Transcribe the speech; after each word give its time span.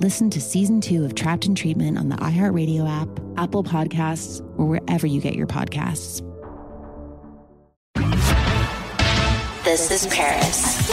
Listen 0.00 0.30
to 0.30 0.40
season 0.40 0.80
two 0.80 1.04
of 1.04 1.16
Trapped 1.16 1.44
in 1.46 1.56
Treatment 1.56 1.98
on 1.98 2.08
the 2.08 2.14
iHeartRadio 2.18 2.88
app, 2.88 3.08
Apple 3.36 3.64
Podcasts, 3.64 4.40
or 4.56 4.66
wherever 4.66 5.08
you 5.08 5.20
get 5.20 5.34
your 5.34 5.48
podcasts. 5.48 6.22
This 9.64 9.90
is 9.90 10.06
Paris. 10.06 10.88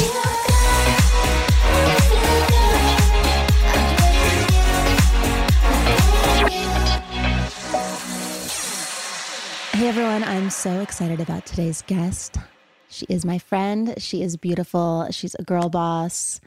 Hey 9.73 9.87
everyone, 9.87 10.23
I'm 10.23 10.49
so 10.49 10.79
excited 10.79 11.21
about 11.21 11.45
today's 11.45 11.83
guest. 11.83 12.37
She 12.89 13.05
is 13.07 13.23
my 13.23 13.37
friend. 13.37 13.93
She 13.99 14.23
is 14.23 14.35
beautiful. 14.35 15.07
She's 15.11 15.35
a 15.35 15.43
girl 15.43 15.69
boss 15.69 16.41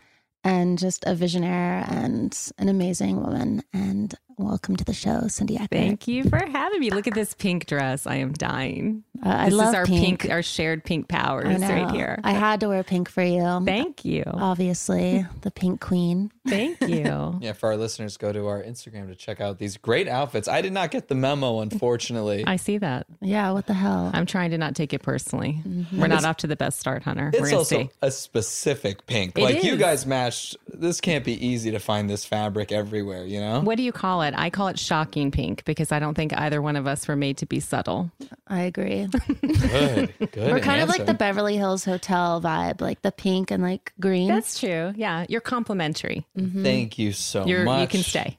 and 0.44 0.78
just 0.78 1.04
a 1.06 1.14
visionary 1.14 1.84
and 1.88 2.36
an 2.58 2.68
amazing 2.68 3.20
woman. 3.20 3.62
And 3.72 4.14
welcome 4.38 4.76
to 4.76 4.84
the 4.84 4.92
show, 4.94 5.26
Cindy 5.28 5.56
Eckert. 5.56 5.70
Thank 5.70 6.08
you 6.08 6.24
for 6.24 6.38
having 6.38 6.80
me. 6.80 6.90
Look 6.90 7.06
at 7.06 7.14
this 7.14 7.34
pink 7.34 7.66
dress. 7.66 8.06
I 8.06 8.16
am 8.16 8.32
dying. 8.32 9.04
Uh, 9.24 9.28
I 9.30 9.44
this 9.46 9.54
love 9.54 9.68
is 9.70 9.74
our 9.74 9.84
pink. 9.86 10.28
our 10.30 10.42
shared 10.42 10.84
pink 10.84 11.08
powers 11.08 11.60
right 11.60 11.90
here. 11.90 12.20
I 12.22 12.32
had 12.32 12.60
to 12.60 12.68
wear 12.68 12.84
pink 12.84 13.08
for 13.10 13.22
you. 13.22 13.60
Thank 13.64 14.04
you. 14.04 14.22
Obviously, 14.26 15.26
the 15.42 15.50
pink 15.50 15.80
queen. 15.80 16.30
Thank 16.46 16.80
you. 16.82 17.38
Yeah, 17.40 17.52
for 17.52 17.68
our 17.68 17.76
listeners, 17.76 18.16
go 18.16 18.32
to 18.32 18.46
our 18.48 18.62
Instagram 18.62 19.08
to 19.08 19.14
check 19.14 19.40
out 19.40 19.58
these 19.58 19.76
great 19.76 20.08
outfits. 20.08 20.48
I 20.48 20.60
did 20.60 20.72
not 20.72 20.90
get 20.90 21.08
the 21.08 21.14
memo, 21.14 21.60
unfortunately. 21.60 22.44
I 22.46 22.56
see 22.56 22.78
that. 22.78 23.06
Yeah, 23.20 23.52
what 23.52 23.66
the 23.66 23.74
hell? 23.74 24.10
I'm 24.12 24.26
trying 24.26 24.50
to 24.50 24.58
not 24.58 24.74
take 24.74 24.92
it 24.92 25.02
personally. 25.02 25.60
Mhm. 25.66 25.92
We're 25.92 26.06
not 26.08 26.18
It's- 26.18 26.24
off 26.24 26.36
to 26.38 26.46
the 26.46 26.56
best 26.56 26.78
start, 26.80 27.02
Hunter. 27.02 27.30
We're 27.32 27.40
It's 27.40 27.48
gonna 27.50 27.56
also 27.58 27.78
see. 27.82 27.90
a 28.02 28.10
specific 28.10 29.06
pink. 29.06 29.36
It 29.38 29.42
like 29.42 29.62
you 29.62 29.76
guys 29.76 30.06
matched. 30.06 30.56
This 30.72 31.00
can't 31.00 31.24
be 31.24 31.44
easy 31.44 31.70
to 31.70 31.78
find 31.78 32.08
this 32.10 32.24
fabric 32.24 32.72
everywhere. 32.72 33.24
You 33.24 33.40
know. 33.40 33.60
What 33.60 33.76
do 33.76 33.82
you 33.82 33.92
call 33.92 34.22
it? 34.22 34.27
I 34.34 34.50
call 34.50 34.68
it 34.68 34.78
shocking 34.78 35.30
pink 35.30 35.64
because 35.64 35.92
I 35.92 35.98
don't 35.98 36.14
think 36.14 36.36
either 36.36 36.60
one 36.60 36.76
of 36.76 36.86
us 36.86 37.06
were 37.06 37.16
made 37.16 37.38
to 37.38 37.46
be 37.46 37.60
subtle. 37.60 38.10
I 38.46 38.62
agree. 38.62 39.06
Good. 39.42 40.14
Good. 40.18 40.36
We're 40.52 40.60
kind 40.60 40.82
of 40.82 40.88
like 40.88 41.06
the 41.06 41.14
Beverly 41.14 41.56
Hills 41.56 41.84
Hotel 41.84 42.40
vibe, 42.40 42.80
like 42.80 43.02
the 43.02 43.12
pink 43.12 43.50
and 43.50 43.62
like 43.62 43.92
green. 44.00 44.28
That's 44.28 44.58
true. 44.58 44.92
Yeah, 44.96 45.26
you're 45.28 45.40
complimentary. 45.40 46.26
Thank 46.36 46.98
you 46.98 47.12
so 47.12 47.46
You're, 47.46 47.64
much. 47.64 47.80
you 47.82 47.86
can 47.88 48.02
stay. 48.02 48.38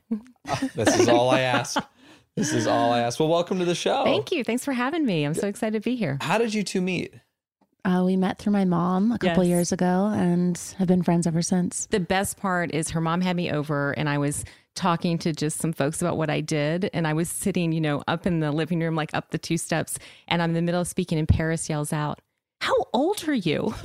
This 0.76 1.00
is 1.00 1.08
all 1.10 1.30
I 1.30 1.42
ask. 1.42 1.78
This 2.36 2.54
is 2.54 2.68
all 2.68 2.92
I 2.92 3.00
ask. 3.02 3.20
Well, 3.20 3.30
welcome 3.30 3.60
to 3.60 3.66
the 3.66 3.76
show. 3.76 4.04
Thank 4.04 4.32
you. 4.32 4.44
Thanks 4.44 4.64
for 4.66 4.72
having 4.74 5.06
me. 5.06 5.24
I'm 5.26 5.34
so 5.34 5.48
excited 5.48 5.82
to 5.82 5.90
be 5.90 5.96
here. 5.96 6.18
How 6.22 6.38
did 6.38 6.54
you 6.54 6.64
two 6.64 6.82
meet? 6.82 7.14
Uh, 7.86 8.04
we 8.06 8.18
met 8.18 8.38
through 8.40 8.52
my 8.54 8.66
mom 8.66 9.12
a 9.14 9.18
couple 9.18 9.44
Yes. 9.44 9.50
years 9.50 9.72
ago 9.72 10.12
and 10.14 10.58
have 10.78 10.88
been 10.88 11.02
friends 11.02 11.26
ever 11.26 11.42
since. 11.42 11.86
The 11.88 12.00
best 12.00 12.38
part 12.38 12.74
is 12.74 12.90
her 12.92 13.02
mom 13.02 13.22
had 13.22 13.36
me 13.36 13.52
over 13.52 13.92
and 13.94 14.10
I 14.10 14.18
was 14.18 14.44
talking 14.80 15.18
to 15.20 15.34
just 15.34 15.60
some 15.60 15.74
folks 15.74 16.02
about 16.02 16.18
what 16.18 16.30
I 16.30 16.40
did. 16.40 16.90
And 16.94 17.06
I 17.06 17.14
was 17.14 17.30
sitting, 17.30 17.72
you 17.74 17.82
know, 17.82 18.02
up 18.08 18.26
in 18.26 18.40
the 18.40 18.52
living 18.52 18.80
room, 18.80 18.96
like 18.96 19.14
up 19.14 19.32
the 19.32 19.38
two 19.38 19.58
steps. 19.58 20.00
And 20.28 20.42
I'm 20.42 20.52
in 20.52 20.56
the 20.56 20.62
middle 20.62 20.82
of 20.82 20.88
speaking, 20.88 21.20
and 21.20 21.28
Paris 21.28 21.70
yells 21.70 21.92
out, 21.92 22.20
How 22.62 22.76
old 22.94 23.28
are 23.28 23.34
you? 23.34 23.76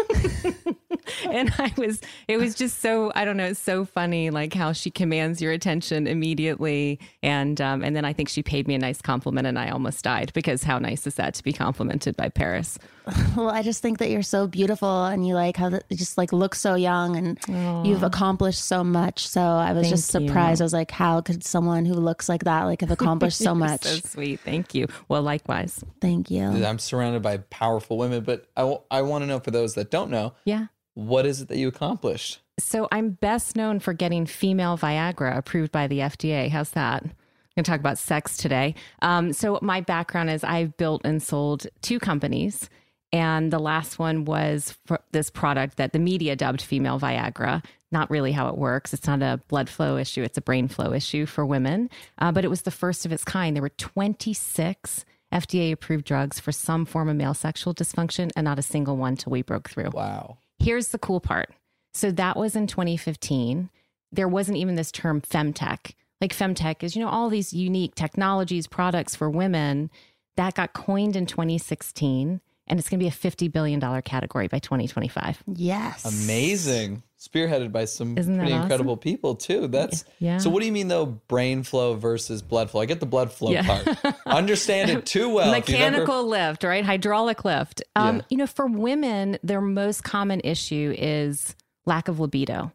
and 1.31 1.53
I 1.59 1.73
was, 1.77 2.01
it 2.29 2.37
was 2.39 2.55
just 2.55 2.81
so, 2.81 3.13
I 3.15 3.25
don't 3.25 3.37
know, 3.37 3.47
it's 3.47 3.61
so 3.61 3.85
funny, 3.85 4.31
like 4.31 4.55
how 4.55 4.73
she 4.73 4.91
commands 4.91 5.41
your 5.43 5.53
attention 5.53 6.07
immediately. 6.07 6.99
And, 7.23 7.61
um, 7.61 7.83
and 7.83 7.95
then 7.95 8.05
I 8.05 8.13
think 8.13 8.29
she 8.29 8.43
paid 8.43 8.67
me 8.69 8.75
a 8.75 8.79
nice 8.79 9.01
compliment 9.03 9.47
and 9.47 9.59
I 9.59 9.71
almost 9.71 10.03
died 10.05 10.33
because 10.35 10.63
how 10.63 10.79
nice 10.79 11.07
is 11.07 11.15
that 11.17 11.35
to 11.35 11.43
be 11.45 11.53
complimented 11.53 12.17
by 12.17 12.29
Paris? 12.29 12.79
Well, 13.37 13.51
I 13.51 13.63
just 13.63 13.83
think 13.83 13.99
that 13.99 14.09
you're 14.11 14.23
so 14.23 14.47
beautiful 14.47 15.05
and 15.05 15.27
you 15.27 15.35
like 15.35 15.57
how 15.59 15.69
the, 15.69 15.83
you 15.91 15.97
just 15.97 16.17
like 16.17 16.33
look 16.33 16.55
so 16.55 16.75
young 16.75 17.17
and 17.17 17.87
you've 17.87 18.03
accomplished 18.03 18.65
so 18.65 18.83
much. 18.83 19.29
So 19.29 19.43
I 19.43 19.73
was 19.73 19.91
just 19.91 20.11
Thank 20.11 20.23
you. 20.23 20.29
surprised. 20.29 20.63
I 20.63 20.65
was 20.65 20.73
like, 20.73 20.91
how 20.91 21.21
could 21.21 21.45
someone 21.45 21.85
who 21.85 21.93
looks 21.95 22.31
like 22.31 22.45
that 22.45 22.63
like 22.63 22.81
have 22.81 22.91
accomplished 22.99 23.37
so 23.37 23.55
much? 23.55 23.83
so 23.83 23.97
sweet. 24.09 24.41
Thank 24.41 24.75
you. 24.75 24.87
Well, 25.09 25.21
likewise. 25.21 25.85
Thank 26.01 26.31
you. 26.31 26.45
I'm 26.45 26.79
surrounded 26.79 27.21
by 27.21 27.39
powerful 27.39 27.99
women, 27.99 28.25
but 28.25 28.47
I, 28.57 28.61
w- 28.63 28.81
I 28.91 29.03
want 29.03 29.21
to 29.23 29.27
know 29.27 29.39
for 29.41 29.51
those 29.51 29.75
that 29.75 29.91
don't 29.91 30.11
know, 30.11 30.33
Yeah. 30.47 30.67
What 30.95 31.27
is 31.27 31.41
it 31.41 31.49
that 31.49 31.59
you 31.59 31.69
accomplished? 31.69 32.41
So 32.59 32.89
I'm 32.93 33.11
best 33.11 33.57
known 33.57 33.81
for 33.81 33.93
getting 33.93 34.27
female 34.27 34.79
Viagra 34.79 35.37
approved 35.37 35.73
by 35.73 35.87
the 35.87 35.99
FDA. 36.01 36.49
How's 36.49 36.71
that? 36.71 37.03
I'm 37.03 37.11
going 37.57 37.65
to 37.65 37.71
talk 37.71 37.81
about 37.81 37.99
sex 37.99 38.37
today. 38.37 38.75
Um, 39.03 39.33
so 39.33 39.59
my 39.63 39.81
background 39.81 40.31
is 40.31 40.43
I've 40.43 40.77
built 40.77 41.03
and 41.05 41.23
sold 41.23 41.67
two 41.83 41.99
companies. 41.99 42.69
And 43.13 43.53
the 43.53 43.61
last 43.61 43.99
one 43.99 44.25
was 44.25 44.77
for 44.87 45.01
this 45.13 45.31
product 45.31 45.77
that 45.77 45.93
the 45.93 46.01
media 46.01 46.35
dubbed 46.35 46.61
female 46.61 46.99
Viagra. 46.99 47.65
Not 47.93 48.11
really 48.11 48.33
how 48.33 48.49
it 48.49 48.59
works. 48.59 48.93
It's 48.93 49.07
not 49.07 49.23
a 49.23 49.41
blood 49.47 49.69
flow 49.69 49.97
issue, 49.97 50.25
it's 50.25 50.39
a 50.39 50.43
brain 50.43 50.67
flow 50.67 50.93
issue 50.93 51.27
for 51.27 51.47
women. 51.47 51.91
Uh, 52.19 52.33
but 52.33 52.45
it 52.45 52.49
was 52.49 52.63
the 52.63 52.73
first 52.73 53.07
of 53.07 53.13
its 53.13 53.25
kind. 53.25 53.55
There 53.55 53.63
were 53.63 53.69
26 53.69 55.05
FDA 55.33 55.73
approved 55.73 56.05
drugs 56.05 56.41
for 56.41 56.51
some 56.51 56.85
form 56.85 57.09
of 57.09 57.17
male 57.17 57.35
sexual 57.35 57.73
dysfunction, 57.75 58.31
and 58.37 58.45
not 58.45 58.59
a 58.59 58.63
single 58.63 58.97
one 58.97 59.17
till 59.17 59.31
we 59.31 59.43
broke 59.43 59.69
through. 59.69 59.91
Wow. 59.93 60.39
Here's 60.65 60.89
the 60.89 60.99
cool 60.99 61.21
part. 61.21 61.51
So 61.93 62.11
that 62.13 62.37
was 62.37 62.57
in 62.57 62.67
2015. 62.67 63.71
There 64.13 64.29
wasn't 64.29 64.57
even 64.57 64.77
this 64.77 64.91
term 64.91 65.21
femtech. 65.21 65.93
Like 66.21 66.35
femtech 66.35 66.83
is, 66.83 66.97
you 66.97 67.03
know, 67.03 67.11
all 67.11 67.29
these 67.29 67.53
unique 67.53 67.95
technologies, 67.95 68.67
products 68.67 69.15
for 69.15 69.29
women 69.29 69.91
that 70.37 70.55
got 70.55 70.73
coined 70.73 71.17
in 71.17 71.27
2016. 71.27 72.41
And 72.67 72.79
it's 72.79 72.89
going 72.89 72.99
to 72.99 73.05
be 73.05 73.09
a 73.09 73.13
$50 73.13 73.53
billion 73.53 73.79
category 74.03 74.49
by 74.49 74.59
2025. 74.59 75.43
Yes. 75.55 76.25
Amazing. 76.25 77.03
Spearheaded 77.29 77.73
by 77.73 77.85
some 77.87 78.19
Isn't 78.19 78.37
pretty 78.37 78.53
awesome? 78.53 78.63
incredible 78.63 78.97
people 78.97 79.35
too. 79.35 79.67
That's 79.69 80.05
Yeah. 80.19 80.39
So 80.39 80.51
what 80.51 80.61
do 80.61 80.67
you 80.67 80.73
mean 80.73 80.89
though? 80.89 81.07
Brain 81.07 81.63
flow 81.63 81.95
versus 81.95 82.43
blood 82.43 82.71
flow. 82.71 82.81
I 82.81 82.87
get 82.87 83.01
the 83.01 83.07
blood 83.07 83.33
flow 83.33 83.51
Yeah. 83.53 83.63
part. 83.83 84.17
Understand 84.27 84.91
it 84.91 85.07
too 85.07 85.29
well. 85.29 85.47
You've 85.47 85.69
ever- 85.69 85.73
Mechanical 85.73 86.27
lift, 86.27 86.65
right? 86.65 86.85
Hydraulic 86.85 87.45
lift. 87.45 87.83
Um, 87.97 88.17
Yeah. 88.17 88.23
You 88.31 88.37
know, 88.39 88.47
for 88.47 88.67
women, 88.67 89.39
their 89.43 89.61
most 89.61 90.05
common 90.05 90.41
issue 90.45 90.95
is 90.99 91.55
lack 91.87 92.09
of 92.09 92.21
libido. 92.21 92.73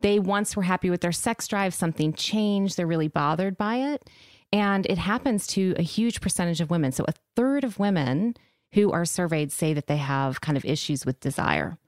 They 0.00 0.18
once 0.18 0.56
were 0.56 0.64
happy 0.64 0.90
with 0.90 1.00
their 1.00 1.12
sex 1.12 1.46
drive, 1.46 1.72
something 1.74 2.12
changed, 2.12 2.76
they're 2.76 2.86
really 2.86 3.08
bothered 3.08 3.56
by 3.56 3.76
it. 3.76 4.10
And 4.52 4.84
it 4.86 4.98
happens 4.98 5.46
to 5.48 5.74
a 5.78 5.82
huge 5.82 6.20
percentage 6.20 6.60
of 6.60 6.70
women. 6.70 6.92
So 6.92 7.04
a 7.08 7.14
third 7.36 7.64
of 7.64 7.78
women 7.78 8.34
who 8.74 8.90
are 8.90 9.04
surveyed 9.04 9.52
say 9.52 9.72
that 9.74 9.86
they 9.86 9.98
have 9.98 10.40
kind 10.40 10.56
of 10.58 10.64
issues 10.64 11.06
with 11.06 11.20
desire. 11.20 11.78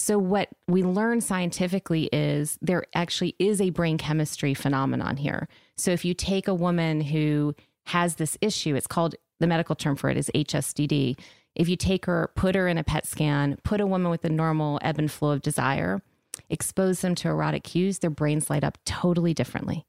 So, 0.00 0.18
what 0.18 0.48
we 0.66 0.82
learn 0.82 1.20
scientifically 1.20 2.08
is 2.10 2.58
there 2.62 2.84
actually 2.94 3.36
is 3.38 3.60
a 3.60 3.68
brain 3.68 3.98
chemistry 3.98 4.54
phenomenon 4.54 5.18
here. 5.18 5.46
So, 5.76 5.90
if 5.90 6.06
you 6.06 6.14
take 6.14 6.48
a 6.48 6.54
woman 6.54 7.02
who 7.02 7.54
has 7.84 8.14
this 8.16 8.38
issue, 8.40 8.74
it's 8.76 8.86
called 8.86 9.14
the 9.40 9.46
medical 9.46 9.74
term 9.74 9.96
for 9.96 10.08
it 10.08 10.16
is 10.16 10.30
HSDD. 10.34 11.20
If 11.54 11.68
you 11.68 11.76
take 11.76 12.06
her, 12.06 12.30
put 12.34 12.54
her 12.54 12.66
in 12.66 12.78
a 12.78 12.82
PET 12.82 13.06
scan, 13.06 13.58
put 13.62 13.82
a 13.82 13.86
woman 13.86 14.10
with 14.10 14.24
a 14.24 14.30
normal 14.30 14.78
ebb 14.80 14.98
and 14.98 15.12
flow 15.12 15.32
of 15.32 15.42
desire, 15.42 16.00
expose 16.48 17.02
them 17.02 17.14
to 17.16 17.28
erotic 17.28 17.64
cues, 17.64 17.98
their 17.98 18.08
brains 18.08 18.48
light 18.48 18.64
up 18.64 18.78
totally 18.86 19.34
differently. 19.34 19.84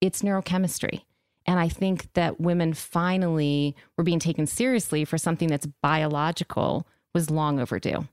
It's 0.00 0.22
neurochemistry. 0.22 1.02
And 1.44 1.60
I 1.60 1.68
think 1.68 2.10
that 2.14 2.40
women 2.40 2.72
finally 2.72 3.76
were 3.98 4.04
being 4.04 4.20
taken 4.20 4.46
seriously 4.46 5.04
for 5.04 5.18
something 5.18 5.48
that's 5.48 5.66
biological 5.82 6.86
was 7.12 7.28
long 7.28 7.60
overdue. 7.60 8.06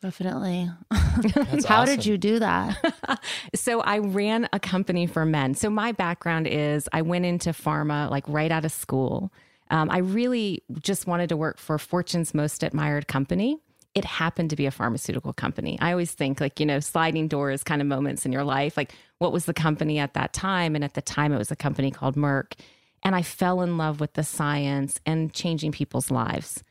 Definitely. 0.00 0.68
How 1.66 1.84
did 1.84 2.04
you 2.04 2.18
do 2.18 2.38
that? 2.40 3.22
so 3.54 3.80
I 3.80 3.98
ran 3.98 4.48
a 4.52 4.58
company 4.58 5.06
for 5.06 5.24
men. 5.24 5.54
So 5.54 5.70
my 5.70 5.92
background 5.92 6.46
is 6.46 6.88
I 6.92 7.02
went 7.02 7.24
into 7.24 7.50
pharma 7.50 8.10
like 8.10 8.24
right 8.26 8.50
out 8.50 8.64
of 8.64 8.72
school. 8.72 9.32
Um, 9.70 9.90
I 9.90 9.98
really 9.98 10.62
just 10.80 11.06
wanted 11.06 11.28
to 11.28 11.36
work 11.36 11.58
for 11.58 11.78
Fortune's 11.78 12.34
most 12.34 12.62
admired 12.62 13.06
company. 13.06 13.58
It 13.94 14.04
happened 14.04 14.50
to 14.50 14.56
be 14.56 14.66
a 14.66 14.70
pharmaceutical 14.70 15.32
company. 15.32 15.78
I 15.80 15.92
always 15.92 16.12
think 16.12 16.40
like, 16.40 16.58
you 16.58 16.66
know, 16.66 16.80
sliding 16.80 17.28
doors 17.28 17.62
kind 17.62 17.80
of 17.80 17.86
moments 17.86 18.26
in 18.26 18.32
your 18.32 18.44
life. 18.44 18.76
Like, 18.76 18.94
what 19.18 19.32
was 19.32 19.44
the 19.44 19.54
company 19.54 19.98
at 19.98 20.14
that 20.14 20.32
time? 20.32 20.74
And 20.74 20.82
at 20.82 20.94
the 20.94 21.02
time, 21.02 21.32
it 21.32 21.38
was 21.38 21.50
a 21.50 21.56
company 21.56 21.90
called 21.90 22.16
Merck. 22.16 22.54
And 23.02 23.14
I 23.14 23.22
fell 23.22 23.60
in 23.62 23.78
love 23.78 24.00
with 24.00 24.14
the 24.14 24.24
science 24.24 24.98
and 25.04 25.32
changing 25.32 25.72
people's 25.72 26.10
lives. 26.10 26.64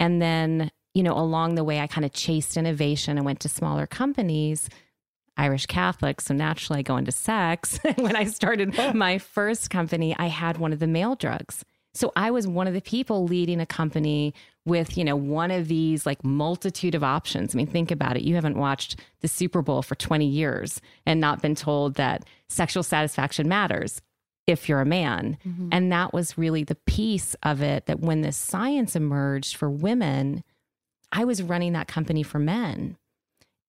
And 0.00 0.20
then, 0.20 0.70
you 0.94 1.02
know, 1.02 1.16
along 1.16 1.54
the 1.54 1.64
way, 1.64 1.80
I 1.80 1.86
kind 1.86 2.04
of 2.04 2.12
chased 2.12 2.56
innovation 2.56 3.16
and 3.16 3.24
went 3.24 3.40
to 3.40 3.48
smaller 3.48 3.86
companies. 3.86 4.68
Irish 5.36 5.64
Catholic, 5.66 6.20
so 6.20 6.34
naturally 6.34 6.80
I 6.80 6.82
go 6.82 6.96
into 6.98 7.12
sex. 7.12 7.80
when 7.96 8.16
I 8.16 8.24
started 8.24 8.76
my 8.94 9.18
first 9.18 9.70
company, 9.70 10.14
I 10.18 10.26
had 10.26 10.58
one 10.58 10.72
of 10.72 10.78
the 10.78 10.86
male 10.86 11.14
drugs. 11.14 11.64
So 11.94 12.12
I 12.16 12.30
was 12.30 12.46
one 12.46 12.66
of 12.66 12.74
the 12.74 12.80
people 12.80 13.24
leading 13.26 13.60
a 13.60 13.66
company 13.66 14.34
with, 14.64 14.96
you 14.96 15.04
know, 15.04 15.16
one 15.16 15.50
of 15.50 15.68
these 15.68 16.06
like 16.06 16.24
multitude 16.24 16.94
of 16.94 17.04
options. 17.04 17.54
I 17.54 17.56
mean, 17.56 17.66
think 17.66 17.90
about 17.90 18.16
it. 18.16 18.22
You 18.22 18.34
haven't 18.34 18.56
watched 18.56 19.00
the 19.20 19.28
Super 19.28 19.60
Bowl 19.60 19.82
for 19.82 19.94
20 19.94 20.26
years 20.26 20.80
and 21.04 21.20
not 21.20 21.42
been 21.42 21.54
told 21.54 21.94
that 21.94 22.24
sexual 22.48 22.82
satisfaction 22.82 23.48
matters 23.48 24.00
if 24.46 24.68
you're 24.68 24.80
a 24.80 24.86
man. 24.86 25.36
Mm-hmm. 25.46 25.68
And 25.72 25.92
that 25.92 26.14
was 26.14 26.38
really 26.38 26.64
the 26.64 26.74
piece 26.74 27.34
of 27.42 27.62
it 27.62 27.86
that 27.86 28.00
when 28.00 28.22
this 28.22 28.36
science 28.36 28.96
emerged 28.96 29.56
for 29.56 29.68
women, 29.68 30.44
I 31.12 31.24
was 31.24 31.42
running 31.42 31.74
that 31.74 31.88
company 31.88 32.22
for 32.22 32.38
men. 32.38 32.96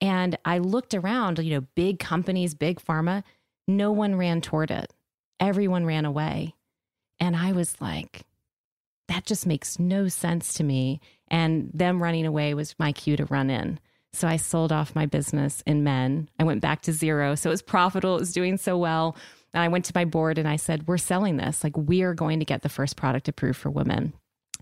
And 0.01 0.37
I 0.43 0.57
looked 0.57 0.93
around, 0.93 1.39
you 1.39 1.53
know, 1.53 1.67
big 1.75 1.99
companies, 1.99 2.55
big 2.55 2.79
pharma, 2.79 3.23
no 3.67 3.91
one 3.91 4.15
ran 4.15 4.41
toward 4.41 4.71
it. 4.71 4.91
Everyone 5.39 5.85
ran 5.85 6.05
away. 6.05 6.55
And 7.19 7.35
I 7.35 7.51
was 7.51 7.79
like, 7.79 8.23
that 9.07 9.25
just 9.25 9.45
makes 9.45 9.79
no 9.79 10.07
sense 10.07 10.53
to 10.55 10.63
me. 10.63 10.99
And 11.29 11.69
them 11.73 12.01
running 12.01 12.25
away 12.25 12.53
was 12.53 12.75
my 12.79 12.91
cue 12.91 13.15
to 13.17 13.25
run 13.25 13.49
in. 13.49 13.79
So 14.13 14.27
I 14.27 14.37
sold 14.37 14.71
off 14.71 14.95
my 14.95 15.05
business 15.05 15.63
in 15.65 15.83
men. 15.83 16.29
I 16.39 16.43
went 16.43 16.61
back 16.61 16.81
to 16.83 16.93
zero. 16.93 17.35
So 17.35 17.49
it 17.49 17.53
was 17.53 17.61
profitable, 17.61 18.15
it 18.15 18.21
was 18.21 18.33
doing 18.33 18.57
so 18.57 18.77
well. 18.77 19.15
And 19.53 19.63
I 19.63 19.67
went 19.67 19.85
to 19.85 19.93
my 19.95 20.05
board 20.05 20.37
and 20.37 20.47
I 20.47 20.55
said, 20.55 20.87
We're 20.87 20.97
selling 20.97 21.37
this. 21.37 21.63
Like, 21.63 21.77
we 21.77 22.01
are 22.03 22.13
going 22.13 22.39
to 22.39 22.45
get 22.45 22.61
the 22.61 22.69
first 22.69 22.95
product 22.95 23.27
approved 23.27 23.57
for 23.57 23.69
women. 23.69 24.13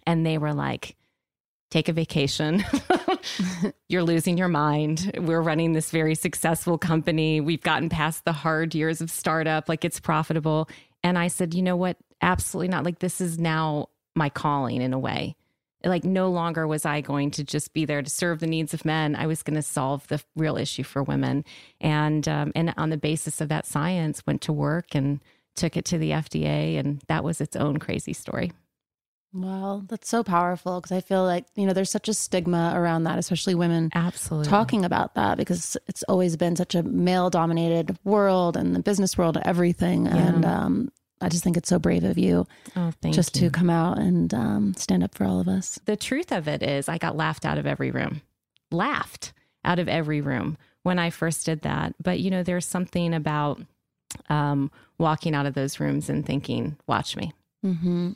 And 0.05 0.25
they 0.25 0.37
were 0.37 0.53
like, 0.53 0.95
Take 1.71 1.87
a 1.87 1.93
vacation. 1.93 2.65
You're 3.87 4.03
losing 4.03 4.37
your 4.37 4.49
mind. 4.49 5.09
We're 5.17 5.41
running 5.41 5.71
this 5.71 5.89
very 5.89 6.15
successful 6.15 6.77
company. 6.77 7.39
We've 7.39 7.61
gotten 7.61 7.87
past 7.87 8.25
the 8.25 8.33
hard 8.33 8.75
years 8.75 8.99
of 8.99 9.09
startup, 9.09 9.69
like 9.69 9.85
it's 9.85 9.99
profitable. 9.99 10.67
And 11.01 11.17
I 11.17 11.29
said, 11.29 11.53
You 11.53 11.61
know 11.61 11.77
what? 11.77 11.95
Absolutely 12.21 12.67
not. 12.67 12.83
Like, 12.83 12.99
this 12.99 13.21
is 13.21 13.39
now 13.39 13.87
my 14.15 14.27
calling 14.27 14.81
in 14.81 14.93
a 14.93 14.99
way. 14.99 15.37
Like, 15.83 16.03
no 16.03 16.29
longer 16.29 16.67
was 16.67 16.85
I 16.85 16.99
going 16.99 17.31
to 17.31 17.43
just 17.43 17.73
be 17.73 17.85
there 17.85 18.01
to 18.01 18.09
serve 18.09 18.41
the 18.41 18.47
needs 18.47 18.73
of 18.73 18.83
men. 18.83 19.15
I 19.15 19.25
was 19.25 19.41
going 19.41 19.55
to 19.55 19.63
solve 19.63 20.05
the 20.09 20.21
real 20.35 20.57
issue 20.57 20.83
for 20.83 21.01
women. 21.01 21.45
And, 21.79 22.27
um, 22.27 22.51
and 22.53 22.73
on 22.75 22.89
the 22.89 22.97
basis 22.97 23.39
of 23.39 23.47
that 23.47 23.65
science, 23.65 24.23
went 24.27 24.41
to 24.41 24.53
work 24.53 24.93
and 24.93 25.21
took 25.55 25.77
it 25.77 25.85
to 25.85 25.97
the 25.97 26.11
FDA. 26.11 26.77
And 26.77 27.01
that 27.07 27.23
was 27.23 27.39
its 27.39 27.55
own 27.55 27.77
crazy 27.77 28.13
story. 28.13 28.51
Well, 29.33 29.85
that's 29.87 30.09
so 30.09 30.23
powerful 30.23 30.81
because 30.81 30.91
I 30.91 30.99
feel 31.01 31.23
like, 31.23 31.45
you 31.55 31.65
know, 31.65 31.73
there's 31.73 31.89
such 31.89 32.09
a 32.09 32.13
stigma 32.13 32.73
around 32.75 33.05
that, 33.05 33.17
especially 33.17 33.55
women 33.55 33.89
Absolutely. 33.95 34.49
talking 34.49 34.83
about 34.83 35.15
that 35.15 35.37
because 35.37 35.77
it's 35.87 36.03
always 36.03 36.35
been 36.35 36.55
such 36.55 36.75
a 36.75 36.83
male 36.83 37.29
dominated 37.29 37.97
world 38.03 38.57
and 38.57 38.75
the 38.75 38.81
business 38.81 39.17
world, 39.17 39.37
everything. 39.45 40.07
And 40.07 40.43
um, 40.43 40.91
I 41.21 41.29
just 41.29 41.43
think 41.45 41.55
it's 41.55 41.69
so 41.69 41.79
brave 41.79 42.03
of 42.03 42.17
you 42.17 42.45
Oh, 42.75 42.91
thank 43.01 43.15
just 43.15 43.35
you. 43.37 43.47
to 43.49 43.51
come 43.51 43.69
out 43.69 43.97
and 43.99 44.33
um, 44.33 44.73
stand 44.75 45.01
up 45.03 45.15
for 45.15 45.23
all 45.23 45.39
of 45.39 45.47
us. 45.47 45.79
the 45.85 45.95
truth 45.95 46.31
of 46.33 46.47
it 46.49 46.61
is 46.61 46.89
I 46.89 46.97
got 46.97 47.15
laughed 47.15 47.45
out 47.45 47.57
of 47.57 47.65
every 47.65 47.91
room. 47.91 48.21
Laughed 48.69 49.31
out 49.63 49.79
of 49.79 49.87
every 49.87 50.19
room 50.21 50.57
when 50.83 50.99
I 50.99 51.09
first 51.09 51.45
did 51.45 51.61
that. 51.61 51.93
But 52.01 52.19
you 52.19 52.31
know, 52.31 52.43
there's 52.43 52.65
something 52.65 53.13
about 53.13 53.61
um, 54.29 54.71
walking 54.97 55.35
out 55.35 55.45
of 55.45 55.53
those 55.53 55.79
rooms 55.79 56.09
and 56.09 56.25
thinking, 56.25 56.75
"Watch 56.87 57.15
me." 57.15 57.31
hmm 57.61 58.11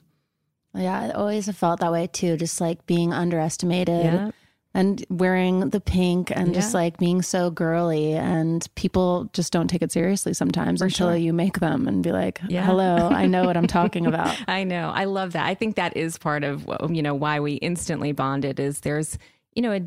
Yeah, 0.75 0.99
I 0.99 1.09
always 1.11 1.45
have 1.47 1.57
felt 1.57 1.79
that 1.79 1.91
way 1.91 2.07
too, 2.07 2.37
just 2.37 2.59
like 2.61 2.85
being 2.85 3.13
underestimated 3.13 4.03
Yeah. 4.03 4.31
and 4.73 5.03
wearing 5.09 5.69
the 5.69 5.79
pink 5.79 6.31
and 6.31 6.53
just 6.53 6.73
like 6.73 6.97
being 6.97 7.21
so 7.21 7.49
girly. 7.49 8.13
And 8.13 8.67
people 8.75 9.29
just 9.33 9.53
don't 9.53 9.67
take 9.69 9.81
it 9.81 9.91
seriously 9.91 10.33
sometimes 10.33 10.79
For 10.81 10.85
until 10.85 11.09
sure. 11.09 11.15
you 11.15 11.31
make 11.33 11.59
them 11.59 11.87
and 11.87 12.03
be 12.03 12.11
like, 12.11 12.41
Yeah. 12.47 12.65
hello, 12.65 13.07
I 13.09 13.25
know 13.25 13.45
what 13.45 13.55
I'm 13.57 13.67
talking 13.79 14.05
about. 14.05 14.37
I 14.47 14.63
know. 14.65 14.91
I 14.93 15.05
love 15.05 15.31
that. 15.33 15.45
I 15.45 15.53
think 15.55 15.75
that 15.77 15.95
is 15.95 16.17
part 16.17 16.43
of 16.43 16.69
um, 16.69 16.93
you 16.93 17.01
know 17.01 17.15
why 17.15 17.39
we 17.39 17.53
instantly 17.53 18.11
bonded. 18.11 18.59
Is 18.59 18.81
there's 18.81 19.17
you 19.53 19.61
know 19.61 19.71
a, 19.71 19.81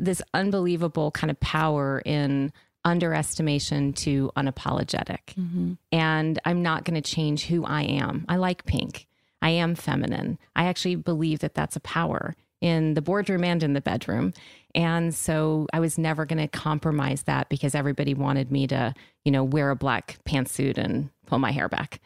this 0.00 0.22
unbelievable 0.32 1.10
kind 1.10 1.30
of 1.30 1.38
power 1.40 2.00
in 2.04 2.52
underestimation 2.84 3.92
to 3.92 4.30
unapologetic. 4.36 5.18
Mm-hmm. 5.38 5.72
And 5.92 6.38
I'm 6.44 6.62
not 6.62 6.84
going 6.84 7.00
to 7.00 7.10
change 7.10 7.46
who 7.46 7.64
I 7.64 7.82
am. 7.82 8.24
I 8.28 8.36
like 8.36 8.64
pink. 8.64 9.06
I 9.42 9.50
am 9.50 9.74
feminine. 9.74 10.38
I 10.56 10.64
actually 10.64 10.94
believe 10.96 11.40
that 11.40 11.54
that's 11.54 11.76
a 11.76 11.80
power 11.80 12.34
in 12.62 12.94
the 12.94 13.02
boardroom 13.02 13.42
and 13.44 13.62
in 13.62 13.72
the 13.72 13.80
bedroom. 13.80 14.32
And 14.74 15.12
so 15.14 15.66
I 15.72 15.80
was 15.80 15.98
never 15.98 16.24
going 16.24 16.38
to 16.38 16.46
compromise 16.48 17.24
that 17.24 17.48
because 17.48 17.74
everybody 17.74 18.14
wanted 18.14 18.50
me 18.52 18.68
to, 18.68 18.94
you 19.24 19.32
know, 19.32 19.42
wear 19.44 19.70
a 19.70 19.76
black 19.76 20.18
pantsuit 20.24 20.78
and 20.78 21.10
pull 21.26 21.40
my 21.40 21.50
hair 21.50 21.68
back. 21.68 22.00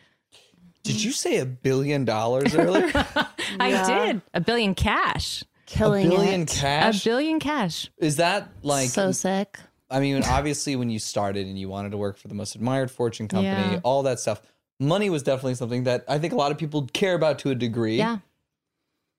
Did 0.83 1.03
you 1.03 1.13
say 1.13 1.39
a 1.39 1.47
billion 1.47 2.05
dollars 2.05 2.55
earlier? 2.55 2.91
I 3.61 4.07
did 4.09 4.23
a 4.33 4.41
billion 4.41 4.75
cash. 4.75 5.45
Killing 5.67 6.07
a 6.07 6.11
billion 6.11 6.43
it. 6.43 6.49
cash? 6.49 7.05
A 7.05 7.09
billion 7.09 7.41
cash. 7.41 7.91
Is 7.99 8.17
that 8.17 8.49
like 8.63 8.89
so 8.89 9.13
sick. 9.13 9.59
I 9.91 10.01
mean, 10.01 10.23
obviously, 10.25 10.75
when 10.77 10.91
you 10.91 10.99
started 10.99 11.47
and 11.47 11.59
you 11.59 11.69
wanted 11.69 11.91
to 11.91 11.97
work 11.97 12.19
for 12.19 12.29
the 12.29 12.35
most 12.35 12.55
admired 12.55 12.91
fortune 12.91 13.29
company, 13.29 13.75
Yeah. 13.75 13.81
all 13.85 14.05
that 14.05 14.21
stuff, 14.21 14.41
money 14.81 15.11
was 15.11 15.23
definitely 15.23 15.55
something 15.55 15.85
that 15.85 16.05
I 16.09 16.19
think 16.19 16.33
a 16.33 16.37
lot 16.37 16.53
of 16.53 16.59
people 16.59 16.89
care 16.93 17.15
about 17.15 17.39
to 17.41 17.51
a 17.51 17.55
degree. 17.55 17.97
Yeah. 17.97 18.19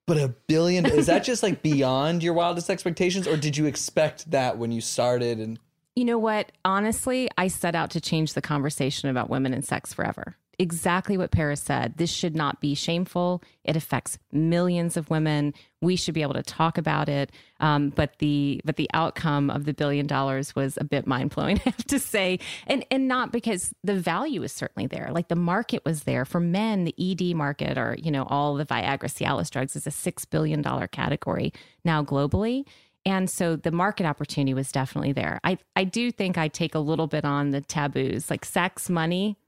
But 0.06 0.16
a 0.16 0.28
billion, 0.46 0.86
is 0.86 1.06
that 1.06 1.22
just 1.22 1.42
like 1.42 1.60
beyond 1.60 2.22
your 2.22 2.32
wildest 2.32 2.70
expectations? 2.70 3.28
Or 3.28 3.36
did 3.36 3.56
you 3.56 3.66
expect 3.66 4.30
that 4.30 4.56
when 4.56 4.72
you 4.72 4.80
started? 4.80 5.38
And 5.38 5.58
You 5.94 6.06
know 6.06 6.18
what? 6.18 6.50
Honestly, 6.64 7.28
I 7.36 7.48
set 7.48 7.74
out 7.74 7.90
to 7.90 8.00
change 8.00 8.32
the 8.32 8.40
conversation 8.40 9.10
about 9.10 9.28
women 9.28 9.52
and 9.52 9.64
sex 9.64 9.92
forever. 9.92 10.36
Exactly 10.60 11.16
what 11.16 11.30
Paris 11.30 11.60
said. 11.60 11.98
This 11.98 12.10
should 12.10 12.34
not 12.34 12.60
be 12.60 12.74
shameful. 12.74 13.44
It 13.62 13.76
affects 13.76 14.18
millions 14.32 14.96
of 14.96 15.08
women. 15.08 15.54
We 15.80 15.94
should 15.94 16.14
be 16.14 16.22
able 16.22 16.34
to 16.34 16.42
talk 16.42 16.78
about 16.78 17.08
it. 17.08 17.30
Um, 17.60 17.90
but 17.90 18.18
the 18.18 18.60
but 18.64 18.74
the 18.74 18.90
outcome 18.92 19.50
of 19.50 19.66
the 19.66 19.72
billion 19.72 20.08
dollars 20.08 20.56
was 20.56 20.76
a 20.76 20.82
bit 20.84 21.06
mind 21.06 21.30
blowing, 21.30 21.60
I 21.66 21.70
have 21.70 21.84
to 21.84 22.00
say, 22.00 22.40
and 22.66 22.84
and 22.90 23.06
not 23.06 23.30
because 23.30 23.72
the 23.84 23.94
value 23.94 24.42
is 24.42 24.50
certainly 24.50 24.88
there. 24.88 25.10
Like 25.12 25.28
the 25.28 25.36
market 25.36 25.84
was 25.84 26.02
there 26.02 26.24
for 26.24 26.40
men. 26.40 26.82
The 26.84 26.94
ED 26.98 27.36
market, 27.36 27.78
or 27.78 27.96
you 27.96 28.10
know, 28.10 28.24
all 28.24 28.54
the 28.56 28.66
Viagra, 28.66 29.02
Cialis 29.02 29.50
drugs, 29.50 29.76
is 29.76 29.86
a 29.86 29.92
six 29.92 30.24
billion 30.24 30.60
dollar 30.60 30.88
category 30.88 31.52
now 31.84 32.02
globally. 32.02 32.64
and 33.06 33.30
so 33.30 33.54
the 33.56 33.70
market 33.70 34.06
opportunity 34.06 34.54
was 34.54 34.72
definitely 34.72 35.12
there. 35.12 35.38
I, 35.44 35.58
I 35.76 35.84
do 35.84 36.10
think 36.10 36.36
I 36.36 36.48
take 36.48 36.74
a 36.74 36.80
little 36.80 37.06
bit 37.06 37.24
on 37.24 37.50
the 37.50 37.60
taboos, 37.60 38.28
like 38.28 38.44
sex, 38.44 38.90
money. 38.90 39.38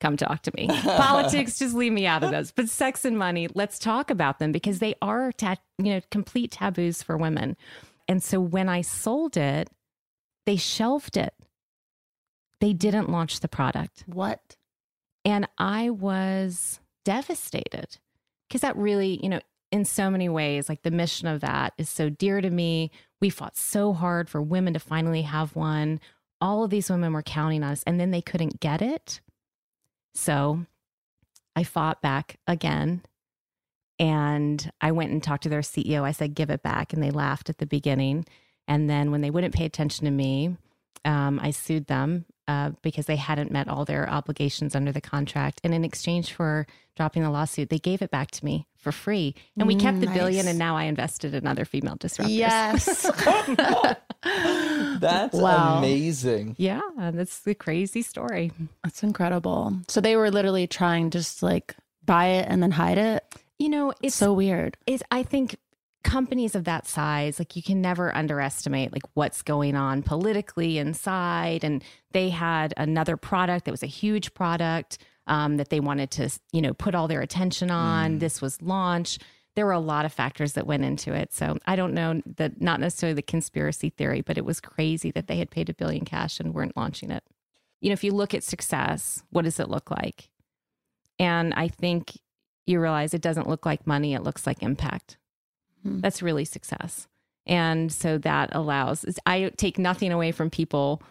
Come 0.00 0.16
talk 0.16 0.42
to 0.42 0.52
me. 0.56 0.66
Politics, 0.82 1.58
just 1.58 1.74
leave 1.74 1.92
me 1.92 2.06
out 2.06 2.22
of 2.22 2.30
those. 2.30 2.52
But 2.52 2.68
sex 2.68 3.04
and 3.04 3.18
money, 3.18 3.48
let's 3.54 3.78
talk 3.78 4.10
about 4.10 4.38
them 4.38 4.50
because 4.50 4.78
they 4.78 4.94
are, 5.02 5.30
ta- 5.32 5.56
you 5.78 5.94
know, 5.94 6.00
complete 6.10 6.52
taboos 6.52 7.02
for 7.02 7.16
women. 7.16 7.56
And 8.08 8.22
so 8.22 8.40
when 8.40 8.68
I 8.68 8.80
sold 8.80 9.36
it, 9.36 9.68
they 10.46 10.56
shelved 10.56 11.16
it. 11.16 11.34
They 12.60 12.72
didn't 12.72 13.10
launch 13.10 13.40
the 13.40 13.48
product. 13.48 14.04
What? 14.06 14.56
And 15.24 15.46
I 15.58 15.90
was 15.90 16.80
devastated 17.04 17.98
because 18.48 18.62
that 18.62 18.76
really, 18.76 19.20
you 19.22 19.28
know, 19.28 19.40
in 19.70 19.84
so 19.84 20.10
many 20.10 20.28
ways, 20.28 20.68
like 20.68 20.82
the 20.82 20.90
mission 20.90 21.28
of 21.28 21.40
that 21.40 21.74
is 21.78 21.88
so 21.88 22.08
dear 22.08 22.40
to 22.40 22.50
me. 22.50 22.90
We 23.20 23.30
fought 23.30 23.56
so 23.56 23.92
hard 23.92 24.28
for 24.28 24.42
women 24.42 24.74
to 24.74 24.80
finally 24.80 25.22
have 25.22 25.54
one. 25.54 26.00
All 26.40 26.64
of 26.64 26.70
these 26.70 26.90
women 26.90 27.12
were 27.12 27.22
counting 27.22 27.62
on 27.62 27.72
us, 27.72 27.82
and 27.86 28.00
then 28.00 28.10
they 28.10 28.22
couldn't 28.22 28.60
get 28.60 28.80
it. 28.82 29.20
So 30.20 30.66
I 31.56 31.64
fought 31.64 32.02
back 32.02 32.38
again. 32.46 33.02
And 33.98 34.70
I 34.80 34.92
went 34.92 35.12
and 35.12 35.22
talked 35.22 35.42
to 35.44 35.48
their 35.48 35.60
CEO. 35.60 36.02
I 36.02 36.12
said, 36.12 36.34
give 36.34 36.50
it 36.50 36.62
back. 36.62 36.92
And 36.92 37.02
they 37.02 37.10
laughed 37.10 37.50
at 37.50 37.58
the 37.58 37.66
beginning. 37.66 38.24
And 38.68 38.88
then 38.88 39.10
when 39.10 39.20
they 39.20 39.30
wouldn't 39.30 39.54
pay 39.54 39.64
attention 39.64 40.04
to 40.04 40.10
me, 40.10 40.56
um, 41.04 41.40
I 41.42 41.50
sued 41.50 41.86
them 41.86 42.24
uh, 42.48 42.70
because 42.82 43.06
they 43.06 43.16
hadn't 43.16 43.50
met 43.50 43.68
all 43.68 43.84
their 43.84 44.08
obligations 44.08 44.74
under 44.74 44.92
the 44.92 45.00
contract. 45.00 45.60
And 45.64 45.74
in 45.74 45.84
exchange 45.84 46.32
for 46.32 46.66
dropping 46.96 47.22
the 47.22 47.30
lawsuit, 47.30 47.70
they 47.70 47.78
gave 47.78 48.02
it 48.02 48.10
back 48.10 48.30
to 48.32 48.44
me 48.44 48.66
for 48.76 48.92
free. 48.92 49.34
And 49.58 49.66
we 49.66 49.74
kept 49.74 50.00
the 50.00 50.06
Nice. 50.06 50.18
billion, 50.18 50.48
and 50.48 50.58
now 50.58 50.76
I 50.76 50.84
invested 50.84 51.34
in 51.34 51.46
other 51.46 51.64
female 51.64 51.96
disruptors. 51.96 52.36
Yes. 52.36 53.10
That's 55.00 55.34
Wow. 55.36 55.78
amazing. 55.78 56.54
yeah, 56.58 56.80
that's 56.98 57.40
the 57.40 57.54
crazy 57.54 58.02
story. 58.02 58.52
That's 58.84 59.02
incredible. 59.02 59.74
So 59.88 60.00
they 60.00 60.16
were 60.16 60.30
literally 60.30 60.66
trying 60.66 61.10
just 61.10 61.42
like 61.42 61.74
buy 62.04 62.26
it 62.26 62.46
and 62.48 62.62
then 62.62 62.70
hide 62.72 62.98
it. 62.98 63.24
You 63.58 63.68
know, 63.70 63.90
It's 63.90 64.00
it's 64.02 64.16
so 64.16 64.32
weird. 64.32 64.76
is 64.86 65.02
I 65.10 65.22
think 65.22 65.56
companies 66.02 66.54
of 66.54 66.64
that 66.64 66.86
size, 66.86 67.38
like 67.38 67.56
you 67.56 67.62
can 67.62 67.80
never 67.80 68.14
underestimate 68.16 68.92
like 68.92 69.02
what's 69.14 69.42
going 69.42 69.76
on 69.76 70.02
politically 70.02 70.78
inside. 70.78 71.62
And 71.64 71.82
they 72.12 72.30
had 72.30 72.72
another 72.76 73.16
product 73.16 73.66
that 73.66 73.70
was 73.70 73.82
a 73.82 73.86
huge 73.86 74.32
product 74.34 74.98
um, 75.26 75.58
that 75.58 75.68
they 75.68 75.78
wanted 75.80 76.10
to, 76.12 76.30
you 76.52 76.62
know, 76.62 76.72
put 76.74 76.94
all 76.94 77.06
their 77.08 77.20
attention 77.20 77.70
on. 77.70 78.18
This 78.18 78.40
was 78.40 78.60
launch. 78.62 79.18
There 79.60 79.66
were 79.66 79.72
a 79.72 79.78
lot 79.78 80.06
of 80.06 80.12
factors 80.14 80.54
that 80.54 80.66
went 80.66 80.86
into 80.86 81.12
it. 81.12 81.34
So 81.34 81.58
I 81.66 81.76
don't 81.76 81.92
know 81.92 82.22
that 82.36 82.62
not 82.62 82.80
necessarily 82.80 83.12
the 83.12 83.20
conspiracy 83.20 83.90
theory, 83.90 84.22
but 84.22 84.38
it 84.38 84.46
was 84.46 84.58
crazy 84.58 85.10
that 85.10 85.26
they 85.26 85.36
had 85.36 85.50
paid 85.50 85.68
a 85.68 85.74
billion 85.74 86.06
cash 86.06 86.40
and 86.40 86.54
weren't 86.54 86.78
launching 86.78 87.10
it. 87.10 87.22
You 87.82 87.90
know, 87.90 87.92
if 87.92 88.02
you 88.02 88.12
look 88.12 88.32
at 88.32 88.42
success, 88.42 89.22
what 89.28 89.42
does 89.42 89.60
it 89.60 89.68
look 89.68 89.90
like? 89.90 90.30
And 91.18 91.52
I 91.52 91.68
think 91.68 92.16
you 92.64 92.80
realize 92.80 93.12
it 93.12 93.20
doesn't 93.20 93.50
look 93.50 93.66
like 93.66 93.86
money, 93.86 94.14
it 94.14 94.22
looks 94.22 94.46
like 94.46 94.62
impact. 94.62 95.18
Hmm. 95.82 96.00
That's 96.00 96.22
really 96.22 96.46
success. 96.46 97.06
And 97.44 97.92
so 97.92 98.16
that 98.16 98.48
allows, 98.52 99.04
I 99.26 99.50
take 99.58 99.78
nothing 99.78 100.10
away 100.10 100.32
from 100.32 100.48
people, 100.48 101.02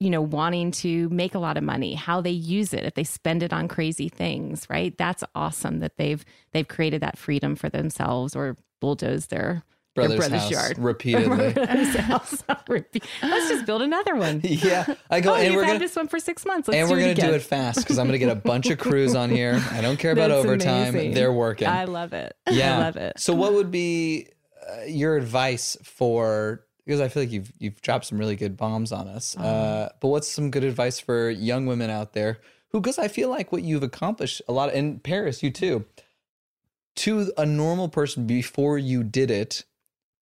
you 0.00 0.08
know, 0.08 0.22
wanting 0.22 0.70
to 0.70 1.08
make 1.10 1.34
a 1.34 1.38
lot 1.38 1.58
of 1.58 1.62
money, 1.62 1.94
how 1.94 2.22
they 2.22 2.30
use 2.30 2.72
it, 2.72 2.84
if 2.84 2.94
they 2.94 3.04
spend 3.04 3.42
it 3.42 3.52
on 3.52 3.68
crazy 3.68 4.08
things, 4.08 4.66
right? 4.70 4.96
That's 4.96 5.22
awesome 5.34 5.80
that 5.80 5.98
they've 5.98 6.24
they've 6.52 6.66
created 6.66 7.02
that 7.02 7.18
freedom 7.18 7.54
for 7.54 7.68
themselves 7.68 8.34
or 8.34 8.56
bulldoze 8.80 9.26
their 9.26 9.62
their 9.94 10.06
Brother's, 10.06 10.18
brother's 10.18 10.42
house 10.42 10.50
yard. 10.50 10.78
repeatedly. 10.78 11.52
Brother's 11.52 11.96
house. 11.96 12.44
Let's 12.68 13.48
just 13.48 13.66
build 13.66 13.82
another 13.82 14.16
one. 14.16 14.40
yeah, 14.44 14.86
I 15.10 15.20
go 15.20 15.32
oh, 15.32 15.36
and 15.36 15.54
we're 15.54 15.66
gonna 15.66 15.78
this 15.78 15.96
one 15.96 16.08
for 16.08 16.18
six 16.18 16.46
months. 16.46 16.68
Let's 16.68 16.78
and 16.78 16.88
we're 16.88 17.00
gonna 17.00 17.12
again. 17.12 17.30
do 17.30 17.34
it 17.34 17.42
fast 17.42 17.80
because 17.80 17.98
I'm 17.98 18.06
gonna 18.06 18.18
get 18.18 18.30
a 18.30 18.36
bunch 18.36 18.70
of 18.70 18.78
crews 18.78 19.14
on 19.14 19.28
here. 19.28 19.62
I 19.72 19.82
don't 19.82 19.98
care 19.98 20.12
about 20.12 20.28
That's 20.28 20.44
overtime; 20.44 20.88
amazing. 20.90 21.12
they're 21.12 21.32
working. 21.32 21.68
I 21.68 21.84
love 21.84 22.14
it. 22.14 22.34
yeah, 22.48 22.76
I 22.76 22.78
love 22.78 22.96
it. 22.96 23.18
So, 23.18 23.34
what 23.34 23.52
would 23.52 23.70
be 23.70 24.28
uh, 24.66 24.84
your 24.84 25.16
advice 25.16 25.76
for? 25.82 26.64
Because 26.90 27.00
I 27.00 27.06
feel 27.06 27.22
like 27.22 27.30
you've 27.30 27.52
you've 27.60 27.80
dropped 27.82 28.06
some 28.06 28.18
really 28.18 28.34
good 28.34 28.56
bombs 28.56 28.90
on 28.90 29.06
us. 29.06 29.36
Uh-huh. 29.36 29.46
Uh, 29.46 29.88
but 30.00 30.08
what's 30.08 30.26
some 30.28 30.50
good 30.50 30.64
advice 30.64 30.98
for 30.98 31.30
young 31.30 31.66
women 31.66 31.88
out 31.88 32.14
there 32.14 32.38
who? 32.72 32.80
Because 32.80 32.98
I 32.98 33.06
feel 33.06 33.28
like 33.30 33.52
what 33.52 33.62
you've 33.62 33.84
accomplished 33.84 34.42
a 34.48 34.52
lot 34.52 34.74
in 34.74 34.98
Paris, 34.98 35.40
you 35.40 35.52
too. 35.52 35.84
To 36.96 37.32
a 37.38 37.46
normal 37.46 37.88
person 37.88 38.26
before 38.26 38.76
you 38.76 39.04
did 39.04 39.30
it, 39.30 39.62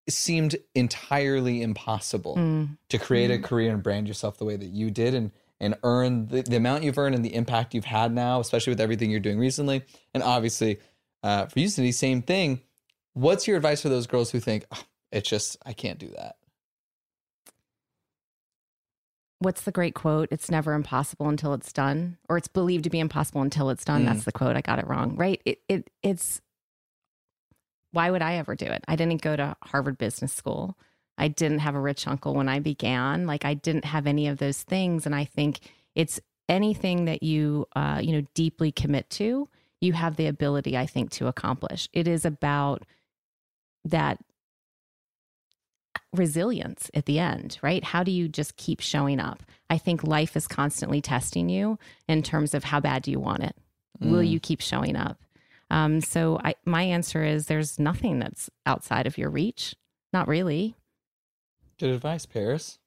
it 0.08 0.12
seemed 0.12 0.56
entirely 0.74 1.62
impossible 1.62 2.34
Mm. 2.34 2.76
to 2.88 2.98
create 2.98 3.30
a 3.30 3.38
career 3.38 3.72
and 3.72 3.80
brand 3.80 4.08
yourself 4.08 4.36
the 4.38 4.44
way 4.44 4.56
that 4.56 4.66
you 4.70 4.90
did 4.90 5.14
and 5.14 5.30
and 5.60 5.76
earn 5.84 6.26
the, 6.26 6.42
the 6.42 6.56
amount 6.56 6.82
you've 6.82 6.98
earned 6.98 7.14
and 7.14 7.24
the 7.24 7.32
impact 7.36 7.74
you've 7.74 7.84
had 7.84 8.12
now, 8.12 8.40
especially 8.40 8.72
with 8.72 8.80
everything 8.80 9.08
you're 9.12 9.20
doing 9.20 9.38
recently. 9.38 9.84
And 10.12 10.22
obviously, 10.24 10.80
uh, 11.22 11.46
for 11.46 11.60
Unity, 11.60 11.92
same 11.92 12.22
thing. 12.22 12.60
What's 13.14 13.46
your 13.46 13.56
advice 13.56 13.82
for 13.82 13.88
those 13.88 14.08
girls 14.08 14.32
who 14.32 14.40
think, 14.40 14.66
oh, 14.72 14.82
it's 15.12 15.30
just, 15.30 15.56
I 15.64 15.72
can't 15.72 16.00
do 16.00 16.08
that? 16.16 16.36
What's 19.38 19.62
the 19.62 19.72
great 19.72 19.94
quote? 19.94 20.28
It's 20.30 20.50
never 20.50 20.74
impossible 20.74 21.28
until 21.28 21.54
it's 21.54 21.72
done, 21.72 22.18
or 22.28 22.36
it's 22.36 22.48
believed 22.48 22.84
to 22.84 22.90
be 22.90 23.00
impossible 23.00 23.42
until 23.42 23.70
it's 23.70 23.84
done. 23.84 24.02
Mm. 24.02 24.06
That's 24.06 24.24
the 24.24 24.32
quote. 24.32 24.56
I 24.56 24.60
got 24.60 24.78
it 24.78 24.86
wrong, 24.86 25.16
right? 25.16 25.40
It, 25.44 25.60
it 25.68 25.90
it's 26.02 26.40
why 27.92 28.10
would 28.10 28.22
I 28.22 28.36
ever 28.36 28.54
do 28.54 28.66
it? 28.66 28.84
I 28.88 28.96
didn't 28.96 29.22
go 29.22 29.36
to 29.36 29.56
Harvard 29.62 29.98
Business 29.98 30.32
School. 30.32 30.76
I 31.18 31.28
didn't 31.28 31.60
have 31.60 31.74
a 31.74 31.80
rich 31.80 32.06
uncle 32.06 32.34
when 32.34 32.48
I 32.48 32.60
began. 32.60 33.26
Like 33.26 33.44
I 33.44 33.54
didn't 33.54 33.86
have 33.86 34.06
any 34.06 34.28
of 34.28 34.38
those 34.38 34.62
things, 34.62 35.06
and 35.06 35.14
I 35.14 35.24
think 35.24 35.60
it's 35.94 36.20
anything 36.48 37.06
that 37.06 37.22
you 37.22 37.66
uh, 37.74 38.00
you 38.02 38.12
know 38.12 38.26
deeply 38.34 38.72
commit 38.72 39.08
to. 39.10 39.48
You 39.80 39.92
have 39.92 40.16
the 40.16 40.26
ability, 40.26 40.76
I 40.76 40.86
think, 40.86 41.10
to 41.12 41.26
accomplish. 41.26 41.88
It 41.92 42.08
is 42.08 42.24
about 42.24 42.84
that 43.84 44.18
resilience 46.18 46.90
at 46.94 47.06
the 47.06 47.18
end, 47.18 47.58
right? 47.62 47.82
How 47.84 48.02
do 48.02 48.10
you 48.10 48.28
just 48.28 48.56
keep 48.56 48.80
showing 48.80 49.20
up? 49.20 49.42
I 49.70 49.78
think 49.78 50.04
life 50.04 50.36
is 50.36 50.46
constantly 50.46 51.00
testing 51.00 51.48
you 51.48 51.78
in 52.08 52.22
terms 52.22 52.54
of 52.54 52.64
how 52.64 52.80
bad 52.80 53.02
do 53.02 53.10
you 53.10 53.20
want 53.20 53.42
it? 53.42 53.56
Will 54.00 54.20
Mm. 54.22 54.28
you 54.30 54.40
keep 54.40 54.60
showing 54.60 54.96
up? 54.96 55.22
Um, 55.70 56.00
so 56.00 56.38
I, 56.44 56.54
my 56.64 56.82
answer 56.82 57.24
is 57.24 57.46
there's 57.46 57.78
nothing 57.78 58.18
that's 58.20 58.48
outside 58.66 59.06
of 59.06 59.18
your 59.18 59.30
reach. 59.30 59.74
Not 60.12 60.28
really. 60.28 60.76
Good 61.78 61.90
advice, 61.90 62.26
Paris. 62.26 62.78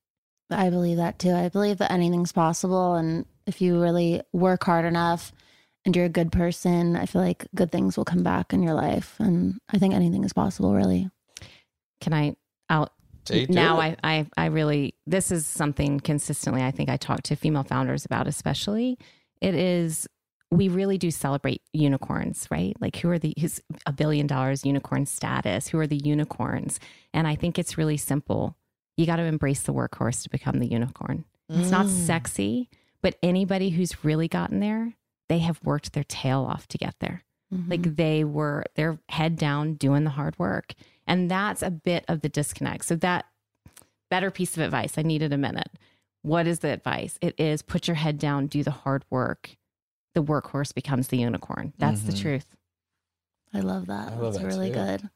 I 0.49 0.69
believe 0.69 0.97
that 0.97 1.19
too. 1.19 1.33
I 1.33 1.49
believe 1.49 1.77
that 1.79 1.91
anything's 1.91 2.31
possible. 2.31 2.95
And 2.95 3.25
if 3.45 3.61
you 3.61 3.79
really 3.81 4.21
work 4.31 4.63
hard 4.63 4.85
enough 4.85 5.31
and 5.85 5.95
you're 5.95 6.05
a 6.05 6.09
good 6.09 6.31
person, 6.31 6.95
I 6.95 7.05
feel 7.05 7.21
like 7.21 7.47
good 7.53 7.71
things 7.71 7.97
will 7.97 8.05
come 8.05 8.23
back 8.23 8.53
in 8.53 8.63
your 8.63 8.73
life. 8.73 9.15
And 9.19 9.59
I 9.71 9.77
think 9.77 9.93
anything 9.93 10.23
is 10.23 10.33
possible, 10.33 10.73
really. 10.73 11.09
Can 12.01 12.13
I 12.13 12.35
out 12.69 12.91
Say 12.91 12.95
do 12.97 12.98
now. 13.49 13.79
I, 13.79 13.95
I 14.03 14.25
I 14.37 14.45
really 14.47 14.95
this 15.07 15.31
is 15.31 15.45
something 15.45 15.99
consistently 15.99 16.63
I 16.63 16.71
think 16.71 16.89
I 16.89 16.97
talk 16.97 17.23
to 17.23 17.35
female 17.35 17.63
founders 17.63 18.05
about 18.05 18.27
especially. 18.27 18.97
It 19.41 19.55
is 19.55 20.07
we 20.51 20.67
really 20.67 20.97
do 20.97 21.11
celebrate 21.11 21.61
unicorns, 21.73 22.47
right? 22.49 22.75
Like 22.81 22.95
who 22.97 23.09
are 23.09 23.19
the 23.19 23.33
who's 23.39 23.61
a 23.85 23.93
billion 23.93 24.25
dollars 24.27 24.65
unicorn 24.65 25.05
status? 25.05 25.67
Who 25.67 25.79
are 25.79 25.87
the 25.87 26.01
unicorns? 26.03 26.79
And 27.13 27.27
I 27.27 27.35
think 27.35 27.59
it's 27.59 27.77
really 27.77 27.97
simple. 27.97 28.55
You 28.97 29.05
got 29.05 29.17
to 29.17 29.23
embrace 29.23 29.61
the 29.61 29.73
workhorse 29.73 30.23
to 30.23 30.29
become 30.29 30.59
the 30.59 30.67
unicorn. 30.67 31.25
It's 31.49 31.71
not 31.71 31.85
Mm. 31.85 32.05
sexy, 32.05 32.69
but 33.01 33.15
anybody 33.23 33.69
who's 33.69 34.03
really 34.03 34.27
gotten 34.27 34.59
there, 34.59 34.93
they 35.29 35.39
have 35.39 35.59
worked 35.63 35.93
their 35.93 36.03
tail 36.03 36.41
off 36.49 36.67
to 36.67 36.77
get 36.77 36.95
there. 36.99 37.23
Mhm. 37.53 37.69
Like 37.69 37.95
they 37.95 38.23
were 38.23 38.63
their 38.75 38.99
head 39.09 39.35
down 39.35 39.73
doing 39.75 40.03
the 40.03 40.11
hard 40.11 40.37
work. 40.37 40.73
And 41.07 41.29
that's 41.31 41.61
a 41.63 41.71
bit 41.71 42.05
of 42.07 42.21
the 42.21 42.29
disconnect. 42.29 42.85
So 42.85 42.95
that 42.97 43.25
better 44.11 44.29
piece 44.31 44.55
of 44.57 44.63
advice, 44.63 44.97
I 44.97 45.01
needed 45.01 45.33
a 45.33 45.37
minute. 45.37 45.69
What 46.21 46.45
is 46.47 46.59
the 46.59 46.69
advice? 46.69 47.17
It 47.21 47.39
is 47.39 47.61
put 47.61 47.87
your 47.87 47.95
head 47.95 48.19
down, 48.19 48.47
do 48.47 48.63
the 48.63 48.71
hard 48.71 49.05
work. 49.09 49.55
The 50.15 50.23
workhorse 50.23 50.73
becomes 50.73 51.07
the 51.07 51.17
unicorn. 51.17 51.73
That's 51.77 52.01
the 52.01 52.11
Mhm. 52.11 52.21
truth. 52.21 52.55
I 53.53 53.61
love 53.61 53.87
that. 53.87 54.11
I 54.13 54.15
love 54.15 54.33
That's 54.33 54.37
that 54.43 54.45
really 54.45 54.69
too. 54.69 54.75
good. 54.75 55.09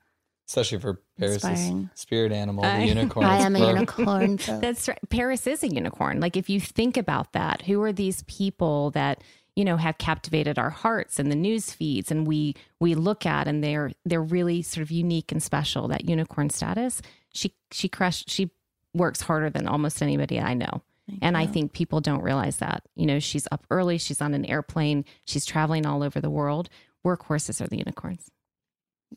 Especially 0.47 0.79
for 0.79 1.01
Paris' 1.17 1.43
Inspiring. 1.43 1.89
spirit 1.93 2.31
animal, 2.31 2.65
I- 2.65 2.79
the 2.79 2.87
unicorn. 2.87 3.25
I 3.25 3.37
am 3.39 3.55
a 3.55 3.59
unicorn. 3.59 4.37
So. 4.39 4.59
That's 4.59 4.87
right. 4.87 4.99
Paris 5.09 5.45
is 5.47 5.63
a 5.63 5.67
unicorn. 5.67 6.19
Like 6.19 6.35
if 6.35 6.49
you 6.49 6.59
think 6.59 6.97
about 6.97 7.33
that, 7.33 7.61
who 7.63 7.81
are 7.83 7.93
these 7.93 8.23
people 8.23 8.91
that 8.91 9.21
you 9.55 9.65
know 9.65 9.77
have 9.77 9.97
captivated 9.97 10.57
our 10.57 10.69
hearts 10.69 11.19
and 11.19 11.31
the 11.31 11.35
news 11.35 11.71
feeds, 11.71 12.11
and 12.11 12.27
we 12.27 12.55
we 12.79 12.95
look 12.95 13.25
at 13.25 13.47
and 13.47 13.63
they're 13.63 13.91
they're 14.05 14.21
really 14.21 14.61
sort 14.61 14.83
of 14.83 14.91
unique 14.91 15.31
and 15.31 15.41
special. 15.41 15.87
That 15.87 16.09
unicorn 16.09 16.49
status. 16.49 17.01
She 17.33 17.55
she 17.71 17.89
crushed. 17.89 18.29
She 18.29 18.51
works 18.93 19.21
harder 19.21 19.49
than 19.49 19.67
almost 19.67 20.01
anybody 20.01 20.39
I 20.39 20.53
know. 20.53 20.81
Thank 21.07 21.19
And 21.21 21.35
I 21.35 21.45
think 21.45 21.73
people 21.73 21.99
don't 21.99 22.21
realize 22.21 22.57
that. 22.57 22.83
You 22.95 23.05
know, 23.05 23.19
she's 23.19 23.47
up 23.51 23.65
early, 23.69 23.97
she's 23.97 24.21
on 24.21 24.33
an 24.33 24.45
airplane, 24.45 25.03
she's 25.25 25.45
traveling 25.45 25.85
all 25.85 26.01
over 26.01 26.21
the 26.21 26.29
world. 26.29 26.69
Workhorses 27.05 27.59
are 27.59 27.67
the 27.67 27.77
unicorns. 27.77 28.31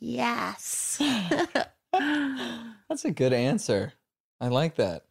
Yes. 0.00 1.00
That's 1.92 3.04
a 3.04 3.10
good 3.12 3.32
answer. 3.32 3.92
I 4.40 4.48
like 4.48 4.76
that. 4.76 5.04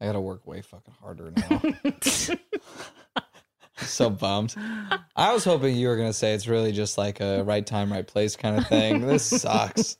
I 0.00 0.06
gotta 0.06 0.20
work 0.20 0.46
way 0.46 0.62
fucking 0.62 0.94
harder 1.00 1.32
now. 1.32 1.62
so 3.78 4.10
bummed. 4.10 4.54
I 5.16 5.32
was 5.32 5.44
hoping 5.44 5.76
you 5.76 5.88
were 5.88 5.96
gonna 5.96 6.12
say 6.12 6.34
it's 6.34 6.46
really 6.48 6.72
just 6.72 6.98
like 6.98 7.20
a 7.20 7.42
right 7.44 7.66
time, 7.66 7.92
right 7.92 8.06
place 8.06 8.36
kind 8.36 8.58
of 8.58 8.66
thing. 8.68 9.00
This 9.06 9.24
sucks. 9.24 9.96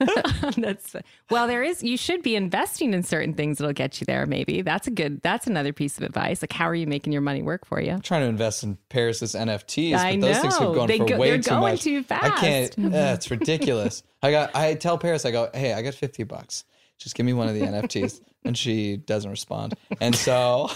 that's 0.56 0.94
well 1.28 1.48
there 1.48 1.60
is 1.64 1.82
you 1.82 1.96
should 1.96 2.22
be 2.22 2.36
investing 2.36 2.94
in 2.94 3.02
certain 3.02 3.34
things 3.34 3.58
that'll 3.58 3.72
get 3.72 4.00
you 4.00 4.04
there 4.04 4.26
maybe 4.26 4.62
that's 4.62 4.86
a 4.86 4.92
good 4.92 5.20
that's 5.22 5.48
another 5.48 5.72
piece 5.72 5.98
of 5.98 6.04
advice 6.04 6.40
like 6.40 6.52
how 6.52 6.68
are 6.68 6.74
you 6.74 6.86
making 6.86 7.12
your 7.12 7.20
money 7.20 7.42
work 7.42 7.66
for 7.66 7.80
you 7.80 7.90
I'm 7.90 8.00
trying 8.00 8.20
to 8.22 8.28
invest 8.28 8.62
in 8.62 8.78
Paris's 8.90 9.34
NFTs, 9.34 9.94
I 9.96 10.12
but 10.16 10.20
those 10.28 10.38
things 10.38 10.54
have 10.56 10.68
know. 10.68 10.74
gone 10.74 10.86
They 10.86 10.98
for 10.98 11.04
go- 11.04 11.16
way 11.18 11.30
they're 11.30 11.38
too 11.42 11.50
going 11.50 11.72
much. 11.74 11.82
too 11.82 12.04
I 12.10 12.30
can't. 12.30 12.74
fast. 12.76 12.78
uh, 12.94 13.14
it's 13.14 13.28
ridiculous. 13.32 14.04
I 14.22 14.30
got. 14.30 14.54
I 14.54 14.74
tell 14.74 14.98
Paris, 14.98 15.24
I 15.24 15.32
go, 15.32 15.50
hey, 15.52 15.72
I 15.72 15.82
got 15.82 15.94
fifty 15.94 16.22
bucks. 16.22 16.62
Just 16.98 17.16
give 17.16 17.26
me 17.26 17.32
one 17.32 17.48
of 17.48 17.54
the 17.54 17.62
NFTs, 17.62 18.20
and 18.44 18.56
she 18.56 18.98
doesn't 18.98 19.30
respond. 19.30 19.74
And 20.00 20.14
so, 20.14 20.70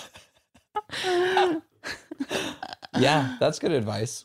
yeah, 2.98 3.36
that's 3.40 3.58
good 3.58 3.72
advice. 3.72 4.24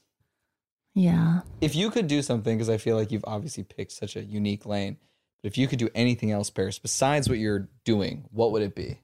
Yeah. 0.94 1.42
If 1.62 1.76
you 1.76 1.92
could 1.92 2.08
do 2.08 2.22
something, 2.22 2.58
because 2.58 2.70
I 2.70 2.78
feel 2.78 2.96
like 2.96 3.12
you've 3.12 3.26
obviously 3.28 3.64
picked 3.64 3.92
such 3.92 4.16
a 4.16 4.24
unique 4.24 4.66
lane, 4.66 4.98
but 5.42 5.48
if 5.52 5.58
you 5.58 5.68
could 5.68 5.80
do 5.80 5.90
anything 5.94 6.32
else, 6.32 6.50
Paris, 6.50 6.80
besides 6.80 7.30
what 7.30 7.38
you're 7.38 7.70
doing, 7.86 8.26
what 8.32 8.52
would 8.52 8.64
it 8.64 8.76
be? 8.76 9.00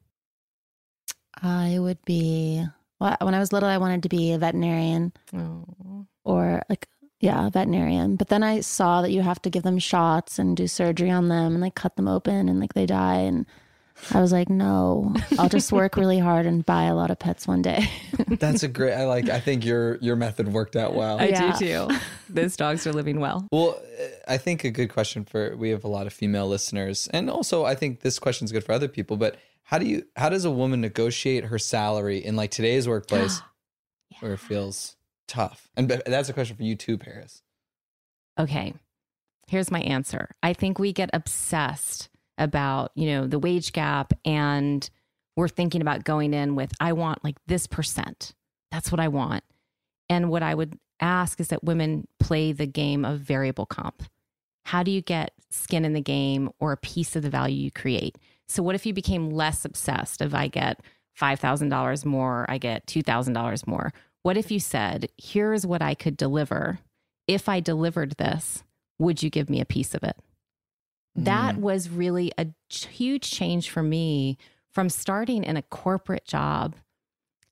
I 1.42 1.78
would 1.80 2.04
be 2.06 2.66
well, 3.00 3.18
when 3.22 3.34
I 3.36 3.40
was 3.40 3.52
little 3.54 3.70
I 3.70 3.78
wanted 3.78 4.04
to 4.04 4.10
be 4.10 4.32
a 4.34 4.38
veterinarian 4.38 5.14
Oh. 5.34 6.08
or 6.24 6.62
like 6.70 6.88
yeah, 7.20 7.48
a 7.48 7.50
veterinarian. 7.50 8.18
But 8.18 8.28
then 8.28 8.44
I 8.44 8.60
saw 8.60 9.02
that 9.02 9.12
you 9.12 9.22
have 9.22 9.42
to 9.44 9.50
give 9.50 9.64
them 9.64 9.80
shots 9.80 10.38
and 10.40 10.58
do 10.58 10.68
surgery 10.68 11.10
on 11.10 11.30
them 11.30 11.54
and 11.54 11.62
like 11.62 11.76
cut 11.76 11.96
them 11.96 12.08
open 12.08 12.50
and 12.50 12.60
like 12.60 12.74
they 12.74 12.86
die 12.86 13.20
and 13.20 13.46
I 14.12 14.20
was 14.22 14.32
like, 14.32 14.50
no, 14.50 15.14
I'll 15.40 15.50
just 15.50 15.72
work 15.72 15.96
really 15.96 16.20
hard 16.20 16.46
and 16.46 16.66
buy 16.66 16.84
a 16.86 16.96
lot 16.96 17.10
of 17.12 17.20
pets 17.20 17.48
one 17.48 17.62
day. 17.62 17.90
That's 18.28 18.64
a 18.64 18.68
great. 18.68 18.94
I 18.94 19.06
like. 19.06 19.30
I 19.30 19.40
think 19.40 19.64
your 19.64 19.96
your 19.98 20.16
method 20.16 20.52
worked 20.52 20.76
out 20.76 20.94
well. 20.96 21.20
I 21.20 21.28
Yeah. 21.28 21.58
do 21.58 21.66
too 21.90 21.96
those 22.30 22.56
dogs 22.58 22.88
are 22.88 22.94
living 22.94 23.20
well 23.20 23.48
Well, 23.52 23.80
uh, 24.02 24.04
I 24.28 24.38
think 24.38 24.64
a 24.64 24.72
good 24.72 24.90
question 24.90 25.24
for 25.24 25.56
we 25.56 25.70
have 25.70 25.84
a 25.84 25.88
lot 25.88 26.08
of 26.08 26.14
female 26.14 26.48
listeners, 26.48 27.08
and 27.14 27.30
also 27.30 27.64
I 27.66 27.76
think 27.76 28.02
this 28.02 28.18
question 28.20 28.46
is 28.46 28.52
good 28.52 28.64
for 28.64 28.72
other 28.74 28.88
people. 28.88 29.18
But 29.18 29.38
how 29.64 29.78
do 29.78 29.86
you 29.86 30.04
how 30.16 30.30
does 30.30 30.46
a 30.46 30.52
woman 30.52 30.82
negotiate 30.82 31.46
her 31.46 31.60
salary 31.60 32.18
in 32.18 32.36
like 32.36 32.52
today's 32.52 32.88
workplace 32.88 33.42
where 34.20 34.34
it 34.34 34.40
feels 34.40 34.96
tough? 35.28 35.70
And 35.78 35.90
that's 36.06 36.28
a 36.30 36.34
question 36.34 36.56
for 36.58 36.64
you 36.64 36.76
too, 36.76 36.98
Paris. 36.98 37.42
okay 38.40 38.74
here's 39.48 39.70
my 39.70 39.82
answer 39.82 40.30
i 40.42 40.54
think 40.54 40.80
we 40.80 40.94
get 40.94 41.10
obsessed 41.14 42.08
about 42.38 42.92
you 42.96 43.08
know 43.08 43.28
the 43.28 43.40
wage 43.40 43.74
gap 43.74 44.14
and 44.26 44.90
we're 45.36 45.48
thinking 45.48 45.82
about 45.82 46.04
going 46.04 46.34
in 46.34 46.56
with 46.56 46.72
i 46.80 46.94
want 46.94 47.24
like 47.24 47.38
this 47.48 47.68
percent. 47.68 48.34
That's 48.72 48.92
what 48.92 49.00
i 49.00 49.08
want. 49.08 49.44
And 50.10 50.30
what 50.30 50.44
i 50.44 50.54
would 50.54 50.78
ask 51.00 51.40
is 51.40 51.50
that 51.50 51.64
women 51.64 52.08
play 52.20 52.52
the 52.52 52.66
game 52.66 53.06
of 53.06 53.20
variable 53.20 53.66
comp. 53.66 54.04
How 54.66 54.84
do 54.84 54.92
you 54.92 55.02
get 55.02 55.34
skin 55.50 55.86
in 55.86 55.94
the 55.94 56.02
game 56.02 56.50
or 56.60 56.72
a 56.72 56.78
piece 56.78 57.16
of 57.16 57.24
the 57.24 57.30
value 57.30 57.56
you 57.56 57.72
create? 57.72 58.18
So 58.48 58.64
what 58.64 58.76
if 58.76 58.86
you 58.86 58.94
became 58.94 59.30
less 59.30 59.66
obsessed 59.66 60.22
if 60.22 60.34
i 60.34 60.48
get 60.48 60.82
$5000 61.20 62.06
more 62.06 62.46
i 62.50 62.58
get 62.58 62.88
$2000 62.88 63.68
more. 63.68 63.94
What 64.24 64.38
if 64.38 64.50
you 64.52 64.60
said 64.60 65.10
here's 65.18 65.66
what 65.66 65.82
i 65.82 65.94
could 65.94 66.18
deliver. 66.18 66.80
If 67.28 67.48
I 67.48 67.62
delivered 67.62 68.16
this, 68.18 68.64
would 69.00 69.24
you 69.24 69.30
give 69.30 69.50
me 69.50 69.62
a 69.62 69.66
piece 69.66 69.96
of 69.96 70.04
it? 70.04 70.18
That 71.16 71.54
mm-hmm. 71.54 71.62
was 71.62 71.90
really 71.90 72.32
a 72.38 72.48
huge 72.70 73.30
change 73.30 73.70
for 73.70 73.84
me 73.84 74.38
from 74.72 74.90
starting 74.90 75.44
in 75.44 75.58
a 75.58 75.62
corporate 75.62 76.26
job 76.26 76.76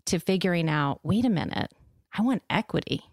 to 0.05 0.19
figuring 0.19 0.69
out 0.69 0.99
wait 1.03 1.25
a 1.25 1.29
minute, 1.29 1.71
I 2.17 2.21
want 2.21 2.43
equity. 2.49 3.03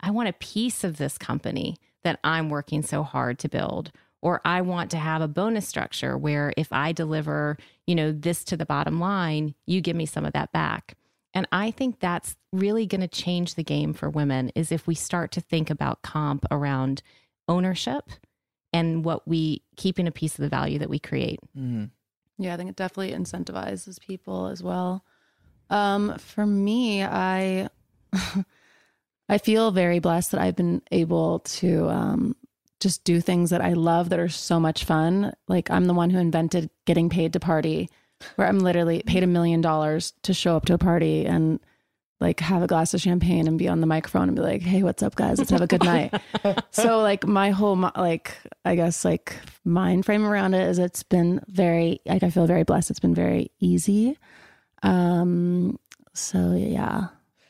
I 0.00 0.10
want 0.10 0.28
a 0.28 0.34
piece 0.34 0.84
of 0.84 0.96
this 0.96 1.16
company 1.16 1.76
that 2.02 2.18
I'm 2.22 2.50
working 2.50 2.82
so 2.82 3.02
hard 3.02 3.38
to 3.40 3.48
build. 3.48 3.92
Or 4.22 4.40
I 4.44 4.60
want 4.62 4.90
to 4.90 4.98
have 4.98 5.22
a 5.22 5.28
bonus 5.28 5.68
structure 5.68 6.18
where 6.18 6.52
if 6.56 6.72
I 6.72 6.92
deliver, 6.92 7.58
you 7.86 7.94
know, 7.94 8.12
this 8.12 8.42
to 8.44 8.56
the 8.56 8.66
bottom 8.66 8.98
line, 8.98 9.54
you 9.66 9.80
give 9.80 9.94
me 9.94 10.06
some 10.06 10.24
of 10.24 10.32
that 10.32 10.52
back. 10.52 10.96
And 11.32 11.46
I 11.52 11.70
think 11.70 12.00
that's 12.00 12.34
really 12.52 12.86
going 12.86 13.02
to 13.02 13.08
change 13.08 13.54
the 13.54 13.62
game 13.62 13.92
for 13.92 14.08
women 14.08 14.50
is 14.54 14.72
if 14.72 14.86
we 14.86 14.94
start 14.94 15.30
to 15.32 15.40
think 15.40 15.70
about 15.70 16.02
comp 16.02 16.46
around 16.50 17.02
ownership 17.46 18.10
and 18.72 19.04
what 19.04 19.26
we 19.26 19.62
keeping 19.76 20.06
a 20.06 20.12
piece 20.12 20.34
of 20.34 20.42
the 20.42 20.48
value 20.48 20.78
that 20.78 20.90
we 20.90 20.98
create. 20.98 21.40
Mm. 21.56 21.90
Yeah, 22.38 22.54
I 22.54 22.56
think 22.56 22.70
it 22.70 22.76
definitely 22.76 23.12
incentivizes 23.12 24.00
people 24.00 24.48
as 24.48 24.62
well. 24.62 25.04
Um, 25.70 26.16
for 26.18 26.46
me, 26.46 27.02
I 27.02 27.68
I 29.28 29.38
feel 29.38 29.70
very 29.70 29.98
blessed 29.98 30.32
that 30.32 30.40
I've 30.40 30.56
been 30.56 30.82
able 30.90 31.40
to 31.40 31.88
um, 31.88 32.36
just 32.80 33.04
do 33.04 33.20
things 33.20 33.50
that 33.50 33.60
I 33.60 33.72
love 33.72 34.10
that 34.10 34.18
are 34.20 34.28
so 34.28 34.60
much 34.60 34.84
fun. 34.84 35.34
Like 35.48 35.70
I'm 35.70 35.86
the 35.86 35.94
one 35.94 36.10
who 36.10 36.18
invented 36.18 36.70
getting 36.84 37.08
paid 37.08 37.32
to 37.32 37.40
party, 37.40 37.88
where 38.36 38.46
I'm 38.46 38.60
literally 38.60 39.02
paid 39.06 39.22
a 39.22 39.26
million 39.26 39.60
dollars 39.60 40.12
to 40.22 40.34
show 40.34 40.56
up 40.56 40.66
to 40.66 40.74
a 40.74 40.78
party 40.78 41.26
and 41.26 41.58
like 42.20 42.40
have 42.40 42.62
a 42.62 42.66
glass 42.66 42.94
of 42.94 43.00
champagne 43.00 43.46
and 43.46 43.58
be 43.58 43.68
on 43.68 43.80
the 43.80 43.86
microphone 43.86 44.28
and 44.28 44.36
be 44.36 44.42
like, 44.42 44.62
"Hey, 44.62 44.82
what's 44.82 45.02
up, 45.02 45.14
guys? 45.16 45.38
Let's 45.38 45.50
have 45.50 45.60
a 45.62 45.66
good 45.66 45.84
night." 45.94 46.14
so 46.70 47.00
like 47.00 47.26
my 47.26 47.50
whole 47.50 47.76
like 47.96 48.36
I 48.64 48.74
guess 48.74 49.04
like 49.04 49.36
mind 49.64 50.06
frame 50.06 50.24
around 50.24 50.54
it 50.54 50.66
is 50.68 50.78
it's 50.78 51.02
been 51.02 51.40
very 51.48 52.00
like 52.06 52.22
I 52.22 52.30
feel 52.30 52.46
very 52.46 52.62
blessed. 52.64 52.90
It's 52.90 53.00
been 53.00 53.14
very 53.14 53.50
easy. 53.60 54.16
Um. 54.82 55.78
So 56.14 56.52
yeah, 56.52 57.08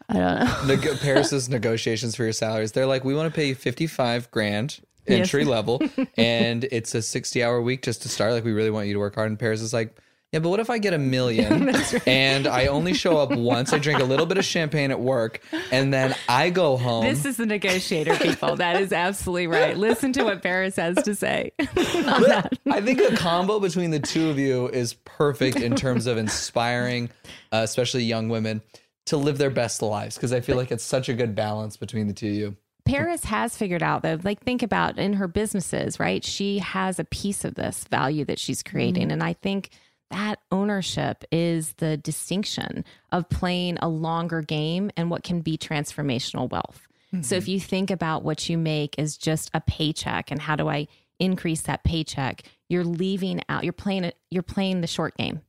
I 0.08 0.12
don't 0.14 0.38
know. 0.40 0.62
Neg- 0.74 0.98
Paris's 1.00 1.48
negotiations 1.48 2.16
for 2.16 2.24
your 2.24 2.32
salaries. 2.32 2.72
They're 2.72 2.86
like, 2.86 3.04
we 3.04 3.14
want 3.14 3.32
to 3.32 3.36
pay 3.36 3.48
you 3.48 3.54
fifty 3.54 3.86
five 3.86 4.30
grand 4.30 4.80
Yes. 5.08 5.20
entry 5.20 5.44
level, 5.44 5.80
and 6.16 6.64
it's 6.72 6.92
a 6.96 7.00
sixty 7.02 7.44
hour 7.44 7.62
week 7.62 7.82
just 7.82 8.02
to 8.02 8.08
start. 8.08 8.32
Like, 8.32 8.42
we 8.44 8.52
really 8.52 8.70
want 8.70 8.88
you 8.88 8.94
to 8.94 8.98
work 8.98 9.14
hard. 9.14 9.28
And 9.30 9.38
Paris 9.38 9.60
is 9.60 9.72
like. 9.72 9.96
Yeah, 10.36 10.40
but 10.40 10.50
what 10.50 10.60
if 10.60 10.68
I 10.68 10.76
get 10.76 10.92
a 10.92 10.98
million 10.98 11.74
and 12.06 12.46
I 12.46 12.66
only 12.66 12.92
show 12.92 13.16
up 13.16 13.30
once? 13.30 13.72
I 13.72 13.78
drink 13.78 14.00
a 14.00 14.04
little 14.04 14.26
bit 14.26 14.36
of 14.36 14.44
champagne 14.44 14.90
at 14.90 15.00
work, 15.00 15.40
and 15.72 15.94
then 15.94 16.14
I 16.28 16.50
go 16.50 16.76
home. 16.76 17.04
This 17.04 17.24
is 17.24 17.38
the 17.38 17.46
negotiator, 17.46 18.14
people. 18.16 18.54
that 18.56 18.78
is 18.82 18.92
absolutely 18.92 19.46
right. 19.46 19.74
Listen 19.78 20.12
to 20.12 20.24
what 20.24 20.42
Paris 20.42 20.76
has 20.76 20.96
to 21.04 21.14
say. 21.14 21.52
I 21.58 22.82
think 22.82 23.00
a 23.00 23.16
combo 23.16 23.60
between 23.60 23.92
the 23.92 23.98
two 23.98 24.28
of 24.28 24.38
you 24.38 24.68
is 24.68 24.92
perfect 25.06 25.56
in 25.56 25.74
terms 25.74 26.06
of 26.06 26.18
inspiring, 26.18 27.08
uh, 27.50 27.62
especially 27.64 28.04
young 28.04 28.28
women, 28.28 28.60
to 29.06 29.16
live 29.16 29.38
their 29.38 29.48
best 29.48 29.80
lives. 29.80 30.16
Because 30.16 30.34
I 30.34 30.40
feel 30.40 30.58
like 30.58 30.70
it's 30.70 30.84
such 30.84 31.08
a 31.08 31.14
good 31.14 31.34
balance 31.34 31.78
between 31.78 32.08
the 32.08 32.12
two 32.12 32.28
of 32.28 32.34
you. 32.34 32.56
Paris 32.84 33.24
has 33.24 33.56
figured 33.56 33.82
out 33.82 34.02
though, 34.02 34.18
like 34.22 34.42
think 34.42 34.62
about 34.62 34.98
in 34.98 35.14
her 35.14 35.28
businesses, 35.28 35.98
right? 35.98 36.22
She 36.22 36.58
has 36.58 36.98
a 36.98 37.04
piece 37.04 37.42
of 37.46 37.54
this 37.54 37.84
value 37.84 38.26
that 38.26 38.38
she's 38.38 38.62
creating. 38.62 39.10
And 39.10 39.22
I 39.22 39.32
think 39.32 39.70
that 40.10 40.40
ownership 40.50 41.24
is 41.32 41.74
the 41.74 41.96
distinction 41.96 42.84
of 43.10 43.28
playing 43.28 43.78
a 43.82 43.88
longer 43.88 44.42
game 44.42 44.90
and 44.96 45.10
what 45.10 45.24
can 45.24 45.40
be 45.40 45.58
transformational 45.58 46.50
wealth. 46.50 46.86
So 47.22 47.36
if 47.36 47.44
mm-hmm. 47.44 47.50
you 47.52 47.60
think 47.60 47.90
about 47.90 48.24
what 48.24 48.48
you 48.48 48.58
make 48.58 48.98
as 48.98 49.16
just 49.16 49.50
a 49.54 49.60
paycheck 49.60 50.30
and 50.30 50.40
how 50.40 50.56
do 50.56 50.68
I 50.68 50.88
increase 51.18 51.62
that 51.62 51.84
paycheck, 51.84 52.42
you're 52.68 52.84
leaving 52.84 53.40
out, 53.48 53.64
you're 53.64 53.72
playing 53.72 54.04
it, 54.04 54.16
you're 54.30 54.42
playing 54.42 54.80
the 54.80 54.86
short 54.86 55.16
game. 55.16 55.40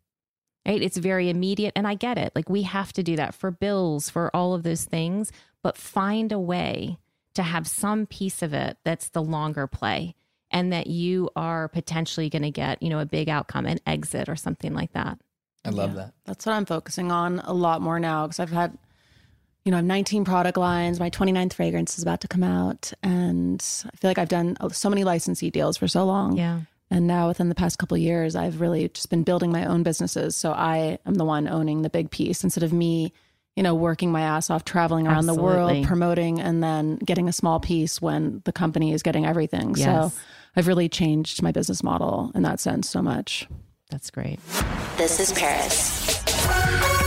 Right? 0.65 0.81
It's 0.81 0.97
very 0.97 1.29
immediate 1.29 1.73
and 1.75 1.87
I 1.87 1.95
get 1.95 2.17
it. 2.17 2.33
Like 2.35 2.49
we 2.49 2.63
have 2.63 2.93
to 2.93 3.03
do 3.03 3.15
that 3.15 3.33
for 3.33 3.51
bills, 3.51 4.09
for 4.09 4.33
all 4.35 4.53
of 4.53 4.63
those 4.63 4.83
things, 4.83 5.31
but 5.63 5.77
find 5.77 6.31
a 6.31 6.39
way 6.39 6.99
to 7.35 7.43
have 7.43 7.67
some 7.67 8.05
piece 8.05 8.41
of 8.41 8.53
it 8.53 8.77
that's 8.83 9.09
the 9.09 9.21
longer 9.21 9.67
play 9.67 10.15
and 10.51 10.71
that 10.73 10.88
you 10.88 11.29
are 11.36 11.67
potentially 11.67 12.29
going 12.29 12.41
to 12.43 12.51
get, 12.51 12.81
you 12.81 12.89
know, 12.89 12.99
a 12.99 13.05
big 13.05 13.29
outcome, 13.29 13.65
an 13.65 13.79
exit 13.86 14.29
or 14.29 14.36
something 14.36 14.73
like 14.73 14.93
that. 14.93 15.19
I 15.65 15.69
love 15.69 15.91
Yeah. 15.91 15.95
that. 15.97 16.13
That's 16.25 16.45
what 16.45 16.53
I'm 16.53 16.65
focusing 16.65 17.12
on 17.12 17.39
a 17.39 17.53
lot 17.53 17.81
more 17.81 17.99
now 17.99 18.25
because 18.25 18.39
I've 18.39 18.51
had, 18.51 18.77
you 19.65 19.71
know, 19.71 19.77
I 19.77 19.79
have 19.79 19.86
19 19.86 20.23
product 20.23 20.57
lines. 20.57 20.99
My 20.99 21.10
29th 21.10 21.53
fragrance 21.53 21.97
is 21.97 22.03
about 22.03 22.21
to 22.21 22.27
come 22.29 22.43
out. 22.43 22.93
And 23.03 23.62
I 23.86 23.95
feel 23.97 24.10
like 24.10 24.17
I've 24.17 24.29
done 24.29 24.55
uh, 24.62 24.69
so 24.69 24.89
many 24.89 25.03
licensee 25.03 25.49
deals 25.49 25.75
for 25.75 25.88
so 25.89 26.05
long. 26.05 26.38
Yeah. 26.38 26.62
And 26.89 27.05
now 27.05 27.27
within 27.27 27.49
the 27.49 27.55
past 27.55 27.77
couple 27.77 27.95
of 27.95 28.01
years, 28.01 28.33
I've 28.33 28.62
really 28.62 28.88
just 28.88 29.10
been 29.10 29.23
building 29.23 29.51
my 29.51 29.65
own 29.65 29.83
businesses. 29.83 30.38
So 30.38 30.53
I 30.53 30.99
am 31.05 31.15
the 31.15 31.25
one 31.25 31.49
owning 31.49 31.81
the 31.81 31.89
big 31.89 32.12
piece 32.12 32.45
instead 32.45 32.63
of 32.63 32.71
me, 32.71 33.12
you 33.57 33.63
know, 33.63 33.73
working 33.73 34.11
my 34.11 34.21
ass 34.21 34.51
off, 34.51 34.63
traveling 34.63 35.07
around 35.07 35.25
the 35.25 35.33
world, 35.33 35.83
promoting, 35.83 36.39
and 36.39 36.63
then 36.63 36.97
getting 36.97 37.27
a 37.27 37.33
small 37.33 37.59
piece 37.59 37.99
when 37.99 38.43
the 38.45 38.53
company 38.53 38.93
is 38.93 39.01
getting 39.01 39.25
everything. 39.25 39.73
Yes. 39.75 40.13
So 40.13 40.19
I've 40.55 40.67
really 40.67 40.87
changed 40.87 41.41
my 41.41 41.51
business 41.51 41.81
model 41.81 42.31
in 42.35 42.43
that 42.43 42.59
sense 42.59 42.87
so 42.87 43.01
much. 43.01 43.47
That's 43.89 44.11
great. 44.11 44.39
This 44.97 45.19
is 45.19 45.33
Paris. 45.33 47.06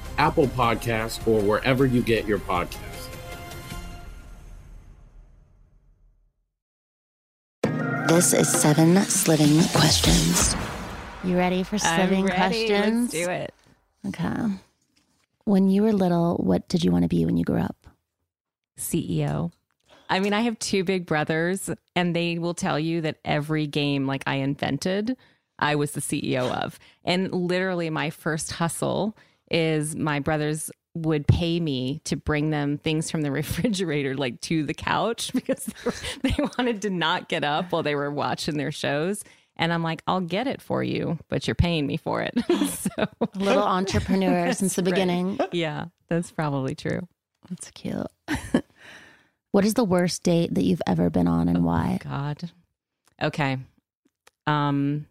Apple 0.17 0.47
Podcasts, 0.47 1.25
or 1.27 1.41
wherever 1.41 1.85
you 1.85 2.01
get 2.01 2.25
your 2.25 2.39
podcasts. 2.39 2.91
This 8.07 8.33
is 8.33 8.51
seven 8.51 8.97
sliving 9.03 9.63
questions. 9.69 10.53
You 11.23 11.37
ready 11.37 11.63
for 11.63 11.77
sliving 11.77 12.29
I'm 12.29 12.37
ready. 12.37 12.67
questions? 12.67 13.13
Let's 13.13 13.25
do 13.25 13.31
it. 13.31 13.53
Okay. 14.07 14.53
When 15.45 15.69
you 15.69 15.83
were 15.83 15.93
little, 15.93 16.35
what 16.37 16.67
did 16.67 16.83
you 16.83 16.91
want 16.91 17.03
to 17.03 17.07
be 17.07 17.25
when 17.25 17.37
you 17.37 17.45
grew 17.45 17.59
up? 17.59 17.87
CEO. 18.77 19.51
I 20.09 20.19
mean, 20.19 20.33
I 20.33 20.41
have 20.41 20.59
two 20.59 20.83
big 20.83 21.05
brothers, 21.05 21.69
and 21.95 22.13
they 22.13 22.37
will 22.37 22.53
tell 22.53 22.77
you 22.77 22.99
that 23.01 23.19
every 23.23 23.65
game 23.65 24.07
like 24.07 24.23
I 24.27 24.35
invented, 24.35 25.15
I 25.57 25.75
was 25.75 25.91
the 25.91 26.01
CEO 26.01 26.51
of. 26.51 26.79
And 27.05 27.31
literally, 27.33 27.89
my 27.89 28.09
first 28.09 28.51
hustle 28.51 29.15
is 29.51 29.95
my 29.95 30.19
brothers 30.19 30.71
would 30.95 31.27
pay 31.27 31.59
me 31.59 32.01
to 32.05 32.15
bring 32.15 32.49
them 32.49 32.77
things 32.77 33.09
from 33.11 33.21
the 33.21 33.31
refrigerator 33.41 34.15
like 34.15 34.41
to 34.41 34.63
the 34.63 34.73
couch 34.73 35.31
because 35.35 35.69
they 36.23 36.33
wanted 36.57 36.81
to 36.81 36.89
not 36.89 37.29
get 37.29 37.43
up 37.43 37.71
while 37.71 37.83
they 37.83 37.95
were 37.95 38.11
watching 38.11 38.57
their 38.57 38.71
shows 38.71 39.23
and 39.57 39.71
I'm 39.71 39.83
like, 39.83 40.01
I'll 40.07 40.21
get 40.21 40.47
it 40.47 40.61
for 40.61 40.81
you, 40.83 41.19
but 41.27 41.45
you're 41.47 41.55
paying 41.55 41.85
me 41.85 41.97
for 41.97 42.21
it. 42.21 42.33
so 42.47 43.05
little 43.35 43.61
entrepreneur 43.63 44.53
since 44.53 44.75
the 44.75 44.81
Right. 44.81 44.91
beginning. 44.91 45.39
Yeah, 45.51 45.85
that's 46.07 46.31
probably 46.31 46.73
true. 46.73 47.07
That's 47.49 47.69
cute. 47.71 48.07
what 49.51 49.65
is 49.65 49.73
the 49.75 49.83
worst 49.83 50.23
date 50.23 50.53
that 50.55 50.63
you've 50.63 50.81
ever 50.87 51.09
been 51.09 51.27
on 51.27 51.47
and 51.47 51.63
why? 51.63 51.99
God. 52.03 52.49
Okay. 53.21 53.57
Um 54.47 55.05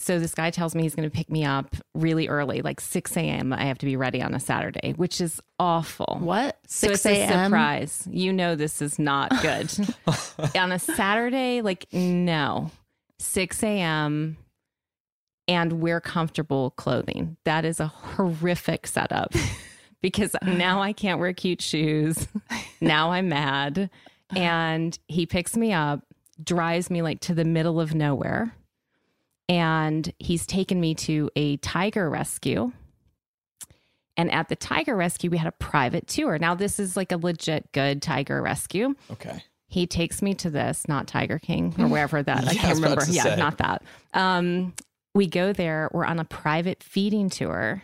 So 0.00 0.18
this 0.20 0.34
guy 0.34 0.50
tells 0.50 0.74
me 0.76 0.82
he's 0.82 0.94
going 0.94 1.08
to 1.10 1.14
pick 1.14 1.28
me 1.28 1.44
up 1.44 1.74
really 1.94 2.28
early, 2.28 2.62
like 2.62 2.80
6 2.80 3.16
a.m. 3.16 3.52
I 3.52 3.64
have 3.64 3.78
to 3.78 3.86
be 3.86 3.96
ready 3.96 4.22
on 4.22 4.32
a 4.32 4.38
Saturday, 4.40 4.92
which 4.96 5.20
is 5.20 5.40
awful. 5.58 6.18
What? 6.20 6.56
So 6.66 6.88
6 6.88 6.94
it's 6.94 7.06
a 7.06 7.22
a.m.? 7.22 7.46
surprise. 7.50 8.06
You 8.08 8.32
know 8.32 8.54
this 8.54 8.80
is 8.80 8.98
not 8.98 9.30
good. 9.42 9.72
on 10.56 10.70
a 10.70 10.78
Saturday, 10.78 11.62
like 11.62 11.86
no, 11.92 12.70
6 13.18 13.62
a.m. 13.64 14.36
and 15.48 15.80
wear 15.80 16.00
comfortable 16.00 16.70
clothing. 16.72 17.36
That 17.44 17.64
is 17.64 17.80
a 17.80 17.88
horrific 17.88 18.86
setup 18.86 19.32
because 20.00 20.36
now 20.44 20.80
I 20.80 20.92
can't 20.92 21.18
wear 21.18 21.32
cute 21.32 21.60
shoes. 21.60 22.28
Now 22.80 23.10
I'm 23.10 23.28
mad. 23.28 23.90
And 24.36 24.96
he 25.08 25.26
picks 25.26 25.56
me 25.56 25.72
up, 25.72 26.02
drives 26.42 26.88
me 26.88 27.02
like 27.02 27.18
to 27.20 27.34
the 27.34 27.44
middle 27.44 27.80
of 27.80 27.94
nowhere. 27.96 28.54
And 29.48 30.12
he's 30.18 30.46
taken 30.46 30.80
me 30.80 30.94
to 30.96 31.30
a 31.36 31.56
tiger 31.58 32.10
rescue. 32.10 32.72
And 34.16 34.30
at 34.32 34.48
the 34.48 34.56
tiger 34.56 34.96
rescue, 34.96 35.30
we 35.30 35.38
had 35.38 35.46
a 35.46 35.52
private 35.52 36.08
tour. 36.08 36.38
Now, 36.38 36.54
this 36.54 36.80
is 36.80 36.96
like 36.96 37.12
a 37.12 37.16
legit 37.16 37.72
good 37.72 38.02
tiger 38.02 38.42
rescue. 38.42 38.94
Okay. 39.12 39.42
He 39.68 39.86
takes 39.86 40.22
me 40.22 40.34
to 40.34 40.50
this, 40.50 40.88
not 40.88 41.06
Tiger 41.06 41.38
King 41.38 41.74
or 41.78 41.86
wherever 41.88 42.22
that. 42.22 42.38
I 42.38 42.42
Yeah, 42.42 42.50
I 42.50 42.54
can't 42.54 42.78
about 42.78 42.90
remember. 42.90 43.12
Yeah, 43.12 43.22
say. 43.22 43.36
not 43.36 43.58
that. 43.58 43.82
Um, 44.14 44.74
we 45.14 45.26
go 45.26 45.52
there. 45.52 45.90
We're 45.92 46.06
on 46.06 46.18
a 46.18 46.24
private 46.24 46.82
feeding 46.82 47.28
tour, 47.28 47.82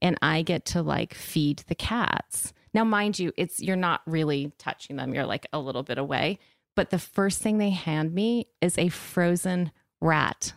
and 0.00 0.18
I 0.22 0.42
get 0.42 0.64
to 0.66 0.82
like 0.82 1.14
feed 1.14 1.62
the 1.68 1.74
cats. 1.74 2.52
Now, 2.72 2.84
mind 2.84 3.18
you, 3.18 3.32
it's 3.36 3.60
you're 3.60 3.76
not 3.76 4.00
really 4.06 4.52
touching 4.58 4.96
them. 4.96 5.14
You're 5.14 5.26
like 5.26 5.46
a 5.52 5.58
little 5.58 5.82
bit 5.82 5.98
away. 5.98 6.38
But 6.74 6.90
the 6.90 6.98
first 6.98 7.40
thing 7.40 7.58
they 7.58 7.70
hand 7.70 8.14
me 8.14 8.48
is 8.60 8.76
a 8.76 8.88
frozen 8.88 9.72
rat. 10.00 10.52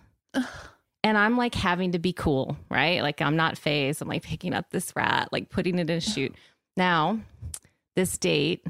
And 1.03 1.17
I'm 1.17 1.37
like 1.37 1.55
having 1.55 1.93
to 1.93 1.99
be 1.99 2.11
cool, 2.11 2.57
right? 2.69 3.01
Like 3.01 3.21
I'm 3.21 3.35
not 3.35 3.57
phased. 3.57 4.01
I'm 4.01 4.07
like 4.07 4.23
picking 4.23 4.53
up 4.53 4.69
this 4.69 4.93
rat, 4.95 5.29
like 5.31 5.49
putting 5.49 5.79
it 5.79 5.89
in 5.89 5.97
a 5.97 6.01
chute. 6.01 6.35
Now, 6.75 7.19
this 7.95 8.17
date, 8.17 8.65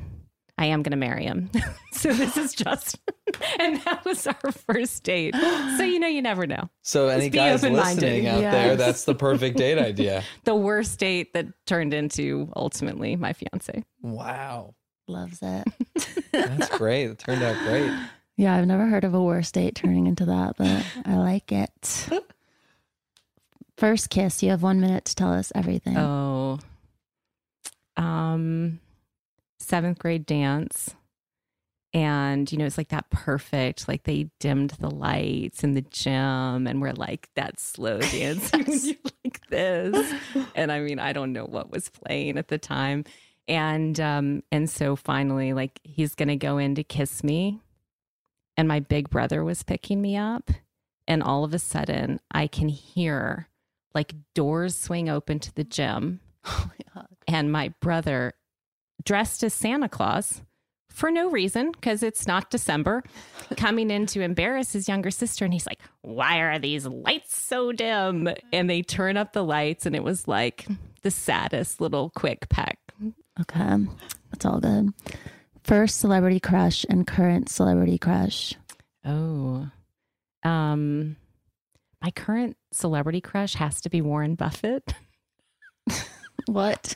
I 0.58 0.66
am 0.66 0.84
going 0.84 0.92
to 0.92 0.98
marry 0.98 1.24
him. 1.24 1.50
so 1.94 2.12
this 2.14 2.36
is 2.36 2.54
just, 2.54 2.98
and 3.60 3.80
that 3.82 4.04
was 4.04 4.28
our 4.28 4.52
first 4.52 5.04
date. 5.04 5.34
So, 5.34 5.84
you 5.84 6.00
know, 6.00 6.08
you 6.08 6.22
never 6.22 6.46
know. 6.46 6.70
So 6.82 7.08
any 7.08 7.30
be 7.30 7.38
guys 7.38 7.64
listening 7.64 8.28
out 8.28 8.42
there, 8.42 8.76
that's 8.76 9.06
the 9.06 9.16
perfect 9.16 9.58
date 9.58 9.78
idea. 9.80 10.24
The 10.44 10.56
worst 10.56 11.00
date 11.00 11.34
that 11.34 11.48
turned 11.66 11.94
into 11.94 12.52
ultimately 12.56 13.16
my 13.16 13.34
fiance. 13.34 13.84
Wow. 14.02 14.76
Loves 15.08 15.40
it. 15.42 15.68
That's 16.32 16.70
great. 16.78 17.06
It 17.06 17.20
turned 17.20 17.42
out 17.42 17.58
great. 17.66 17.92
Yeah, 18.40 18.56
I've 18.56 18.68
never 18.68 18.86
heard 18.86 19.04
of 19.04 19.14
a 19.14 19.22
worse 19.22 19.52
date 19.52 19.76
turning 19.76 20.08
into 20.08 20.24
that, 20.28 20.56
but 20.58 20.86
I 21.06 21.18
like 21.18 21.52
it. 21.52 22.08
First 23.76 24.10
kiss, 24.10 24.42
you 24.42 24.52
have 24.52 24.64
one 24.64 24.80
minute 24.80 25.04
to 25.06 25.16
tell 25.16 25.34
us 25.34 25.52
everything. 25.54 25.98
Oh, 25.98 26.58
um, 27.98 28.80
seventh 29.60 30.00
grade 30.00 30.26
dance. 30.26 30.96
And, 31.94 32.50
you 32.50 32.58
know, 32.58 32.66
it's 32.66 32.78
like 32.78 32.90
that 32.90 33.10
perfect, 33.10 33.90
like 33.90 34.04
they 34.04 34.30
dimmed 34.40 34.70
the 34.80 34.90
lights 34.90 35.62
in 35.62 35.74
the 35.74 35.82
gym 35.82 36.66
and 36.66 36.82
we're 36.82 36.94
like 36.94 37.28
that 37.36 37.60
slow 37.60 38.00
dancing 38.00 38.64
when 38.64 39.14
like 39.26 39.42
this. 39.50 40.14
And 40.56 40.72
I 40.72 40.80
mean, 40.80 40.98
I 40.98 41.12
don't 41.12 41.34
know 41.34 41.44
what 41.44 41.72
was 41.72 41.90
playing 41.90 42.38
at 42.38 42.48
the 42.48 42.58
time. 42.58 43.04
And 43.50 44.00
um, 44.00 44.44
and 44.50 44.70
so 44.70 44.96
finally, 44.96 45.52
like 45.52 45.82
he's 45.84 46.16
gonna 46.16 46.38
go 46.38 46.58
in 46.58 46.76
to 46.76 46.86
kiss 46.86 47.22
me. 47.22 47.60
And 48.60 48.68
my 48.68 48.82
big 48.82 49.10
brother 49.10 49.42
was 49.42 49.64
picking 49.64 50.02
me 50.02 50.18
up. 50.18 50.52
And 51.08 51.24
all 51.24 51.46
of 51.46 51.54
a 51.54 51.60
sudden 51.60 52.20
I 52.30 52.48
can 52.48 52.68
hear 52.68 53.48
like 53.96 54.14
doors 54.36 54.78
swing 54.78 55.08
open 55.08 55.40
to 55.40 55.56
the 55.56 55.64
gym. 55.64 56.20
Oh 56.96 57.06
and 57.28 57.52
my 57.52 57.72
brother, 57.80 58.34
dressed 59.06 59.44
as 59.44 59.54
Santa 59.54 59.88
Claus 59.88 60.42
for 60.90 61.12
no 61.12 61.30
reason, 61.30 61.72
because 61.72 62.02
it's 62.02 62.26
not 62.26 62.50
December, 62.50 63.04
coming 63.58 63.92
in 63.92 64.08
to 64.08 64.22
embarrass 64.22 64.74
his 64.74 64.90
younger 64.90 65.12
sister. 65.12 65.46
And 65.46 65.54
he's 65.54 65.68
like, 65.68 65.80
Why 66.02 66.40
are 66.40 66.58
these 66.58 66.88
lights 66.88 67.40
so 67.40 67.72
dim? 67.72 68.28
And 68.52 68.68
they 68.68 68.82
turn 68.82 69.16
up 69.16 69.34
the 69.34 69.44
lights, 69.44 69.86
and 69.86 69.96
it 69.96 70.04
was 70.04 70.28
like 70.28 70.66
the 71.04 71.12
saddest 71.12 71.80
little 71.80 72.10
quick 72.10 72.50
peck. 72.50 72.80
Okay, 73.40 73.86
that's 74.32 74.46
all 74.46 74.60
good. 74.60 74.92
First 75.64 76.00
celebrity 76.00 76.40
crush 76.40 76.86
and 76.90 77.06
current 77.06 77.50
celebrity 77.50 77.98
crush. 77.98 78.54
Oh, 79.06 79.70
um, 80.44 81.16
my 82.02 82.12
current 82.12 82.58
celebrity 82.72 83.22
crush 83.22 83.56
has 83.56 83.82
to 83.82 83.90
be 83.90 84.02
Warren 84.02 84.36
Buffett. 84.36 84.94
what? 86.46 86.96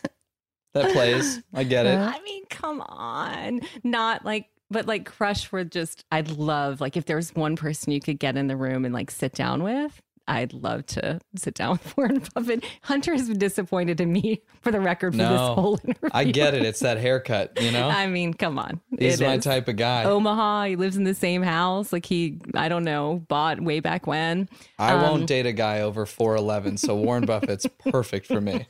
That 0.73 0.91
plays. 0.91 1.41
I 1.53 1.63
get 1.63 1.85
it. 1.85 1.97
I 1.97 2.19
mean, 2.21 2.45
come 2.49 2.81
on. 2.81 3.61
Not 3.83 4.25
like, 4.25 4.47
but 4.71 4.87
like 4.87 5.05
crush 5.05 5.45
for 5.45 5.63
just, 5.63 6.03
I'd 6.11 6.29
love, 6.29 6.81
like, 6.81 6.97
if 6.97 7.05
there's 7.05 7.33
one 7.35 7.55
person 7.55 7.91
you 7.91 7.99
could 7.99 8.17
get 8.17 8.37
in 8.37 8.47
the 8.47 8.57
room 8.57 8.85
and 8.85 8.93
like 8.93 9.11
sit 9.11 9.33
down 9.33 9.61
with, 9.61 10.01
I'd 10.27 10.53
love 10.53 10.85
to 10.87 11.19
sit 11.35 11.53
down 11.53 11.71
with 11.83 11.97
Warren 11.97 12.23
Buffett. 12.33 12.63
Hunter 12.83 13.11
has 13.13 13.27
been 13.27 13.37
disappointed 13.39 13.99
in 13.99 14.11
me 14.13 14.41
for 14.61 14.71
the 14.71 14.79
record 14.79 15.11
for 15.13 15.17
this 15.17 15.27
No, 15.29 15.53
whole 15.55 15.79
interview. 15.83 16.09
I 16.13 16.23
get 16.23 16.53
it. 16.53 16.63
It's 16.63 16.79
that 16.79 16.97
haircut, 16.97 17.61
you 17.61 17.71
know? 17.71 17.89
I 17.93 18.07
mean, 18.07 18.33
come 18.33 18.57
on. 18.57 18.79
He's 18.97 19.19
It 19.19 19.25
my 19.25 19.33
is. 19.35 19.43
type 19.43 19.67
of 19.67 19.75
guy. 19.75 20.05
Omaha, 20.05 20.63
he 20.65 20.75
lives 20.77 20.95
in 20.95 21.03
the 21.03 21.13
same 21.13 21.43
house. 21.43 21.91
Like 21.91 22.05
he, 22.05 22.39
I 22.55 22.69
don't 22.69 22.85
know, 22.85 23.23
bought 23.27 23.59
way 23.61 23.81
back 23.81 24.07
when. 24.07 24.47
I 24.79 24.93
Um, 24.93 25.01
won't 25.01 25.27
date 25.27 25.45
a 25.45 25.51
guy 25.53 25.81
over 25.81 26.05
4'11, 26.05 26.79
so 26.79 26.95
Warren 26.95 27.25
Buffett's 27.25 27.67
perfect 27.89 28.25
for 28.27 28.39
me. 28.39 28.65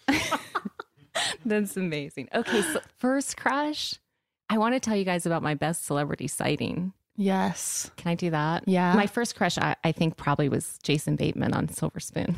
That's 1.45 1.77
amazing. 1.77 2.29
Okay, 2.33 2.61
so 2.63 2.79
first 2.97 3.37
crush. 3.37 3.95
I 4.49 4.57
want 4.57 4.73
to 4.75 4.79
tell 4.79 4.95
you 4.95 5.05
guys 5.05 5.25
about 5.25 5.43
my 5.43 5.53
best 5.53 5.85
celebrity 5.85 6.27
sighting. 6.27 6.93
Yes. 7.15 7.91
Can 7.97 8.11
I 8.11 8.15
do 8.15 8.31
that? 8.31 8.63
Yeah. 8.67 8.93
My 8.95 9.07
first 9.07 9.35
crush, 9.35 9.57
I, 9.57 9.75
I 9.83 9.91
think, 9.91 10.17
probably 10.17 10.49
was 10.49 10.79
Jason 10.83 11.15
Bateman 11.15 11.53
on 11.53 11.69
Silver 11.69 11.99
Spoon. 11.99 12.35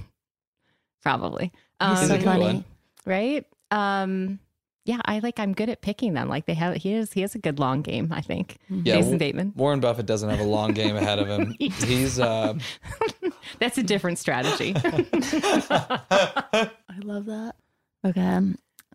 Probably. 1.03 1.51
He's 1.81 1.99
He's 2.01 2.09
a 2.09 2.17
good 2.17 2.39
one. 2.39 2.65
Right? 3.05 3.45
Um, 3.69 4.39
yeah, 4.85 5.01
I 5.05 5.19
like. 5.19 5.39
I'm 5.39 5.53
good 5.53 5.69
at 5.69 5.81
picking 5.81 6.13
them. 6.13 6.29
Like 6.29 6.45
they 6.45 6.53
have. 6.55 6.75
He 6.75 6.93
is. 6.93 7.11
He 7.13 7.21
has 7.21 7.35
a 7.35 7.39
good 7.39 7.59
long 7.59 7.81
game. 7.81 8.09
I 8.11 8.21
think. 8.21 8.57
Yeah, 8.69 8.95
Jason 8.95 9.17
Bateman. 9.17 9.53
Warren 9.55 9.79
Buffett 9.79 10.05
doesn't 10.05 10.29
have 10.29 10.39
a 10.39 10.43
long 10.43 10.73
game 10.73 10.95
ahead 10.95 11.19
of 11.19 11.27
him. 11.27 11.55
He's 11.59 12.19
uh 12.19 12.53
That's 13.59 13.77
a 13.77 13.83
different 13.83 14.19
strategy. 14.19 14.73
I 14.75 16.69
love 17.03 17.25
that. 17.25 17.55
Okay, 18.05 18.39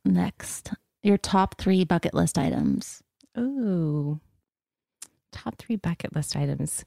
next. 0.05 0.73
Your 1.03 1.19
top 1.19 1.59
three 1.59 1.85
bucket 1.85 2.15
list 2.15 2.39
items. 2.39 3.03
Ooh. 3.39 4.21
Top 5.33 5.57
three 5.59 5.77
bucket 5.77 6.15
list 6.15 6.37
items. 6.37 6.85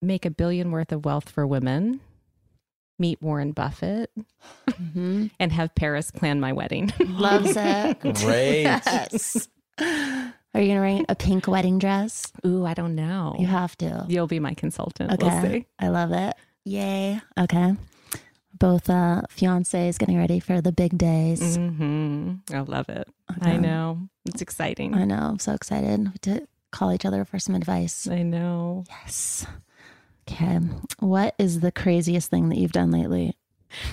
Make 0.00 0.24
a 0.24 0.30
billion 0.30 0.70
worth 0.70 0.92
of 0.92 1.04
wealth 1.04 1.28
for 1.28 1.46
women. 1.46 2.00
Meet 2.98 3.20
Warren 3.22 3.52
Buffett. 3.52 4.10
And 5.40 5.52
have 5.52 5.74
Paris 5.74 6.10
plan 6.10 6.40
my 6.40 6.52
wedding. 6.52 6.92
Loves 7.00 7.54
it. 7.56 8.00
Great. 8.00 8.62
Yes. 8.62 9.48
Are 9.80 10.60
you 10.60 10.68
gonna 10.68 10.80
wear 10.80 11.04
a 11.08 11.14
pink 11.14 11.46
wedding 11.46 11.78
dress? 11.78 12.32
Ooh, 12.46 12.64
I 12.64 12.74
don't 12.74 12.94
know. 12.94 13.36
You 13.38 13.46
have 13.46 13.76
to. 13.78 14.06
You'll 14.08 14.26
be 14.26 14.40
my 14.40 14.54
consultant. 14.54 15.12
Okay. 15.12 15.24
We'll 15.28 15.42
see. 15.42 15.66
I 15.78 15.88
love 15.88 16.12
it. 16.12 16.34
Yay. 16.64 17.20
Okay. 17.38 17.74
Both 18.58 18.90
uh 18.90 19.22
fiancés 19.36 19.98
getting 19.98 20.18
ready 20.18 20.40
for 20.40 20.60
the 20.60 20.72
big 20.72 20.96
days. 20.98 21.56
hmm 21.56 22.34
I 22.52 22.60
love 22.60 22.88
it. 22.88 23.08
I 23.40 23.56
know. 23.56 24.08
It's 24.26 24.42
exciting. 24.42 24.94
I 24.94 25.04
know. 25.04 25.16
I'm 25.18 25.38
so 25.38 25.52
excited 25.54 26.10
to 26.22 26.46
call 26.70 26.92
each 26.92 27.04
other 27.04 27.24
for 27.24 27.38
some 27.38 27.54
advice. 27.54 28.06
I 28.08 28.22
know. 28.22 28.84
Yes. 28.88 29.46
Okay. 30.28 30.58
What 31.00 31.34
is 31.38 31.60
the 31.60 31.72
craziest 31.72 32.30
thing 32.30 32.48
that 32.50 32.58
you've 32.58 32.72
done 32.72 32.90
lately? 32.90 33.34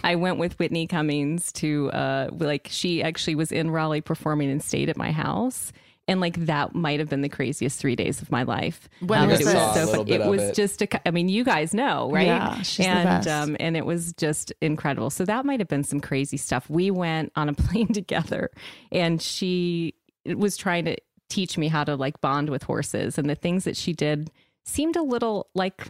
I 0.04 0.16
went 0.16 0.38
with 0.38 0.58
Whitney 0.60 0.88
Cummings 0.88 1.52
to 1.54 1.90
uh 1.92 2.30
like 2.32 2.68
she 2.72 3.04
actually 3.04 3.36
was 3.36 3.52
in 3.52 3.72
Raleigh 3.72 4.02
performing 4.02 4.50
and 4.50 4.64
stayed 4.64 4.90
at 4.90 4.98
my 4.98 5.12
house. 5.12 5.72
And 6.08 6.22
like 6.22 6.46
that 6.46 6.76
might 6.76 7.00
have 7.00 7.10
been 7.10 7.22
the 7.22 7.30
craziest 7.30 7.80
three 7.80 7.96
days 7.96 8.22
of 8.22 8.30
my 8.30 8.44
life. 8.44 8.88
When 9.00 9.22
Um, 9.24 9.28
was 9.30 9.42
it 9.42 9.46
this? 9.46 9.54
Saw 9.54 9.72
a 9.72 9.74
so 9.74 9.86
little 9.86 10.06
fun. 10.06 10.22
It 10.22 10.28
was 10.28 10.42
it. 10.42 10.56
just 10.56 10.82
a. 10.84 11.08
I 11.08 11.10
mean, 11.12 11.30
you 11.30 11.44
guys 11.44 11.74
know, 11.74 12.12
right? 12.12 12.28
Yeah, 12.28 12.62
she's 12.62 12.86
the 12.86 12.92
and 12.92 13.04
best. 13.26 13.28
um, 13.28 13.58
and 13.60 13.76
it 13.76 13.88
was 13.88 14.14
just 14.14 14.54
incredible. 14.62 15.10
So 15.10 15.26
that 15.26 15.46
might 15.48 15.60
have 15.60 15.68
been 15.68 15.84
some 15.84 16.00
crazy 16.00 16.38
stuff. 16.38 16.70
We 16.70 16.92
went 16.92 17.32
on 17.36 17.50
a 17.50 17.54
plane 17.56 17.88
together, 17.92 18.52
and 18.92 19.20
she 19.20 19.96
was 20.28 20.58
trying 20.58 20.86
to 20.86 20.96
teach 21.30 21.58
me 21.58 21.68
how 21.68 21.84
to 21.84 21.96
like 21.96 22.22
bond 22.22 22.50
with 22.50 22.64
horses, 22.64 23.18
and 23.18 23.30
the 23.30 23.36
things 23.36 23.64
that 23.64 23.78
she 23.78 23.94
did 23.94 24.32
seemed 24.66 24.96
a 24.96 25.04
little 25.04 25.48
like 25.54 25.88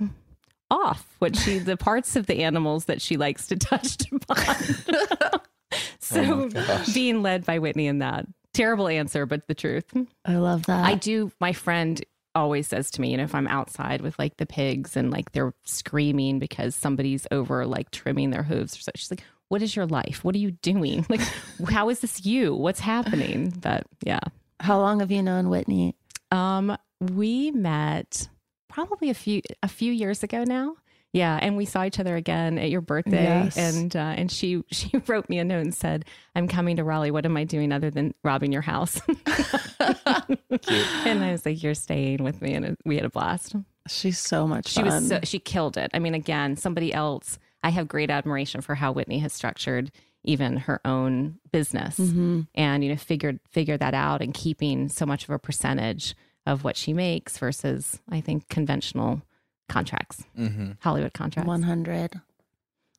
off 0.72 1.16
what 1.20 1.36
she 1.36 1.60
the 1.60 1.78
parts 1.78 2.16
of 2.16 2.26
the 2.26 2.44
animals 2.44 2.86
that 2.86 3.02
she 3.02 3.18
likes 3.18 3.48
to 3.48 3.56
touch 3.58 3.98
to 3.98 4.20
bond. 4.28 5.42
so 6.00 6.50
Oh 6.54 6.86
being 6.94 7.22
led 7.22 7.46
by 7.46 7.60
Whitney 7.60 7.88
in 7.88 8.00
that 8.00 8.26
terrible 8.54 8.88
answer, 8.88 9.26
but 9.26 9.48
the 9.48 9.54
truth. 9.54 9.94
I 10.26 10.36
love 10.36 10.66
that. 10.66 10.86
I 10.86 10.96
do. 10.96 11.32
My 11.40 11.54
friend 11.54 12.04
always 12.34 12.68
says 12.68 12.92
to 12.92 13.02
me, 13.02 13.12
you 13.12 13.18
know, 13.18 13.24
if 13.24 13.36
I'm 13.36 13.48
outside 13.48 14.02
with 14.02 14.18
like 14.20 14.38
the 14.38 14.46
pigs 14.46 14.98
and 14.98 15.12
like 15.12 15.32
they're 15.32 15.54
screaming 15.64 16.40
because 16.40 16.76
somebody's 16.76 17.26
over 17.32 17.66
like 17.66 17.92
trimming 17.92 18.30
their 18.32 18.44
hooves 18.44 18.78
or 18.78 18.82
so, 18.82 18.92
she's 18.96 19.12
like, 19.12 19.24
what 19.48 19.62
is 19.62 19.76
your 19.76 19.86
life? 19.86 20.24
What 20.24 20.36
are 20.36 20.40
you 20.40 20.52
doing? 20.52 21.06
Like, 21.16 21.22
how 21.70 21.90
is 21.90 22.00
this 22.00 22.26
you? 22.26 22.54
What's 22.54 22.80
happening? 22.80 23.54
But 23.62 23.86
yeah. 24.04 24.20
How 24.60 24.80
long 24.80 25.00
have 25.02 25.12
you 25.12 25.22
known 25.22 25.50
Whitney? 25.50 25.96
Um, 26.32 26.78
we 27.00 27.52
met 27.52 28.30
probably 28.70 29.10
a 29.10 29.14
few 29.14 29.42
a 29.62 29.68
few 29.68 29.92
years 29.92 30.24
ago 30.24 30.44
now. 30.44 30.76
Yeah, 31.14 31.40
and 31.42 31.56
we 31.56 31.64
saw 31.64 31.86
each 31.86 31.98
other 31.98 32.18
again 32.18 32.58
at 32.58 32.70
your 32.70 32.82
birthday, 32.82 33.24
Yes. 33.24 33.58
and 33.58 33.96
uh, 33.96 34.00
and 34.18 34.30
she 34.30 34.64
she 34.72 34.92
wrote 35.08 35.30
me 35.30 35.40
a 35.40 35.46
note 35.46 35.62
and 35.62 35.74
said, 35.74 36.06
"I'm 36.36 36.48
coming 36.48 36.76
to 36.78 36.84
Raleigh. 36.84 37.12
What 37.12 37.26
am 37.26 37.38
I 37.38 37.44
doing 37.46 37.72
other 37.72 37.90
than 37.90 38.14
robbing 38.24 38.52
your 38.52 38.62
house?" 38.64 39.00
and 39.80 41.24
I 41.24 41.32
was 41.32 41.46
like, 41.46 41.62
"You're 41.64 41.74
staying 41.74 42.24
with 42.24 42.42
me," 42.42 42.54
and 42.54 42.76
we 42.86 42.96
had 42.96 43.06
a 43.06 43.10
blast. 43.10 43.56
She's 43.88 44.18
so 44.18 44.48
much 44.48 44.68
She 44.68 44.82
was 44.84 45.08
so, 45.08 45.20
she 45.24 45.38
killed 45.40 45.78
it. 45.78 45.92
I 45.94 46.00
mean, 46.00 46.16
again, 46.16 46.58
somebody 46.58 46.94
else. 46.94 47.38
I 47.64 47.70
have 47.70 47.88
great 47.88 48.10
admiration 48.12 48.62
for 48.62 48.76
how 48.76 48.92
Whitney 48.92 49.20
has 49.20 49.32
structured 49.34 49.92
even 50.28 50.58
her 50.58 50.80
own 50.86 51.40
business, 51.52 51.98
Mhm. 52.00 52.48
and 52.56 52.84
you 52.84 52.90
know, 52.90 52.96
figured 52.98 53.40
figured 53.50 53.80
that 53.80 53.94
out 53.94 54.22
and 54.22 54.34
keeping 54.34 54.90
so 54.90 55.06
much 55.06 55.24
of 55.24 55.30
a 55.30 55.40
percentage 55.40 56.16
of 56.46 56.64
what 56.64 56.78
she 56.78 56.94
makes 56.94 57.38
versus, 57.38 58.00
I 58.10 58.22
think, 58.22 58.48
conventional 58.50 59.22
contracts, 59.70 60.24
Mm-hmm. 60.38 60.72
Hollywood 60.82 61.14
contracts. 61.14 61.48
100. 61.48 62.22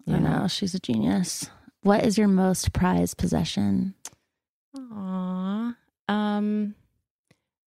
Yeah. 0.04 0.16
I 0.16 0.18
know. 0.18 0.48
She's 0.48 0.74
a 0.74 0.80
genius. 0.80 1.48
What 1.82 2.04
is 2.04 2.18
your 2.18 2.26
most 2.28 2.72
prized 2.72 3.18
possession? 3.18 3.94
Aw. 4.76 5.74
Um, 6.08 6.74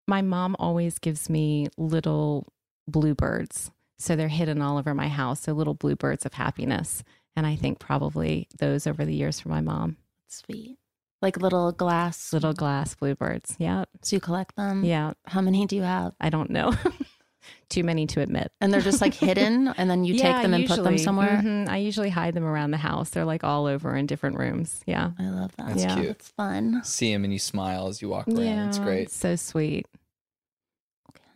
my 0.07 0.21
mom 0.21 0.55
always 0.59 0.99
gives 0.99 1.29
me 1.29 1.67
little 1.77 2.47
bluebirds. 2.87 3.71
So 3.97 4.15
they're 4.15 4.27
hidden 4.29 4.61
all 4.61 4.77
over 4.77 4.93
my 4.93 5.07
house. 5.09 5.41
So 5.41 5.53
little 5.53 5.73
bluebirds 5.73 6.25
of 6.25 6.33
happiness. 6.33 7.03
And 7.35 7.45
I 7.45 7.55
think 7.55 7.79
probably 7.79 8.47
those 8.57 8.85
over 8.87 9.05
the 9.05 9.15
years 9.15 9.39
for 9.39 9.49
my 9.49 9.61
mom. 9.61 9.97
Sweet. 10.27 10.77
Like 11.21 11.37
little 11.37 11.71
glass. 11.71 12.31
Little 12.33 12.53
glass 12.53 12.95
bluebirds. 12.95 13.55
Yeah. 13.59 13.85
So 14.01 14.15
you 14.15 14.19
collect 14.19 14.55
them? 14.55 14.83
Yeah. 14.83 15.13
How 15.25 15.41
many 15.41 15.65
do 15.65 15.75
you 15.75 15.81
have? 15.83 16.13
I 16.19 16.29
don't 16.29 16.49
know. 16.49 16.73
Too 17.69 17.83
many 17.83 18.07
to 18.07 18.21
admit. 18.21 18.51
And 18.61 18.73
they're 18.73 18.81
just 18.81 18.99
like 19.01 19.13
hidden, 19.13 19.67
and 19.77 19.89
then 19.89 20.03
you 20.03 20.15
Yeah, 20.15 20.33
take 20.33 20.41
them 20.43 20.53
and 20.53 20.65
put 20.67 20.77
them 20.77 20.93
usually. 20.93 20.97
somewhere? 20.97 21.41
Mhm. 21.43 21.69
I 21.69 21.77
usually 21.77 22.09
hide 22.09 22.33
them 22.33 22.43
around 22.45 22.71
the 22.71 22.77
house. 22.77 23.09
They're 23.11 23.25
like 23.25 23.43
all 23.43 23.65
over 23.67 23.95
in 23.95 24.05
different 24.07 24.37
rooms. 24.37 24.81
Yeah. 24.87 25.11
I 25.19 25.29
love 25.29 25.55
that. 25.57 25.67
That's 25.69 25.81
Yeah. 25.83 25.95
cute. 25.95 26.07
It's 26.07 26.29
fun. 26.29 26.81
See 26.83 27.11
them 27.13 27.23
and 27.23 27.31
you 27.33 27.39
smile 27.39 27.87
as 27.87 28.01
you 28.01 28.09
walk 28.09 28.27
around. 28.27 28.39
Yeah, 28.43 28.67
It's 28.67 28.79
great. 28.79 29.03
It's 29.03 29.15
So 29.15 29.35
sweet. 29.35 29.87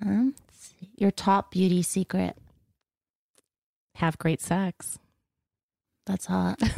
Okay. 0.04 0.32
Your 0.98 1.12
top 1.12 1.52
beauty 1.52 1.82
secret. 1.82 2.38
Have 3.96 4.18
great 4.18 4.42
sex. 4.42 4.98
That's 6.06 6.26
hot. 6.26 6.60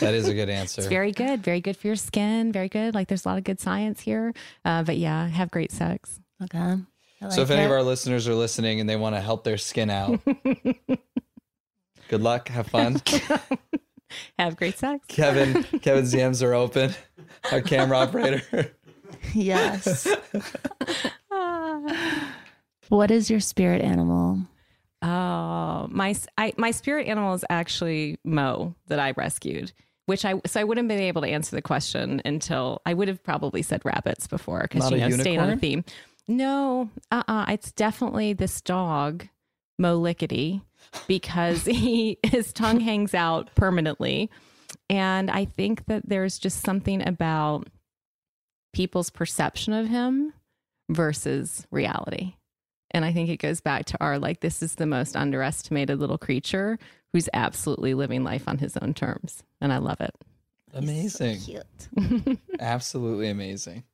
That 0.00 0.14
is 0.14 0.28
a 0.28 0.34
good 0.34 0.50
answer. 0.50 0.80
It's 0.82 0.88
very 0.88 1.12
good. 1.12 1.42
Very 1.42 1.60
good 1.60 1.76
for 1.76 1.86
your 1.86 1.96
skin. 1.96 2.52
Very 2.52 2.68
good. 2.68 2.94
Like 2.94 3.08
there's 3.08 3.24
a 3.24 3.28
lot 3.28 3.38
of 3.38 3.44
good 3.44 3.60
science 3.60 4.00
here. 4.00 4.34
Uh, 4.64 4.82
but 4.82 4.96
yeah, 4.98 5.26
have 5.26 5.50
great 5.50 5.72
sex. 5.72 6.20
Okay. 6.42 6.58
I 7.22 7.28
so 7.30 7.42
if 7.42 7.48
like 7.48 7.58
any 7.58 7.64
of 7.66 7.72
our 7.72 7.82
listeners 7.82 8.28
are 8.28 8.34
listening 8.34 8.80
and 8.80 8.88
they 8.88 8.96
want 8.96 9.14
to 9.16 9.20
help 9.20 9.44
their 9.44 9.56
skin 9.56 9.88
out, 9.88 10.20
good 12.08 12.20
luck. 12.20 12.48
Have 12.48 12.66
fun. 12.66 13.00
have 14.38 14.56
great 14.56 14.78
sex. 14.78 15.04
Kevin, 15.08 15.62
Kevin's 15.80 16.12
DMs 16.12 16.42
are 16.42 16.52
open. 16.52 16.94
Our 17.52 17.62
camera 17.62 17.98
operator. 17.98 18.72
Yes. 19.34 20.06
what 22.88 23.10
is 23.10 23.30
your 23.30 23.40
spirit 23.40 23.82
animal? 23.82 24.40
Oh, 25.06 25.86
my 25.88 26.16
I, 26.36 26.52
my 26.56 26.72
spirit 26.72 27.06
animal 27.06 27.34
is 27.34 27.44
actually 27.48 28.18
Mo 28.24 28.74
that 28.88 28.98
I 28.98 29.12
rescued. 29.12 29.72
Which 30.06 30.24
I 30.24 30.40
so 30.46 30.60
I 30.60 30.64
wouldn't 30.64 30.90
have 30.90 30.98
been 30.98 31.06
able 31.06 31.22
to 31.22 31.28
answer 31.28 31.54
the 31.54 31.62
question 31.62 32.22
until 32.24 32.80
I 32.86 32.94
would 32.94 33.08
have 33.08 33.22
probably 33.22 33.62
said 33.62 33.84
rabbits 33.84 34.26
before 34.26 34.62
because 34.62 34.90
you 34.90 34.98
know 34.98 35.10
staying 35.10 35.40
on 35.40 35.50
a 35.50 35.56
theme. 35.56 35.84
No, 36.28 36.90
uh, 37.10 37.22
uh 37.26 37.46
it's 37.48 37.72
definitely 37.72 38.32
this 38.32 38.60
dog, 38.60 39.26
Mo 39.78 39.96
Lickety, 39.96 40.62
because 41.08 41.64
he 41.66 42.18
his 42.22 42.52
tongue 42.52 42.80
hangs 42.80 43.14
out 43.14 43.52
permanently, 43.56 44.30
and 44.88 45.28
I 45.28 45.44
think 45.44 45.86
that 45.86 46.08
there's 46.08 46.38
just 46.38 46.64
something 46.64 47.06
about 47.06 47.68
people's 48.72 49.10
perception 49.10 49.72
of 49.72 49.88
him 49.88 50.32
versus 50.88 51.66
reality. 51.72 52.35
And 52.96 53.04
I 53.04 53.12
think 53.12 53.28
it 53.28 53.36
goes 53.36 53.60
back 53.60 53.84
to 53.86 53.98
our 54.00 54.18
like, 54.18 54.40
this 54.40 54.62
is 54.62 54.76
the 54.76 54.86
most 54.86 55.16
underestimated 55.16 56.00
little 56.00 56.16
creature 56.16 56.78
who's 57.12 57.28
absolutely 57.34 57.92
living 57.92 58.24
life 58.24 58.44
on 58.48 58.56
his 58.56 58.74
own 58.78 58.94
terms. 58.94 59.42
And 59.60 59.70
I 59.70 59.76
love 59.76 60.00
it. 60.00 60.14
Amazing. 60.72 61.40
cute. 61.40 62.38
Absolutely 62.58 63.28
amazing. 63.28 63.84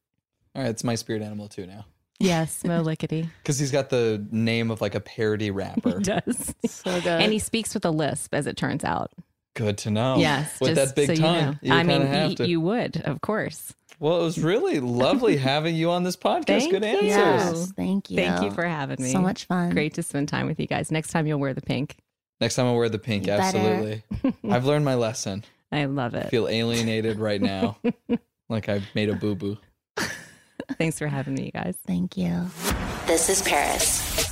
All 0.54 0.62
right, 0.62 0.70
it's 0.70 0.84
my 0.84 0.94
spirit 0.94 1.20
animal 1.20 1.48
too 1.48 1.66
now. 1.66 1.84
Yes, 2.20 2.62
Mo 2.62 2.80
Lickety. 2.80 3.28
Because 3.42 3.58
he's 3.58 3.72
got 3.72 3.90
the 3.90 4.24
name 4.30 4.70
of 4.70 4.80
like 4.80 4.94
a 4.94 5.00
parody 5.00 5.50
rapper. 5.50 5.98
He 5.98 6.04
does. 6.04 6.54
So 6.68 7.00
good. 7.00 7.20
And 7.22 7.32
he 7.32 7.40
speaks 7.40 7.74
with 7.74 7.84
a 7.84 7.90
lisp, 7.90 8.32
as 8.32 8.46
it 8.46 8.56
turns 8.56 8.84
out. 8.84 9.10
Good 9.54 9.78
to 9.78 9.90
know. 9.90 10.16
yes. 10.18 10.60
With 10.60 10.76
just 10.76 10.94
that 10.94 11.06
big 11.08 11.16
so 11.16 11.22
tongue. 11.22 11.34
You, 11.34 11.42
know. 11.42 11.56
You, 11.62 11.72
I 11.74 11.82
mean, 11.82 12.02
of 12.02 12.08
have 12.08 12.28
y- 12.28 12.34
to. 12.36 12.48
you 12.48 12.60
would, 12.60 13.02
of 13.04 13.20
course. 13.20 13.74
Well, 14.02 14.20
it 14.20 14.24
was 14.24 14.38
really 14.40 14.80
lovely 14.80 15.36
having 15.52 15.76
you 15.76 15.92
on 15.92 16.02
this 16.02 16.16
podcast. 16.16 16.46
Thank 16.46 16.72
Good 16.72 16.82
you. 16.82 16.88
answers. 16.88 17.60
Yes. 17.60 17.72
Thank 17.76 18.10
you. 18.10 18.16
Thank 18.16 18.42
you 18.42 18.50
for 18.50 18.64
having 18.64 19.00
me. 19.00 19.12
So 19.12 19.20
much 19.20 19.44
fun. 19.44 19.70
Great 19.70 19.94
to 19.94 20.02
spend 20.02 20.28
time 20.28 20.48
with 20.48 20.58
you 20.58 20.66
guys. 20.66 20.90
Next 20.90 21.12
time 21.12 21.24
you'll 21.28 21.38
wear 21.38 21.54
the 21.54 21.60
pink. 21.62 21.98
Next 22.40 22.56
time 22.56 22.66
I'll 22.66 22.76
wear 22.76 22.88
the 22.88 22.98
pink. 22.98 23.28
You. 23.28 23.34
Absolutely. 23.34 24.02
I've 24.50 24.64
learned 24.64 24.84
my 24.84 24.96
lesson. 24.96 25.44
I 25.70 25.84
love 25.84 26.16
I 26.16 26.22
it. 26.22 26.30
feel 26.30 26.48
alienated 26.48 27.20
right 27.20 27.40
now. 27.40 27.76
like 28.48 28.68
I've 28.68 28.92
made 28.96 29.08
a 29.08 29.14
boo 29.14 29.36
boo. 29.36 29.58
Thanks 30.78 30.98
for 30.98 31.06
having 31.06 31.34
me, 31.34 31.44
you 31.44 31.52
guys. 31.52 31.76
Thank 31.86 32.16
you. 32.16 32.46
This 33.06 33.28
is 33.28 33.40
Paris. 33.42 34.31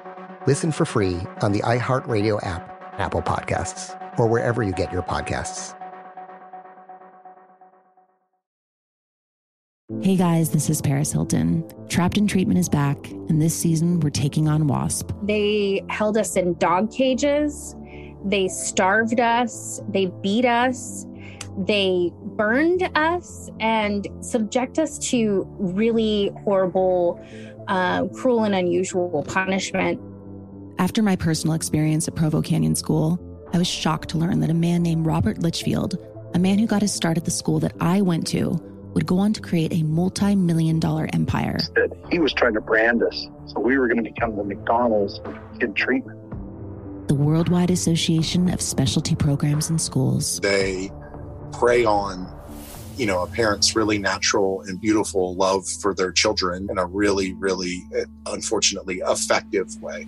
Listen 0.47 0.71
for 0.71 0.85
free 0.85 1.19
on 1.43 1.51
the 1.51 1.59
iHeartRadio 1.59 2.43
app, 2.43 2.95
Apple 2.97 3.21
Podcasts, 3.21 3.95
or 4.17 4.25
wherever 4.25 4.63
you 4.63 4.71
get 4.71 4.91
your 4.91 5.03
podcasts. 5.03 5.77
Hey 10.01 10.15
guys, 10.15 10.49
this 10.49 10.67
is 10.67 10.81
Paris 10.81 11.11
Hilton. 11.11 11.63
Trapped 11.89 12.17
in 12.17 12.25
Treatment 12.25 12.57
is 12.57 12.69
back, 12.69 13.11
and 13.11 13.39
this 13.39 13.55
season 13.55 13.99
we're 13.99 14.09
taking 14.09 14.47
on 14.47 14.65
WASP. 14.65 15.11
They 15.21 15.83
held 15.89 16.17
us 16.17 16.35
in 16.35 16.55
dog 16.55 16.91
cages. 16.91 17.75
They 18.25 18.47
starved 18.47 19.19
us. 19.19 19.79
They 19.89 20.07
beat 20.23 20.45
us. 20.45 21.05
They 21.55 22.11
burned 22.35 22.89
us 22.95 23.51
and 23.59 24.07
subject 24.21 24.79
us 24.79 24.97
to 25.09 25.45
really 25.59 26.31
horrible, 26.45 27.23
uh, 27.67 28.07
cruel, 28.07 28.43
and 28.43 28.55
unusual 28.55 29.23
punishment. 29.27 30.01
After 30.81 31.03
my 31.03 31.15
personal 31.15 31.53
experience 31.53 32.07
at 32.07 32.15
Provo 32.15 32.41
Canyon 32.41 32.73
School, 32.73 33.19
I 33.53 33.59
was 33.59 33.67
shocked 33.67 34.09
to 34.09 34.17
learn 34.17 34.39
that 34.39 34.49
a 34.49 34.55
man 34.55 34.81
named 34.81 35.05
Robert 35.05 35.37
Lichfield, 35.37 35.95
a 36.33 36.39
man 36.39 36.57
who 36.57 36.65
got 36.65 36.81
his 36.81 36.91
start 36.91 37.17
at 37.17 37.25
the 37.25 37.29
school 37.29 37.59
that 37.59 37.73
I 37.79 38.01
went 38.01 38.25
to, 38.29 38.59
would 38.95 39.05
go 39.05 39.19
on 39.19 39.31
to 39.33 39.41
create 39.41 39.71
a 39.73 39.83
multi 39.83 40.35
million 40.35 40.79
dollar 40.79 41.07
empire. 41.13 41.59
That 41.75 41.95
he 42.09 42.17
was 42.17 42.33
trying 42.33 42.55
to 42.55 42.61
brand 42.61 43.03
us. 43.03 43.27
So 43.45 43.59
we 43.59 43.77
were 43.77 43.87
going 43.87 44.03
to 44.03 44.11
become 44.11 44.35
the 44.35 44.43
McDonald's 44.43 45.19
of 45.19 45.37
kid 45.59 45.75
treatment. 45.75 46.17
The 47.07 47.13
Worldwide 47.13 47.69
Association 47.69 48.49
of 48.49 48.59
Specialty 48.59 49.13
Programs 49.13 49.69
and 49.69 49.79
Schools. 49.79 50.39
They 50.39 50.89
prey 51.51 51.85
on, 51.85 52.27
you 52.97 53.05
know, 53.05 53.21
a 53.21 53.27
parent's 53.27 53.75
really 53.75 53.99
natural 53.99 54.61
and 54.61 54.81
beautiful 54.81 55.35
love 55.35 55.67
for 55.67 55.93
their 55.93 56.11
children 56.11 56.69
in 56.71 56.79
a 56.79 56.87
really, 56.87 57.33
really, 57.33 57.83
eh, 57.95 58.05
unfortunately, 58.25 59.03
effective 59.05 59.79
way. 59.79 60.07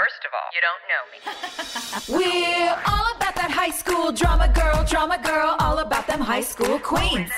First 0.00 0.24
of 0.24 0.32
all, 0.32 0.48
you 0.56 0.62
don't 0.64 0.82
know 0.88 1.04
me. 1.12 1.18
We're 2.24 2.72
all 2.88 3.06
about 3.16 3.34
that 3.34 3.50
high 3.50 3.68
school 3.70 4.12
drama 4.12 4.48
girl, 4.48 4.82
drama 4.86 5.18
girl, 5.22 5.56
all 5.58 5.80
about 5.80 6.06
them 6.06 6.20
high 6.20 6.40
school 6.40 6.78
queens. 6.78 7.30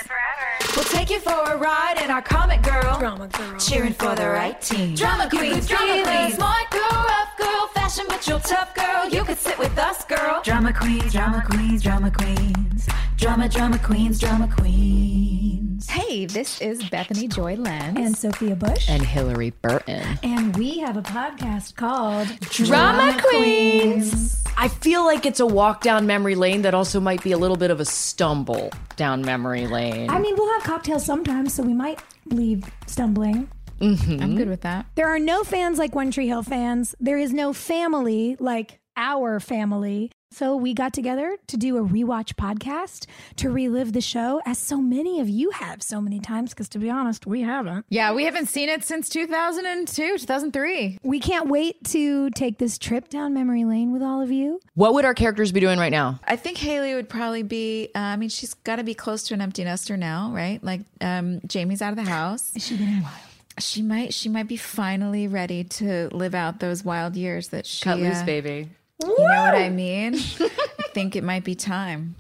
We'll 0.77 0.85
take 0.85 1.11
you 1.11 1.19
for 1.19 1.33
a 1.33 1.57
ride 1.57 2.01
in 2.01 2.09
our 2.09 2.23
comic 2.23 2.63
girl, 2.63 3.01
drama 3.01 3.27
girl, 3.27 3.59
cheering 3.59 3.95
for 3.95 4.15
the 4.15 4.29
right 4.29 4.61
team. 4.61 4.95
Drama 4.95 5.29
queens, 5.29 5.67
drama 5.67 6.05
queens, 6.05 6.35
smart 6.35 6.71
girl, 6.71 6.93
rough 6.93 7.22
girl, 7.43 7.67
fashion 7.75 8.05
but 8.09 8.27
you're 8.27 8.41
tough 8.41 8.75
girl. 8.75 9.09
You 9.09 9.25
could 9.25 9.39
sit 9.39 9.59
with 9.59 9.77
us, 9.79 10.05
girl. 10.05 10.41
Drama 10.45 10.73
queens, 10.73 11.13
drama 11.13 11.43
queens, 11.49 11.83
drama 11.83 12.11
queens, 12.11 12.89
drama 13.17 13.49
drama 13.49 13.79
queens, 13.79 14.19
drama 14.19 14.49
queens. 14.49 15.89
Hey, 15.89 16.27
this 16.27 16.61
is 16.61 16.83
Bethany 16.91 17.27
Joy 17.27 17.57
Lenz 17.57 17.99
and 17.99 18.17
Sophia 18.17 18.55
Bush. 18.55 18.89
And 18.89 19.03
Hilarie 19.03 19.53
Burton. 19.63 20.19
And 20.23 20.57
we 20.57 20.79
have 20.79 20.97
a 20.97 21.03
podcast 21.03 21.75
called 21.75 22.29
Drama 22.51 23.21
Queens. 23.21 24.45
I 24.57 24.69
feel 24.69 25.05
like 25.05 25.27
it's 25.27 25.41
a 25.41 25.47
walk 25.47 25.81
down 25.83 26.07
memory 26.07 26.35
lane 26.37 26.63
that 26.63 26.75
also 26.75 27.01
might 27.01 27.23
be 27.23 27.33
a 27.33 27.39
little 27.39 27.57
bit 27.57 27.71
of 27.71 27.81
a 27.81 27.85
stumble 27.85 28.71
down 28.97 29.23
memory 29.23 29.67
lane. 29.67 30.09
I 30.11 30.19
mean, 30.19 30.35
we'll 30.37 30.53
have 30.53 30.63
cocktails 30.63 31.05
sometimes, 31.05 31.53
so 31.55 31.63
we 31.63 31.75
might 31.75 32.01
leave 32.27 32.65
stumbling. 32.87 33.49
Mhm. 33.83 34.23
I'm 34.23 34.37
good 34.37 34.49
with 34.49 34.61
that. 34.63 34.87
There 34.95 35.09
are 35.09 35.19
no 35.19 35.43
fans 35.45 35.79
like 35.79 35.95
One 35.95 36.11
Tree 36.11 36.29
Hill 36.29 36.43
fans. 36.43 36.95
There 37.01 37.19
is 37.19 37.33
no 37.33 37.53
family 37.53 38.37
like 38.39 38.79
our 38.97 39.41
family. 39.41 40.11
So 40.31 40.57
we 40.57 40.73
got 40.73 40.95
together 40.95 41.37
to 41.49 41.57
do 41.59 41.77
a 41.77 41.83
rewatch 41.87 42.35
podcast 42.37 43.07
to 43.37 43.51
relive 43.51 43.93
the 43.93 44.01
show, 44.01 44.41
as 44.47 44.57
so 44.57 44.79
many 44.81 45.21
of 45.21 45.29
you 45.29 45.51
have 45.51 45.83
so 45.83 46.01
many 46.01 46.21
times. 46.21 46.51
Because 46.51 46.71
to 46.71 46.79
be 46.79 46.89
honest, 46.89 47.27
we 47.27 47.43
haven't. 47.43 47.85
Yeah, 47.91 48.15
we 48.15 48.25
haven't 48.25 48.47
seen 48.47 48.71
it 48.71 48.83
since 48.83 49.11
2002, 49.11 50.17
2003. 50.19 50.99
We 51.03 51.21
can't 51.21 51.49
wait 51.49 51.85
to 51.91 52.31
take 52.31 52.57
this 52.59 52.79
trip 52.79 53.09
down 53.11 53.35
memory 53.35 53.65
lane 53.67 53.93
with 53.93 54.01
all 54.03 54.23
of 54.23 54.31
you. 54.31 54.59
What 54.75 54.95
would 54.95 55.05
our 55.05 55.13
characters 55.15 55.53
be 55.53 55.61
doing 55.61 55.79
right 55.79 55.93
now? 55.93 56.19
I 56.27 56.37
think 56.37 56.57
Haley 56.57 56.95
would 56.95 57.11
probably 57.11 57.43
be. 57.43 57.91
Uh, 57.95 57.99
I 57.99 58.17
mean, 58.17 58.31
she's 58.31 58.55
got 58.55 58.77
to 58.77 58.85
be 58.85 58.95
close 58.95 59.25
to 59.25 59.35
an 59.35 59.43
empty 59.43 59.65
nester 59.65 59.99
now, 59.99 60.31
right? 60.33 60.63
Like, 60.65 60.81
um, 61.03 61.41
Jamie's 61.47 61.83
out 61.83 61.91
of 61.91 61.97
the 62.03 62.11
house. 62.11 62.53
Is 62.57 62.65
she 62.67 62.79
getting 62.79 63.03
wild? 63.03 63.15
She 63.59 63.83
might. 63.83 64.15
She 64.15 64.29
might 64.29 64.49
be 64.49 64.57
finally 64.57 65.29
ready 65.29 65.65
to 65.65 66.09
live 66.13 66.35
out 66.35 66.61
those 66.61 66.85
wild 66.85 67.17
years 67.17 67.49
that 67.49 67.67
she 67.67 67.83
Cut 67.85 67.99
loose, 67.99 68.21
uh, 68.21 68.25
baby. 68.25 68.69
You 69.03 69.09
know 69.09 69.43
what 69.43 69.55
I 69.55 69.69
mean? 69.69 70.15
I 70.41 70.89
think 70.95 71.17
it 71.17 71.25
might 71.25 71.45
be 71.45 71.55
time. 71.55 72.15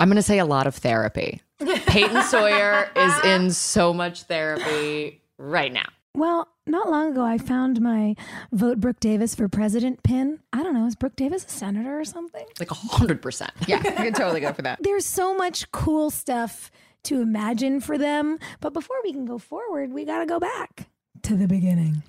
I'm 0.00 0.08
going 0.08 0.16
to 0.16 0.22
say 0.22 0.38
a 0.38 0.44
lot 0.44 0.66
of 0.66 0.74
therapy. 0.74 1.40
Peyton 1.86 2.22
Sawyer 2.24 2.90
is 2.96 3.24
in 3.24 3.50
so 3.52 3.92
much 3.92 4.24
therapy 4.24 5.20
right 5.38 5.72
now. 5.72 5.86
Well, 6.14 6.48
not 6.66 6.90
long 6.90 7.12
ago, 7.12 7.24
I 7.24 7.38
found 7.38 7.80
my 7.80 8.14
vote 8.52 8.80
Brooke 8.80 9.00
Davis 9.00 9.34
for 9.34 9.48
president 9.48 10.02
pin. 10.02 10.40
I 10.52 10.62
don't 10.62 10.74
know. 10.74 10.86
Is 10.86 10.94
Brooke 10.94 11.16
Davis 11.16 11.44
a 11.44 11.48
senator 11.48 11.98
or 11.98 12.04
something? 12.04 12.44
Like 12.58 12.68
100%. 12.68 13.48
Yeah, 13.66 13.76
you 13.76 13.82
can 13.82 14.12
totally 14.12 14.40
go 14.40 14.52
for 14.52 14.62
that. 14.62 14.78
There's 14.82 15.06
so 15.06 15.34
much 15.34 15.70
cool 15.72 16.10
stuff 16.10 16.70
to 17.04 17.20
imagine 17.20 17.80
for 17.80 17.98
them. 17.98 18.38
But 18.60 18.72
before 18.72 18.96
we 19.02 19.12
can 19.12 19.24
go 19.24 19.38
forward, 19.38 19.92
we 19.92 20.04
got 20.04 20.20
to 20.20 20.26
go 20.26 20.38
back 20.38 20.88
to 21.22 21.36
the 21.36 21.46
beginning. 21.46 22.02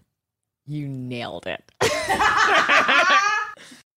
You 0.65 0.87
nailed 0.87 1.47
it. 1.47 1.63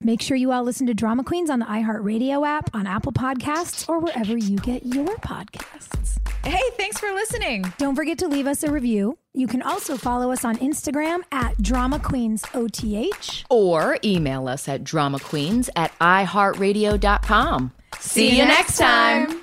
Make 0.01 0.21
sure 0.21 0.37
you 0.37 0.53
all 0.53 0.63
listen 0.63 0.87
to 0.89 0.95
Drama 0.95 1.25
Queens 1.25 1.49
on 1.49 1.59
the 1.59 1.65
iHeartRadio 1.65 2.47
app, 2.47 2.69
on 2.75 2.87
Apple 2.87 3.13
Podcasts, 3.13 3.89
or 3.89 3.99
wherever 3.99 4.37
you 4.37 4.57
get 4.59 4.85
your 4.85 5.17
podcasts. 5.17 6.19
Hey, 6.45 6.63
thanks 6.77 7.01
for 7.01 7.11
listening. 7.13 7.65
Don't 7.79 7.97
forget 7.97 8.19
to 8.19 8.29
leave 8.29 8.47
us 8.47 8.63
a 8.63 8.71
review. 8.71 9.17
You 9.33 9.47
can 9.47 9.63
also 9.63 9.97
follow 9.97 10.31
us 10.31 10.45
on 10.45 10.59
Instagram 10.59 11.23
at 11.33 11.61
Drama 11.63 11.99
Queens 11.99 12.45
OTH. 12.55 13.45
Or 13.49 13.99
email 14.05 14.49
us 14.49 14.69
at 14.69 14.85
dramaqueens 14.85 15.71
at 15.77 15.99
iheartradio.com. 15.99 17.73
See 17.99 18.39
you 18.39 18.45
next 18.45 18.77
time. 18.77 19.41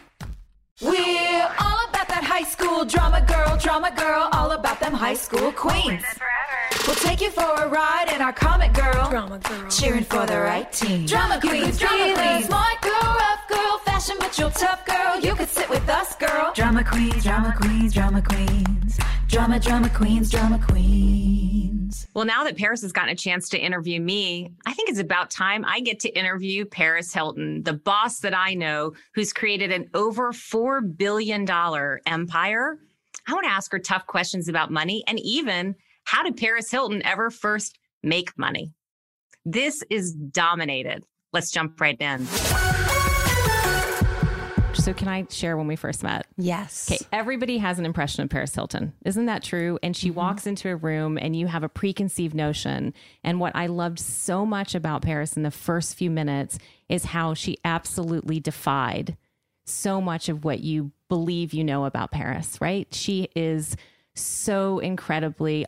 We're 0.82 1.33
school 2.64 2.86
drama 2.86 3.22
girl, 3.22 3.58
drama 3.58 3.92
girl, 3.92 4.30
all 4.32 4.52
about 4.52 4.80
them 4.80 4.94
high 4.94 5.14
school 5.14 5.52
queens. 5.52 6.04
We'll 6.88 6.96
take 6.96 7.22
you 7.22 7.30
for 7.30 7.50
a 7.64 7.68
ride 7.68 8.10
in 8.14 8.22
our 8.22 8.32
comic 8.34 8.74
girl. 8.74 9.10
Drama 9.10 9.40
girl. 9.40 9.70
Cheering 9.70 10.04
for 10.06 10.26
the 10.26 10.40
right 10.40 10.72
team. 10.72 11.06
Drama 11.06 11.40
queens, 11.42 11.78
drama 11.78 12.14
queens. 12.16 12.46
Smart 12.46 12.82
girl, 12.82 13.02
girl, 13.02 13.33
fashion 14.04 14.18
but 14.20 14.38
you're 14.38 14.50
tough 14.52 14.86
girl. 14.86 15.20
You 15.20 15.36
could 15.36 15.50
sit 15.50 15.70
with 15.70 15.88
us, 15.90 16.16
girl. 16.16 16.52
Drama 16.54 16.84
queens, 16.84 17.24
drama 17.24 17.54
queens, 17.58 17.94
drama 17.94 18.22
queens. 18.22 19.00
Drama, 19.28 19.60
drama 19.60 19.90
queens, 19.90 20.30
drama 20.30 20.60
queens. 20.60 22.08
Well, 22.14 22.26
now 22.26 22.44
that 22.44 22.58
Paris 22.58 22.82
has 22.82 22.92
gotten 22.92 23.12
a 23.12 23.16
chance 23.16 23.50
to 23.50 23.58
interview 23.58 24.02
me, 24.02 24.52
I 24.66 24.74
think 24.74 24.90
it's 24.90 25.00
about 25.00 25.32
time 25.32 25.64
I 25.66 25.80
get 25.80 26.00
to 26.02 26.10
interview 26.10 26.66
Paris 26.66 27.14
Hilton, 27.14 27.64
the 27.64 27.74
boss 27.74 28.20
that 28.20 28.38
I 28.38 28.54
know 28.54 28.94
who's 29.16 29.34
created 29.34 29.72
an 29.72 29.90
over 29.94 30.32
$4 30.32 30.98
billion 30.98 31.48
empire. 32.06 32.78
I 33.28 33.34
want 33.34 33.46
to 33.46 33.52
ask 33.52 33.72
her 33.72 33.80
tough 33.80 34.06
questions 34.06 34.48
about 34.48 34.72
money 34.72 35.04
and 35.08 35.20
even 35.20 35.76
how 36.04 36.24
did 36.24 36.38
Paris 36.38 36.70
Hilton 36.70 37.02
ever 37.06 37.30
first 37.30 37.80
make 38.04 38.38
money? 38.38 38.74
This 39.46 39.84
is 39.90 40.14
dominated. 40.14 41.06
Let's 41.32 41.52
jump 41.52 41.80
right 41.80 42.00
in. 42.00 42.28
So, 44.84 44.94
can 44.94 45.08
I 45.08 45.26
share 45.30 45.56
when 45.56 45.68
we 45.68 45.78
first 45.78 46.04
met? 46.04 46.28
Yes. 46.36 46.92
Okay. 46.92 47.06
Everybody 47.14 47.58
has 47.58 47.80
an 47.80 47.86
impression 47.86 48.22
of 48.22 48.30
Paris 48.30 48.54
Hilton. 48.54 48.92
Isn't 49.06 49.28
that 49.28 49.42
true? 49.42 49.80
And 49.82 49.96
she 49.96 50.10
mm-hmm. 50.10 50.18
walks 50.18 50.46
into 50.46 50.70
a 50.70 50.76
room 50.76 51.18
and 51.18 51.38
you 51.38 51.48
have 51.48 51.64
a 51.64 51.70
preconceived 51.70 52.36
notion. 52.36 52.94
And 53.24 53.40
what 53.40 53.56
I 53.56 53.68
loved 53.68 53.98
so 53.98 54.46
much 54.46 54.76
about 54.76 55.02
Paris 55.02 55.38
in 55.38 55.44
the 55.44 55.52
first 55.52 55.96
few 55.96 56.12
minutes 56.12 56.60
is 56.90 57.06
how 57.06 57.34
she 57.34 57.60
absolutely 57.64 58.42
defied 58.42 59.16
so 59.64 60.02
much 60.02 60.28
of 60.28 60.44
what 60.44 60.60
you 60.60 60.92
believe 61.08 61.54
you 61.54 61.64
know 61.64 61.86
about 61.86 62.12
Paris, 62.12 62.58
right? 62.60 62.86
She 62.94 63.30
is 63.38 63.78
so 64.16 64.80
incredibly 64.80 65.66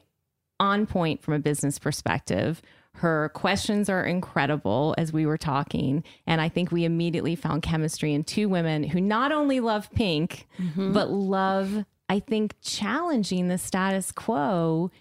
on 0.59 0.86
point 0.86 1.24
from 1.24 1.36
a 1.36 1.39
business 1.39 1.80
perspective. 1.80 2.61
Her 2.95 3.29
questions 3.33 3.89
are 3.89 4.03
incredible 4.03 4.95
as 4.97 5.11
we 5.11 5.25
were 5.25 5.37
talking. 5.37 6.03
And 6.25 6.39
I 6.39 6.49
think 6.49 6.71
we 6.71 6.85
immediately 6.85 7.35
found 7.35 7.61
chemistry 7.61 8.13
in 8.13 8.23
two 8.23 8.47
women 8.47 8.83
who 8.83 9.01
not 9.01 9.31
only 9.31 9.59
love 9.59 9.91
pink, 9.91 10.47
mm-hmm. 10.57 10.93
but 10.93 11.09
love, 11.09 11.85
I 12.07 12.19
think, 12.19 12.55
challenging 12.61 13.49
the 13.49 13.57
status 13.57 14.11
quo 14.11 14.91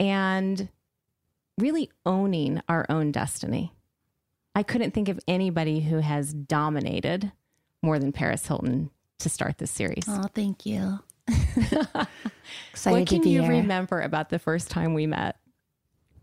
and 0.00 0.68
really 1.58 1.90
owning 2.06 2.62
our 2.68 2.86
own 2.88 3.12
destiny. 3.12 3.72
I 4.54 4.62
couldn't 4.62 4.92
think 4.92 5.08
of 5.08 5.20
anybody 5.28 5.80
who 5.80 5.98
has 5.98 6.32
dominated 6.32 7.30
more 7.82 7.98
than 7.98 8.12
Paris 8.12 8.46
Hilton 8.46 8.90
to 9.18 9.28
start 9.28 9.58
this 9.58 9.70
series. 9.70 10.04
Oh, 10.08 10.28
thank 10.34 10.64
you. 10.64 11.00
what 12.84 13.06
can 13.06 13.22
you 13.22 13.42
here. 13.42 13.50
remember 13.50 14.00
about 14.00 14.30
the 14.30 14.38
first 14.38 14.70
time 14.70 14.94
we 14.94 15.06
met? 15.06 15.36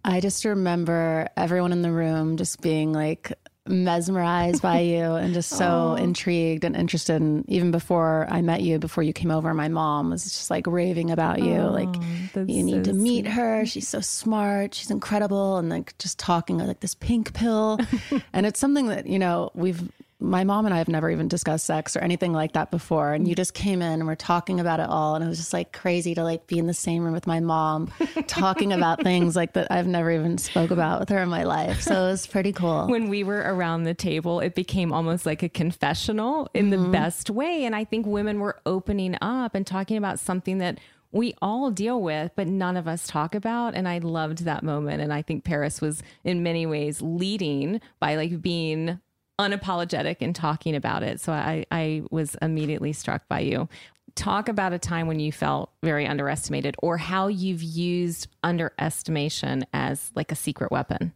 I 0.04 0.20
just 0.20 0.46
remember 0.46 1.28
everyone 1.38 1.72
in 1.72 1.82
the 1.82 1.92
room 1.92 2.38
just 2.38 2.62
being 2.62 2.92
like 2.94 3.34
mesmerized 3.68 4.62
by 4.62 4.80
you 4.80 5.14
and 5.14 5.34
just 5.34 5.50
so 5.50 5.96
intrigued 6.00 6.64
and 6.64 6.76
interested. 6.76 7.22
And 7.22 7.48
even 7.48 7.72
before 7.72 8.28
I 8.30 8.42
met 8.42 8.62
you, 8.62 8.80
before 8.80 9.04
you 9.04 9.14
came 9.14 9.32
over, 9.32 9.54
my 9.54 9.68
mom 9.68 10.10
was 10.10 10.24
just 10.24 10.50
like 10.50 10.66
raving 10.66 11.12
about 11.12 11.42
you. 11.44 11.62
like, 11.62 11.96
you 12.36 12.64
need 12.64 12.86
to 12.86 12.94
meet 12.94 13.28
her. 13.28 13.66
She's 13.66 13.88
so 13.88 14.02
smart. 14.02 14.74
She's 14.74 14.90
incredible. 14.92 15.58
And 15.58 15.70
like 15.70 15.98
just 16.00 16.18
talking 16.18 16.58
like 16.58 16.80
this 16.80 16.96
pink 16.96 17.34
pill. 17.34 17.80
and 18.34 18.46
it's 18.46 18.60
something 18.60 18.88
that, 18.88 19.08
you 19.08 19.20
know, 19.20 19.52
we've, 19.54 19.92
my 20.22 20.44
mom 20.44 20.66
and 20.66 20.74
I 20.74 20.78
have 20.78 20.88
never 20.88 21.10
even 21.10 21.28
discussed 21.28 21.66
sex 21.66 21.98
or 21.98 22.00
anything 22.00 22.32
like 22.32 22.54
that 22.54 22.70
before. 22.70 23.14
And 23.14 23.28
you 23.28 23.34
just 23.34 23.54
came 23.54 23.82
in 23.82 23.94
and 23.94 24.06
we're 24.06 24.16
talking 24.16 24.60
about 24.60 24.80
it 24.80 24.88
all. 24.88 25.16
And 25.16 25.26
it 25.26 25.28
was 25.28 25.40
just 25.40 25.52
like 25.52 25.74
crazy 25.74 26.14
to 26.16 26.24
like 26.24 26.48
be 26.48 26.60
in 26.60 26.68
the 26.68 26.74
same 26.74 27.04
room 27.04 27.14
with 27.14 27.28
my 27.28 27.40
mom 27.40 27.92
talking 28.28 28.72
about 28.72 29.02
things 29.02 29.36
like 29.36 29.54
that 29.54 29.72
I've 29.72 29.88
never 29.88 30.12
even 30.12 30.38
spoke 30.38 30.70
about 30.70 31.00
with 31.00 31.10
her 31.10 31.18
in 31.18 31.30
my 31.30 31.44
life. 31.44 31.82
So 31.82 31.94
it 31.94 32.12
was 32.12 32.28
pretty 32.28 32.54
cool. 32.54 32.88
When 32.88 33.10
we 33.10 33.24
were 33.24 33.40
around 33.40 33.84
the 33.84 33.96
table, 33.96 34.40
it 34.40 34.54
became 34.54 34.94
almost 34.94 35.26
like 35.26 35.42
a 35.42 35.50
confessional 35.50 36.50
in 36.54 36.70
the 36.70 36.78
mm-hmm. 36.78 36.92
best 36.92 37.30
way. 37.30 37.66
And 37.66 37.76
I 37.76 37.84
think 37.84 38.06
women 38.06 38.40
were 38.40 38.60
opening 38.66 39.18
up 39.22 39.56
and 39.56 39.66
talking 39.66 39.98
about 39.98 40.20
something 40.20 40.60
that 40.60 40.80
we 41.12 41.34
all 41.42 41.72
deal 41.72 42.02
with, 42.02 42.32
but 42.36 42.48
none 42.48 42.78
of 42.78 42.88
us 42.88 43.08
talk 43.08 43.36
about. 43.36 43.76
And 43.76 43.88
I 43.88 43.98
loved 43.98 44.46
that 44.46 44.64
moment. 44.64 45.02
And 45.02 45.12
I 45.12 45.22
think 45.22 45.44
Paris 45.44 45.82
was 45.82 46.02
in 46.24 46.44
many 46.44 46.66
ways 46.66 47.02
leading 47.02 47.82
by 48.00 48.16
like 48.16 48.42
being 48.42 49.00
unapologetic 49.40 50.18
in 50.18 50.34
talking 50.34 50.76
about 50.76 51.04
it. 51.04 51.20
So 51.20 51.34
I, 51.34 51.66
I 51.72 52.04
was 52.12 52.36
immediately 52.42 52.94
struck 52.94 53.28
by 53.28 53.40
you. 53.42 53.68
Talk 54.16 54.50
about 54.50 54.74
a 54.74 54.80
time 54.80 55.08
when 55.08 55.20
you 55.20 55.32
felt 55.32 55.72
very 55.84 56.06
underestimated 56.06 56.76
or 56.80 56.98
how 56.98 57.28
you've 57.28 57.64
used 57.64 58.28
underestimation 58.44 59.66
as 59.74 60.12
like 60.16 60.32
a 60.32 60.36
secret 60.36 60.72
weapon. 60.72 61.14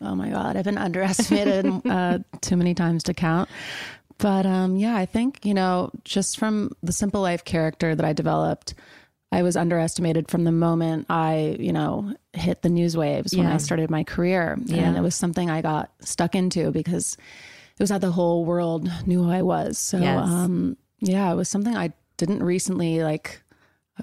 Oh 0.00 0.14
my 0.14 0.30
God, 0.30 0.56
I've 0.56 0.64
been 0.64 0.78
underestimated 0.78 1.66
uh, 1.86 2.18
too 2.40 2.56
many 2.56 2.74
times 2.74 3.04
to 3.04 3.14
count. 3.14 3.48
But 4.18 4.46
um, 4.46 4.76
yeah, 4.76 4.96
I 4.96 5.06
think, 5.06 5.44
you 5.44 5.54
know, 5.54 5.90
just 6.04 6.38
from 6.38 6.72
the 6.82 6.92
simple 6.92 7.20
life 7.20 7.44
character 7.44 7.94
that 7.94 8.04
I 8.04 8.12
developed, 8.12 8.74
I 9.36 9.42
was 9.42 9.54
underestimated 9.54 10.30
from 10.30 10.44
the 10.44 10.50
moment 10.52 11.06
I, 11.10 11.56
you 11.60 11.70
know, 11.70 12.14
hit 12.32 12.62
the 12.62 12.70
news 12.70 12.96
waves 12.96 13.36
when 13.36 13.46
I 13.46 13.58
started 13.58 13.90
my 13.90 14.02
career. 14.02 14.56
Yeah. 14.64 14.84
And 14.84 14.96
it 14.96 15.02
was 15.02 15.14
something 15.14 15.50
I 15.50 15.60
got 15.60 15.90
stuck 16.00 16.34
into 16.34 16.70
because 16.70 17.18
it 17.78 17.82
was 17.82 17.90
how 17.90 17.98
the 17.98 18.10
whole 18.10 18.46
world 18.46 18.90
knew 19.06 19.22
who 19.24 19.30
I 19.30 19.42
was. 19.42 19.76
So, 19.76 19.98
Yes. 19.98 20.26
um, 20.26 20.78
yeah, 21.00 21.30
it 21.30 21.34
was 21.34 21.50
something 21.50 21.76
I 21.76 21.92
didn't 22.16 22.42
recently 22.42 23.02
like 23.02 23.42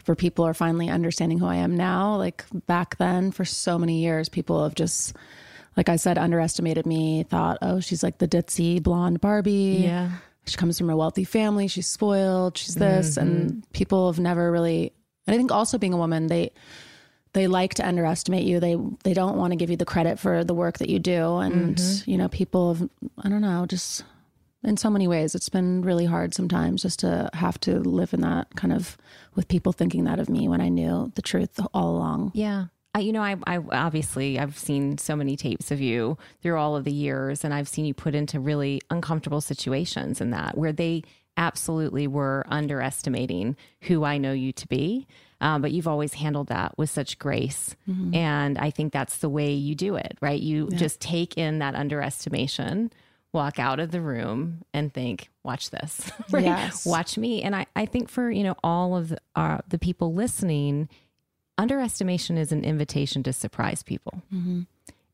for 0.04 0.14
people 0.16 0.46
are 0.46 0.54
finally 0.54 0.88
understanding 0.90 1.40
who 1.40 1.48
I 1.48 1.56
am 1.56 1.76
now. 1.76 2.16
Like 2.16 2.46
back 2.68 2.98
then, 2.98 3.32
for 3.32 3.44
so 3.44 3.80
many 3.80 4.04
years, 4.04 4.30
people 4.30 4.64
have 4.64 4.76
just, 4.76 5.16
like 5.76 5.90
I 5.90 5.96
said, 5.96 6.20
underestimated 6.20 6.86
me, 6.86 7.24
thought, 7.24 7.58
oh, 7.64 7.80
she's 7.80 8.04
like 8.04 8.20
the 8.20 8.28
ditzy 8.28 8.84
blonde 8.84 9.20
Barbie. 9.20 9.82
Yeah. 9.84 10.12
She 10.46 10.58
comes 10.58 10.78
from 10.78 10.92
a 10.92 10.96
wealthy 10.98 11.24
family. 11.24 11.68
She's 11.68 11.88
spoiled. 11.88 12.56
She's 12.58 12.76
this. 12.76 13.18
And 13.18 13.64
people 13.72 14.12
have 14.12 14.20
never 14.20 14.52
really, 14.52 14.94
and 15.28 15.34
I 15.34 15.38
think 15.38 15.52
also 15.52 15.78
being 15.78 15.94
a 15.94 15.98
woman, 15.98 16.28
they, 16.28 16.52
they 17.34 17.48
like 17.48 17.74
to 17.76 17.88
underestimate 17.88 18.44
you. 18.46 18.60
They 18.60 18.78
they 19.04 19.14
don't 19.14 19.38
want 19.38 19.52
to 19.52 19.56
give 19.58 19.70
you 19.70 19.78
the 19.78 19.86
credit 19.86 20.20
for 20.20 20.44
the 20.44 20.54
work 20.54 20.78
that 20.80 20.90
you 20.90 21.00
do. 21.00 21.38
And 21.38 21.76
Mhm. 21.78 22.08
you 22.08 22.18
know, 22.18 22.28
people 22.30 22.74
have 22.76 22.90
I 23.24 23.30
don't 23.30 23.42
know, 23.42 23.66
just 23.66 24.04
in 24.64 24.78
so 24.78 24.90
many 24.90 25.08
ways, 25.08 25.36
it's 25.36 25.50
been 25.50 25.82
really 25.82 26.06
hard 26.06 26.34
sometimes 26.34 26.84
just 26.84 27.00
to 27.00 27.30
have 27.34 27.60
to 27.62 27.80
live 27.80 28.14
in 28.14 28.22
that 28.22 28.56
kind 28.56 28.72
of 28.72 28.98
with 29.36 29.48
people 29.48 29.74
thinking 29.74 30.04
that 30.06 30.20
of 30.20 30.30
me 30.30 30.48
when 30.48 30.62
I 30.62 30.70
knew 30.70 31.12
the 31.16 31.22
truth 31.22 31.60
all 31.74 31.96
along. 31.98 32.32
Yeah. 32.34 32.66
I, 32.96 33.00
you 33.00 33.12
know, 33.12 33.24
I, 33.24 33.36
I 33.48 33.58
obviously 33.58 34.38
I've 34.38 34.58
seen 34.58 35.00
so 35.00 35.16
many 35.16 35.36
tapes 35.36 35.72
of 35.72 35.82
you 35.82 36.16
through 36.44 36.58
all 36.60 36.76
of 36.76 36.84
the 36.84 36.94
years, 36.94 37.44
and 37.44 37.52
I've 37.52 37.68
seen 37.68 37.86
you 37.86 37.94
put 37.96 38.14
into 38.14 38.40
really 38.40 38.80
uncomfortable 38.92 39.42
situations 39.42 40.22
in 40.22 40.30
that 40.30 40.56
where 40.58 40.72
they 40.72 41.02
absolutely 41.38 42.08
were 42.08 42.44
underestimating 42.48 43.56
who 43.82 44.04
I 44.04 44.18
know 44.18 44.34
you 44.34 44.52
to 44.54 44.68
be. 44.68 45.08
Um, 45.42 45.62
but 45.62 45.72
you've 45.74 45.88
always 45.90 46.14
handled 46.14 46.48
that 46.48 46.78
with 46.78 46.90
such 46.90 47.20
grace. 47.20 47.76
Mhm. 47.90 48.16
And 48.16 48.58
I 48.58 48.70
think 48.70 48.94
that's 48.94 49.18
the 49.18 49.28
way 49.30 49.52
you 49.54 49.76
do 49.76 49.96
it, 49.96 50.18
right? 50.22 50.40
You 50.40 50.70
Yeah. 50.72 50.78
just 50.78 51.02
take 51.02 51.38
in 51.38 51.60
that 51.60 51.76
underestimation, 51.76 52.92
walk 53.34 53.60
out 53.60 53.80
of 53.80 53.92
the 53.92 54.00
room 54.00 54.62
and 54.74 54.94
think, 54.94 55.30
watch 55.44 55.70
this, 55.72 56.10
right? 56.32 56.46
Yes. 56.46 56.86
Watch 56.86 57.18
me. 57.18 57.42
And 57.42 57.56
I, 57.56 57.66
I 57.76 57.86
think 57.86 58.08
for, 58.10 58.32
you 58.32 58.44
know, 58.44 58.56
all 58.64 58.96
of 58.96 59.10
the, 59.10 59.18
uh, 59.36 59.58
the 59.68 59.80
people 59.80 60.14
listening, 60.14 60.88
underestimation 61.58 62.38
is 62.38 62.52
an 62.52 62.64
invitation 62.64 63.24
to 63.24 63.34
surprise 63.34 63.84
people. 63.84 64.22
Mhm. 64.34 64.66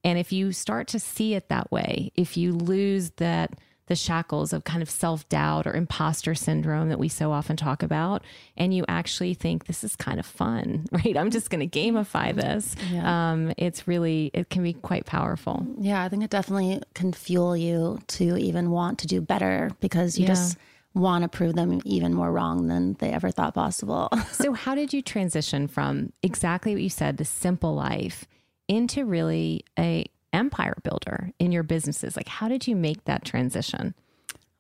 And 0.04 0.18
if 0.20 0.32
you 0.32 0.52
start 0.54 0.88
to 0.90 1.00
see 1.00 1.34
it 1.34 1.50
that 1.50 1.72
way, 1.72 2.12
if 2.16 2.38
you 2.38 2.54
lose 2.54 3.12
that 3.18 3.58
the 3.90 3.96
shackles 3.96 4.54
of 4.54 4.64
kind 4.64 4.82
of 4.82 4.90
self-doubt 4.90 5.68
or 5.68 5.74
imposter 5.74 6.34
syndrome 6.34 6.88
that 6.90 6.98
we 7.00 7.10
so 7.10 7.32
often 7.34 7.58
talk 7.58 7.84
about 7.84 8.24
and 8.56 8.74
you 8.74 8.86
actually 8.88 9.34
think 9.34 9.66
this 9.66 9.84
is 9.84 9.96
kind 9.98 10.20
of 10.20 10.26
fun, 10.26 10.86
right? 10.92 11.18
I'm 11.18 11.30
just 11.32 11.50
going 11.50 11.68
to 11.70 11.80
gamify 11.80 12.34
this. 12.34 12.76
Yeah. 12.92 13.32
Um 13.32 13.52
it's 13.58 13.88
really 13.88 14.32
it 14.34 14.50
can 14.50 14.64
be 14.64 14.74
quite 14.74 15.06
powerful. 15.06 15.68
Yeah, 15.78 16.02
I 16.04 16.08
think 16.10 16.24
it 16.24 16.30
definitely 16.30 16.82
can 16.94 17.12
fuel 17.12 17.58
you 17.58 18.00
to 18.10 18.38
even 18.38 18.72
want 18.72 19.00
to 19.00 19.08
do 19.08 19.20
better 19.20 19.72
because 19.82 20.18
you 20.18 20.24
Yeah. 20.24 20.30
just 20.36 20.58
want 20.94 21.22
to 21.24 21.28
prove 21.28 21.54
them 21.56 21.82
even 21.86 22.14
more 22.14 22.32
wrong 22.32 22.68
than 22.68 22.94
they 23.00 23.12
ever 23.12 23.30
thought 23.32 23.54
possible. 23.54 24.10
so 24.32 24.54
how 24.54 24.74
did 24.76 24.94
you 24.94 25.02
transition 25.02 25.68
from 25.68 26.12
exactly 26.24 26.74
what 26.74 26.82
you 26.82 26.90
said, 26.90 27.18
the 27.18 27.26
simple 27.26 27.76
life 27.76 28.26
into 28.68 29.04
really 29.06 29.64
a 29.78 30.06
empire 30.34 30.78
builder 30.84 31.32
in 31.40 31.52
your 31.52 31.64
businesses? 31.64 32.16
Like 32.16 32.28
how 32.28 32.48
did 32.48 32.68
you 32.68 32.76
make 32.76 33.06
that 33.06 33.26
transition? 33.26 33.94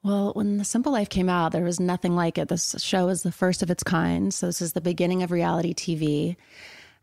Well, 0.01 0.32
when 0.34 0.57
The 0.57 0.63
Simple 0.63 0.93
Life 0.93 1.09
came 1.09 1.28
out, 1.28 1.51
there 1.51 1.63
was 1.63 1.80
nothing 1.80 2.15
like 2.15 2.38
it. 2.38 2.47
This 2.47 2.76
show 2.80 3.09
is 3.09 3.24
the 3.24 3.34
first 3.34 3.61
of 3.61 3.70
its 3.70 3.84
kind. 3.84 4.34
So, 4.34 4.45
this 4.45 4.61
is 4.61 4.72
the 4.72 4.80
beginning 4.80 5.24
of 5.24 5.32
reality 5.32 5.74
TV. 5.74 6.38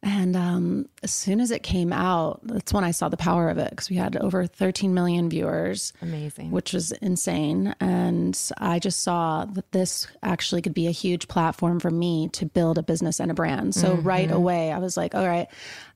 And 0.09 0.36
um, 0.36 0.88
as 1.02 1.12
soon 1.12 1.40
as 1.40 1.50
it 1.50 1.64
came 1.64 1.92
out, 1.92 2.38
that's 2.44 2.72
when 2.72 2.84
I 2.84 2.92
saw 2.92 3.09
the 3.09 3.16
power 3.16 3.48
of 3.50 3.59
it 3.59 3.70
because 3.70 3.90
we 3.90 3.96
had 3.96 4.16
over 4.16 4.46
13 4.46 4.94
million 4.94 5.28
viewers. 5.28 5.92
Amazing. 6.00 6.52
Which 6.52 6.72
was 6.72 6.92
insane. 6.92 7.74
And 7.80 8.40
I 8.59 8.78
just 8.78 9.02
saw 9.02 9.46
that 9.46 9.72
this 9.72 10.07
actually 10.22 10.62
could 10.62 10.74
be 10.74 10.86
a 10.86 10.92
huge 10.92 11.26
platform 11.26 11.80
for 11.80 11.90
me 11.90 12.28
to 12.34 12.46
build 12.46 12.78
a 12.78 12.84
business 12.84 13.18
and 13.18 13.32
a 13.32 13.34
brand. 13.34 13.74
So 13.74 13.96
Mm-hmm. 13.96 14.07
right 14.07 14.30
away, 14.30 14.70
I 14.70 14.78
was 14.78 14.96
like, 14.96 15.16
all 15.16 15.26
right, 15.26 15.48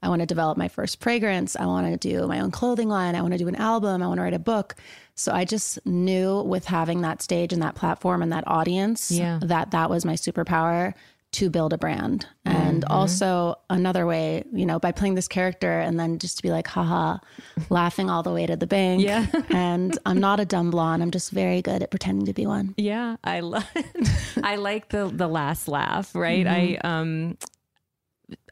I 0.02 0.08
want 0.08 0.22
to 0.22 0.26
develop 0.26 0.58
my 0.58 0.66
first 0.66 1.00
fragrance. 1.00 1.54
I 1.54 1.66
want 1.66 1.86
to 1.86 2.08
do 2.08 2.26
my 2.26 2.40
own 2.40 2.50
clothing 2.50 2.88
line. 2.88 3.14
I 3.14 3.20
want 3.22 3.32
to 3.34 3.38
do 3.38 3.46
an 3.46 3.54
album. 3.56 4.02
I 4.02 4.08
want 4.08 4.18
to 4.18 4.22
write 4.22 4.34
a 4.34 4.40
book. 4.40 4.74
So 5.14 5.30
I 5.32 5.44
just 5.44 5.86
knew 5.86 6.42
with 6.42 6.64
having 6.64 7.02
that 7.02 7.22
stage 7.22 7.52
and 7.52 7.62
that 7.62 7.76
platform 7.76 8.22
and 8.22 8.32
that 8.32 8.42
audience 8.48 9.12
Yeah. 9.12 9.38
that 9.42 9.70
that 9.70 9.88
was 9.88 10.04
my 10.04 10.14
superpower 10.14 10.94
to 11.32 11.48
build 11.50 11.72
a 11.72 11.78
brand. 11.78 12.26
And 12.44 12.82
Mm-hmm. 12.82 12.92
also 12.92 13.56
another 13.68 14.06
way, 14.06 14.44
you 14.52 14.64
know, 14.64 14.78
by 14.78 14.90
playing 14.92 15.16
this 15.16 15.28
character 15.28 15.80
and 15.80 15.98
then 15.98 16.18
just 16.18 16.36
to 16.38 16.42
be 16.42 16.50
like, 16.50 16.66
haha, 16.68 17.18
laughing 17.70 18.08
all 18.08 18.22
the 18.22 18.32
way 18.32 18.46
to 18.46 18.56
the 18.56 18.66
bank. 18.66 19.02
Yeah. 19.02 19.26
and 19.50 19.98
I'm 20.06 20.18
not 20.20 20.40
a 20.40 20.44
dumb 20.44 20.70
blonde. 20.70 21.02
I'm 21.02 21.10
just 21.10 21.30
very 21.30 21.62
good 21.62 21.82
at 21.82 21.90
pretending 21.90 22.26
to 22.26 22.32
be 22.32 22.46
one. 22.46 22.74
Yeah, 22.76 23.16
I 23.24 23.40
love. 23.40 23.68
I 24.42 24.56
like 24.56 24.88
the 24.90 25.08
the 25.12 25.26
last 25.28 25.68
laugh. 25.68 26.14
Right. 26.14 26.46
I 26.46 26.78
um. 26.82 27.36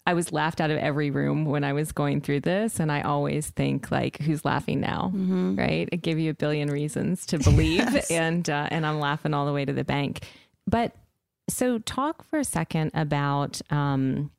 I 0.06 0.14
was 0.14 0.32
laughed 0.32 0.60
out 0.62 0.70
of 0.70 0.78
every 0.78 1.10
room 1.10 1.44
when 1.44 1.64
I 1.64 1.74
was 1.74 1.92
going 1.92 2.22
through 2.22 2.40
this, 2.40 2.80
and 2.80 2.90
I 2.90 3.02
always 3.02 3.48
think 3.50 3.90
like, 3.90 4.18
"Who's 4.22 4.42
laughing 4.42 4.80
now?" 4.80 5.12
Right? 5.14 5.86
It 5.92 5.98
give 6.00 6.18
you 6.18 6.30
a 6.30 6.34
billion 6.34 6.70
reasons 6.70 7.26
to 7.26 7.38
believe, 7.38 7.80
Yes. 7.92 8.10
and 8.10 8.48
uh, 8.48 8.68
and 8.70 8.86
I'm 8.86 9.00
laughing 9.00 9.34
all 9.34 9.44
the 9.44 9.52
way 9.52 9.66
to 9.66 9.72
the 9.72 9.84
bank. 9.84 10.24
But 10.66 10.96
so, 11.48 11.78
talk 11.78 12.24
for 12.24 12.38
a 12.38 12.44
second 12.44 12.90
about 12.94 13.60
um, 13.70 14.30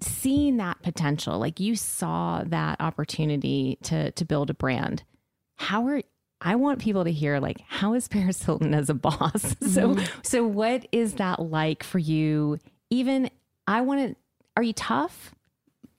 seeing 0.00 0.56
that 0.58 0.82
potential. 0.82 1.38
Like 1.38 1.60
you 1.60 1.76
saw 1.76 2.42
that 2.44 2.80
opportunity 2.80 3.78
to 3.84 4.10
to 4.12 4.24
build 4.24 4.50
a 4.50 4.54
brand. 4.54 5.04
How 5.56 5.86
are 5.86 6.02
I 6.40 6.56
want 6.56 6.80
people 6.80 7.04
to 7.04 7.12
hear 7.12 7.38
like 7.38 7.62
how 7.68 7.94
is 7.94 8.08
Paris 8.08 8.42
Hilton 8.42 8.74
as 8.74 8.90
a 8.90 8.94
boss? 8.94 9.56
so 9.72 9.96
so 10.22 10.44
what 10.46 10.86
is 10.92 11.14
that 11.14 11.40
like 11.40 11.82
for 11.82 11.98
you? 11.98 12.58
Even 12.90 13.30
I 13.66 13.80
want 13.82 14.00
to 14.00 14.16
are 14.56 14.62
you 14.62 14.72
tough? 14.72 15.34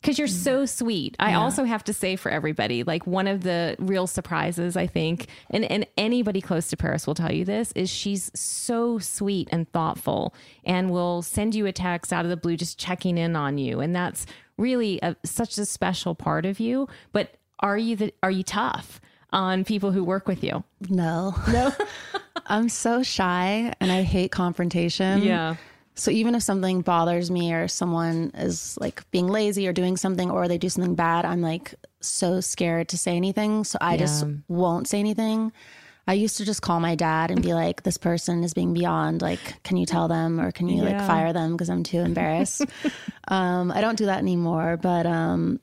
Because 0.03 0.19
you're 0.19 0.27
so 0.27 0.57
mm-hmm. 0.57 0.65
sweet. 0.65 1.15
I 1.17 1.29
Yeah. 1.31 1.39
also 1.39 1.63
have 1.63 1.81
to 1.85 1.93
say 1.93 2.17
for 2.17 2.29
everybody, 2.29 2.83
like 2.83 3.07
one 3.07 3.25
of 3.25 3.43
the 3.43 3.77
real 3.79 4.05
surprises, 4.05 4.75
I 4.75 4.85
think, 4.85 5.27
and, 5.49 5.63
and 5.63 5.87
anybody 5.97 6.41
close 6.41 6.67
to 6.67 6.77
Paris 6.77 7.07
will 7.07 7.15
tell 7.15 7.31
you 7.31 7.45
this, 7.45 7.71
is 7.71 7.89
she's 7.89 8.29
so 8.37 8.99
sweet 8.99 9.47
and 9.49 9.71
thoughtful 9.71 10.35
and 10.65 10.91
will 10.91 11.21
send 11.21 11.55
you 11.55 11.65
a 11.67 11.71
text 11.71 12.11
out 12.11 12.25
of 12.25 12.29
the 12.29 12.35
blue 12.35 12.57
just 12.57 12.77
checking 12.77 13.17
in 13.17 13.37
on 13.37 13.57
you. 13.57 13.79
And 13.79 13.95
that's 13.95 14.25
really 14.57 14.99
a, 15.01 15.15
such 15.23 15.57
a 15.57 15.65
special 15.65 16.15
part 16.15 16.45
of 16.45 16.59
you. 16.59 16.89
But 17.13 17.35
are 17.61 17.77
you 17.77 17.95
the, 17.95 18.13
are 18.21 18.31
you 18.31 18.43
tough 18.43 18.99
on 19.31 19.63
people 19.63 19.93
who 19.93 20.03
work 20.03 20.27
with 20.27 20.43
you? 20.43 20.65
No. 20.89 21.33
No. 21.47 21.71
I'm 22.47 22.67
so 22.67 23.03
shy 23.03 23.73
and 23.79 23.89
I 23.89 24.01
hate 24.01 24.33
confrontation. 24.33 25.23
Yeah. 25.23 25.55
So 25.95 26.11
even 26.11 26.33
if 26.35 26.43
something 26.43 26.81
bothers 26.81 27.29
me 27.29 27.53
or 27.53 27.67
someone 27.67 28.31
is 28.35 28.77
like 28.79 29.09
being 29.11 29.27
lazy 29.27 29.67
or 29.67 29.73
doing 29.73 29.97
something 29.97 30.31
or 30.31 30.47
they 30.47 30.57
do 30.57 30.69
something 30.69 30.95
bad, 30.95 31.25
I'm 31.25 31.41
like 31.41 31.75
so 32.01 32.41
scared 32.41 32.89
to 32.89 32.97
say 32.97 33.15
anything. 33.15 33.63
So 33.63 33.77
I 33.79 33.97
just 33.97 34.25
won't 34.47 34.87
say 34.87 34.99
anything. 34.99 35.51
I 36.05 36.13
used 36.13 36.37
to 36.37 36.45
just 36.45 36.61
call 36.61 36.79
my 36.79 36.95
dad 36.95 37.31
and 37.31 37.41
be 37.41 37.53
like, 37.53 37.83
this 37.83 37.97
person 37.97 38.43
is 38.43 38.53
being 38.53 38.73
beyond. 38.73 39.21
Like, 39.21 39.63
can 39.63 39.77
you 39.77 39.85
tell 39.85 40.07
them 40.07 40.39
or 40.39 40.51
can 40.51 40.67
you 40.67 40.83
like 40.83 40.99
fire 40.99 41.31
them 41.31 41.53
because 41.53 41.69
I'm 41.69 41.83
too 41.83 41.99
embarrassed? 41.99 42.65
um, 43.29 43.71
I 43.71 43.79
don't 43.79 43.97
do 43.97 44.07
that 44.07 44.17
anymore. 44.17 44.75
But 44.75 45.05
um, 45.05 45.61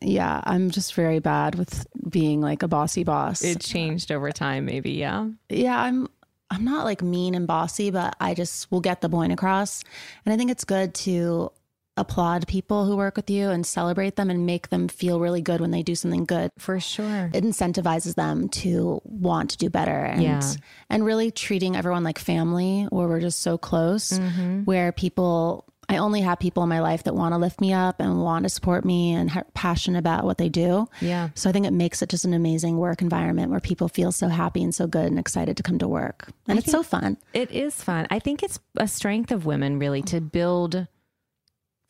yeah, 0.00 0.40
I'm 0.44 0.70
just 0.70 0.94
very 0.94 1.18
bad 1.18 1.56
with 1.56 1.86
being 2.08 2.40
like 2.40 2.62
a 2.62 2.68
bossy 2.68 3.04
boss. 3.04 3.42
It 3.42 3.60
changed 3.60 4.10
over 4.10 4.30
time, 4.30 4.64
maybe. 4.64 4.92
Yeah. 4.92 5.28
yeah, 5.50 5.78
I'm 5.78 6.08
I'm 6.50 6.64
not 6.64 6.84
like 6.84 7.02
mean 7.02 7.34
and 7.34 7.46
bossy, 7.46 7.90
but 7.90 8.14
I 8.20 8.34
just 8.34 8.70
will 8.70 8.80
get 8.80 9.00
the 9.00 9.08
point 9.08 9.32
across. 9.32 9.82
And 10.24 10.32
I 10.32 10.36
think 10.36 10.50
it's 10.50 10.64
good 10.64 10.94
to 10.94 11.50
applaud 11.96 12.46
people 12.48 12.86
who 12.86 12.96
work 12.96 13.16
with 13.16 13.30
you 13.30 13.50
and 13.50 13.64
celebrate 13.64 14.16
them 14.16 14.28
and 14.28 14.44
make 14.46 14.68
them 14.68 14.88
feel 14.88 15.20
really 15.20 15.40
good 15.40 15.60
when 15.60 15.70
they 15.70 15.82
do 15.82 15.94
something 15.94 16.24
good. 16.24 16.50
For 16.58 16.80
sure. 16.80 17.30
It 17.32 17.44
incentivizes 17.44 18.16
them 18.16 18.48
to 18.50 19.00
want 19.04 19.50
to 19.50 19.58
do 19.58 19.70
better 19.70 20.04
and 20.04 20.20
Yeah. 20.22 20.42
and 20.90 21.04
really 21.04 21.30
treating 21.30 21.76
everyone 21.76 22.02
like 22.02 22.18
family 22.18 22.88
where 22.90 23.06
we're 23.06 23.20
just 23.20 23.40
so 23.40 23.56
close 23.58 24.10
Mm-hmm. 24.18 24.62
where 24.64 24.90
people 24.90 25.64
I 25.88 25.98
only 25.98 26.20
have 26.22 26.38
people 26.38 26.62
in 26.62 26.68
my 26.68 26.80
life 26.80 27.04
that 27.04 27.14
want 27.14 27.34
to 27.34 27.38
lift 27.38 27.60
me 27.60 27.72
up 27.72 28.00
and 28.00 28.22
want 28.22 28.44
to 28.44 28.48
support 28.48 28.84
me 28.84 29.12
and 29.12 29.30
are 29.36 29.44
passionate 29.54 29.98
about 29.98 30.24
what 30.24 30.38
they 30.38 30.48
do. 30.48 30.88
Yeah. 31.00 31.30
So 31.34 31.48
I 31.48 31.52
think 31.52 31.66
it 31.66 31.72
makes 31.72 32.02
it 32.02 32.08
just 32.08 32.24
an 32.24 32.34
amazing 32.34 32.78
work 32.78 33.02
environment 33.02 33.50
where 33.50 33.60
people 33.60 33.88
feel 33.88 34.12
so 34.12 34.28
happy 34.28 34.62
and 34.62 34.74
so 34.74 34.86
good 34.86 35.06
and 35.06 35.18
excited 35.18 35.56
to 35.56 35.62
come 35.62 35.78
to 35.78 35.88
work. 35.88 36.32
And 36.48 36.58
I 36.58 36.60
it's 36.60 36.70
so 36.70 36.82
fun. 36.82 37.16
It 37.32 37.50
is 37.50 37.82
fun. 37.82 38.06
I 38.10 38.18
think 38.18 38.42
it's 38.42 38.58
a 38.76 38.88
strength 38.88 39.30
of 39.30 39.46
women 39.46 39.78
really 39.78 40.02
to 40.02 40.20
build, 40.20 40.86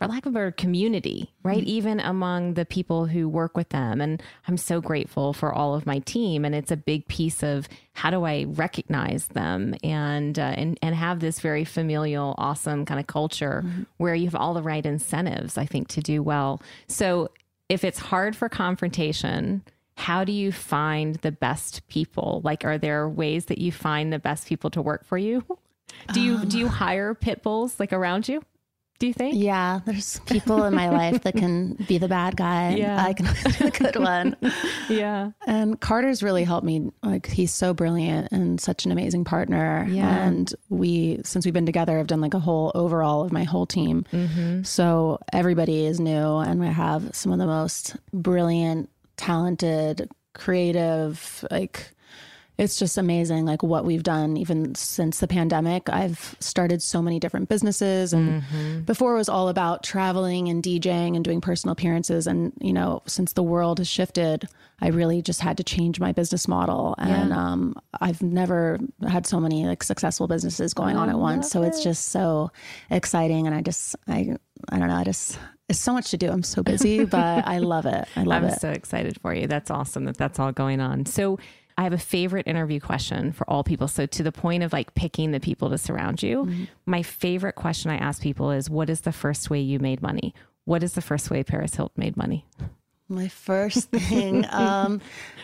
for 0.04 0.12
lack 0.12 0.26
of 0.26 0.34
a 0.34 0.38
word, 0.38 0.56
community, 0.56 1.32
right? 1.42 1.58
Mm-hmm. 1.58 1.68
Even 1.68 2.00
among 2.00 2.54
the 2.54 2.64
people 2.64 3.06
who 3.06 3.28
work 3.28 3.56
with 3.56 3.70
them. 3.70 4.00
And 4.00 4.22
I'm 4.46 4.56
so 4.56 4.80
grateful 4.80 5.32
for 5.32 5.52
all 5.52 5.74
of 5.74 5.86
my 5.86 6.00
team. 6.00 6.44
And 6.44 6.54
it's 6.54 6.70
a 6.70 6.76
big 6.76 7.06
piece 7.08 7.42
of 7.42 7.68
how 7.94 8.10
do 8.10 8.24
I 8.24 8.44
recognize 8.48 9.28
them 9.28 9.74
and 9.82 10.38
uh, 10.38 10.54
and 10.56 10.78
and 10.82 10.94
have 10.94 11.20
this 11.20 11.40
very 11.40 11.64
familial, 11.64 12.34
awesome 12.38 12.84
kind 12.84 13.00
of 13.00 13.06
culture 13.06 13.62
mm-hmm. 13.64 13.82
where 13.96 14.14
you 14.14 14.26
have 14.26 14.34
all 14.34 14.54
the 14.54 14.62
right 14.62 14.84
incentives, 14.84 15.56
I 15.56 15.66
think, 15.66 15.88
to 15.88 16.00
do 16.00 16.22
well. 16.22 16.60
So 16.86 17.30
if 17.68 17.84
it's 17.84 17.98
hard 17.98 18.36
for 18.36 18.48
confrontation, 18.48 19.62
how 19.96 20.24
do 20.24 20.32
you 20.32 20.52
find 20.52 21.16
the 21.16 21.32
best 21.32 21.86
people? 21.88 22.40
Like, 22.44 22.64
are 22.64 22.78
there 22.78 23.08
ways 23.08 23.46
that 23.46 23.58
you 23.58 23.72
find 23.72 24.12
the 24.12 24.18
best 24.18 24.46
people 24.46 24.70
to 24.70 24.82
work 24.82 25.04
for 25.04 25.16
you? 25.16 25.44
Do 26.12 26.20
you 26.20 26.36
um, 26.36 26.48
do 26.48 26.58
you 26.58 26.68
hire 26.68 27.14
pit 27.14 27.42
bulls 27.42 27.78
like 27.78 27.92
around 27.92 28.28
you? 28.28 28.42
Do 29.04 29.08
you 29.08 29.12
think? 29.12 29.34
Yeah, 29.36 29.80
there's 29.84 30.18
people 30.20 30.64
in 30.64 30.74
my 30.74 30.88
life 30.88 31.24
that 31.24 31.34
can 31.34 31.74
be 31.86 31.98
the 31.98 32.08
bad 32.08 32.36
guy. 32.38 32.62
and 32.70 32.78
Yeah. 32.78 33.04
I 33.04 33.12
can 33.12 33.26
be 33.44 33.50
the 33.50 33.70
good 33.70 33.96
one. 33.96 34.34
Yeah. 34.88 35.32
And 35.46 35.78
Carter's 35.78 36.22
really 36.22 36.42
helped 36.44 36.64
me. 36.66 36.90
Like 37.02 37.26
he's 37.26 37.52
so 37.52 37.74
brilliant 37.74 38.32
and 38.32 38.58
such 38.58 38.86
an 38.86 38.92
amazing 38.92 39.24
partner. 39.24 39.86
Yeah. 39.90 40.08
And 40.24 40.50
we, 40.70 41.20
since 41.22 41.44
we've 41.44 41.52
been 41.52 41.66
together, 41.66 41.98
I've 41.98 42.06
done 42.06 42.22
like 42.22 42.32
a 42.32 42.38
whole 42.38 42.72
overall 42.74 43.22
of 43.24 43.30
my 43.30 43.44
whole 43.44 43.66
team. 43.66 44.06
Mm-hmm. 44.10 44.62
So 44.62 45.18
everybody 45.34 45.84
is 45.84 46.00
new, 46.00 46.38
and 46.38 46.58
we 46.58 46.68
have 46.68 47.14
some 47.14 47.30
of 47.30 47.38
the 47.38 47.46
most 47.46 47.96
brilliant, 48.14 48.88
talented, 49.18 50.10
creative, 50.32 51.44
like. 51.50 51.90
It's 52.56 52.78
just 52.78 52.96
amazing, 52.98 53.46
like 53.46 53.64
what 53.64 53.84
we've 53.84 54.04
done 54.04 54.36
even 54.36 54.76
since 54.76 55.18
the 55.18 55.26
pandemic. 55.26 55.88
I've 55.88 56.36
started 56.38 56.82
so 56.82 57.02
many 57.02 57.18
different 57.18 57.48
businesses, 57.48 58.12
and 58.12 58.42
Mm-hmm. 58.42 58.80
before 58.82 59.14
it 59.14 59.18
was 59.18 59.28
all 59.28 59.48
about 59.48 59.82
traveling 59.82 60.48
and 60.48 60.62
DJing 60.62 61.16
and 61.16 61.24
doing 61.24 61.40
personal 61.40 61.72
appearances. 61.72 62.26
And 62.28 62.52
you 62.60 62.72
know, 62.72 63.02
since 63.06 63.32
the 63.32 63.42
world 63.42 63.78
has 63.78 63.88
shifted, 63.88 64.46
I 64.80 64.88
really 64.88 65.20
just 65.20 65.40
had 65.40 65.56
to 65.56 65.64
change 65.64 65.98
my 65.98 66.12
business 66.12 66.46
model. 66.46 66.94
And 66.98 67.30
Yeah. 67.30 67.36
um, 67.52 67.74
I've 68.00 68.22
never 68.22 68.78
had 69.08 69.26
so 69.26 69.40
many 69.40 69.66
like 69.66 69.82
successful 69.82 70.28
businesses 70.28 70.74
going 70.74 70.96
on 70.96 71.08
at 71.10 71.18
once. 71.18 71.50
So 71.50 71.62
it's 71.64 71.82
just 71.82 72.06
so 72.10 72.50
exciting, 72.90 73.46
and 73.46 73.54
I 73.54 73.62
just 73.62 73.96
I 74.06 74.36
I 74.70 74.78
don't 74.78 74.88
know, 74.88 74.96
I 74.96 75.04
just 75.04 75.38
it's 75.68 75.80
so 75.80 75.92
much 75.92 76.10
to 76.10 76.16
do. 76.18 76.30
I'm 76.30 76.42
so 76.42 76.62
busy, 76.62 77.04
but 77.04 77.46
I 77.48 77.58
love 77.74 77.86
it. 77.86 78.06
I 78.16 78.22
love 78.22 78.42
I'm 78.44 78.50
it. 78.50 78.60
so 78.60 78.70
excited 78.70 79.18
for 79.20 79.34
you. 79.34 79.46
That's 79.46 79.70
awesome 79.70 80.04
that 80.04 80.16
that's 80.16 80.38
all 80.38 80.52
going 80.52 80.80
on. 80.80 81.06
So 81.06 81.38
I 81.76 81.82
have 81.84 81.92
a 81.92 81.98
favorite 81.98 82.46
interview 82.46 82.78
question 82.80 83.32
for 83.32 83.48
all 83.50 83.64
people. 83.64 83.88
So 83.88 84.06
to 84.06 84.22
the 84.22 84.30
point 84.32 84.62
of 84.62 84.72
like 84.72 84.94
picking 84.94 85.32
the 85.32 85.40
people 85.40 85.70
to 85.70 85.78
surround 85.78 86.22
you, 86.22 86.44
Mm-hmm. 86.44 86.64
my 86.86 87.02
favorite 87.02 87.54
question 87.54 87.90
I 87.90 87.96
ask 87.96 88.22
people 88.22 88.50
is, 88.52 88.70
"What 88.70 88.88
is 88.90 89.00
the 89.02 89.12
first 89.12 89.50
way 89.50 89.60
you 89.60 89.78
made 89.78 90.00
money? 90.02 90.34
What 90.66 90.82
is 90.82 90.92
the 90.94 91.02
first 91.02 91.30
way 91.30 91.42
Paris 91.42 91.74
Hilton 91.74 92.00
made 92.00 92.16
money?" 92.16 92.46
My 93.08 93.28
first 93.28 93.90
thing, 93.90 94.46
um, 94.50 95.00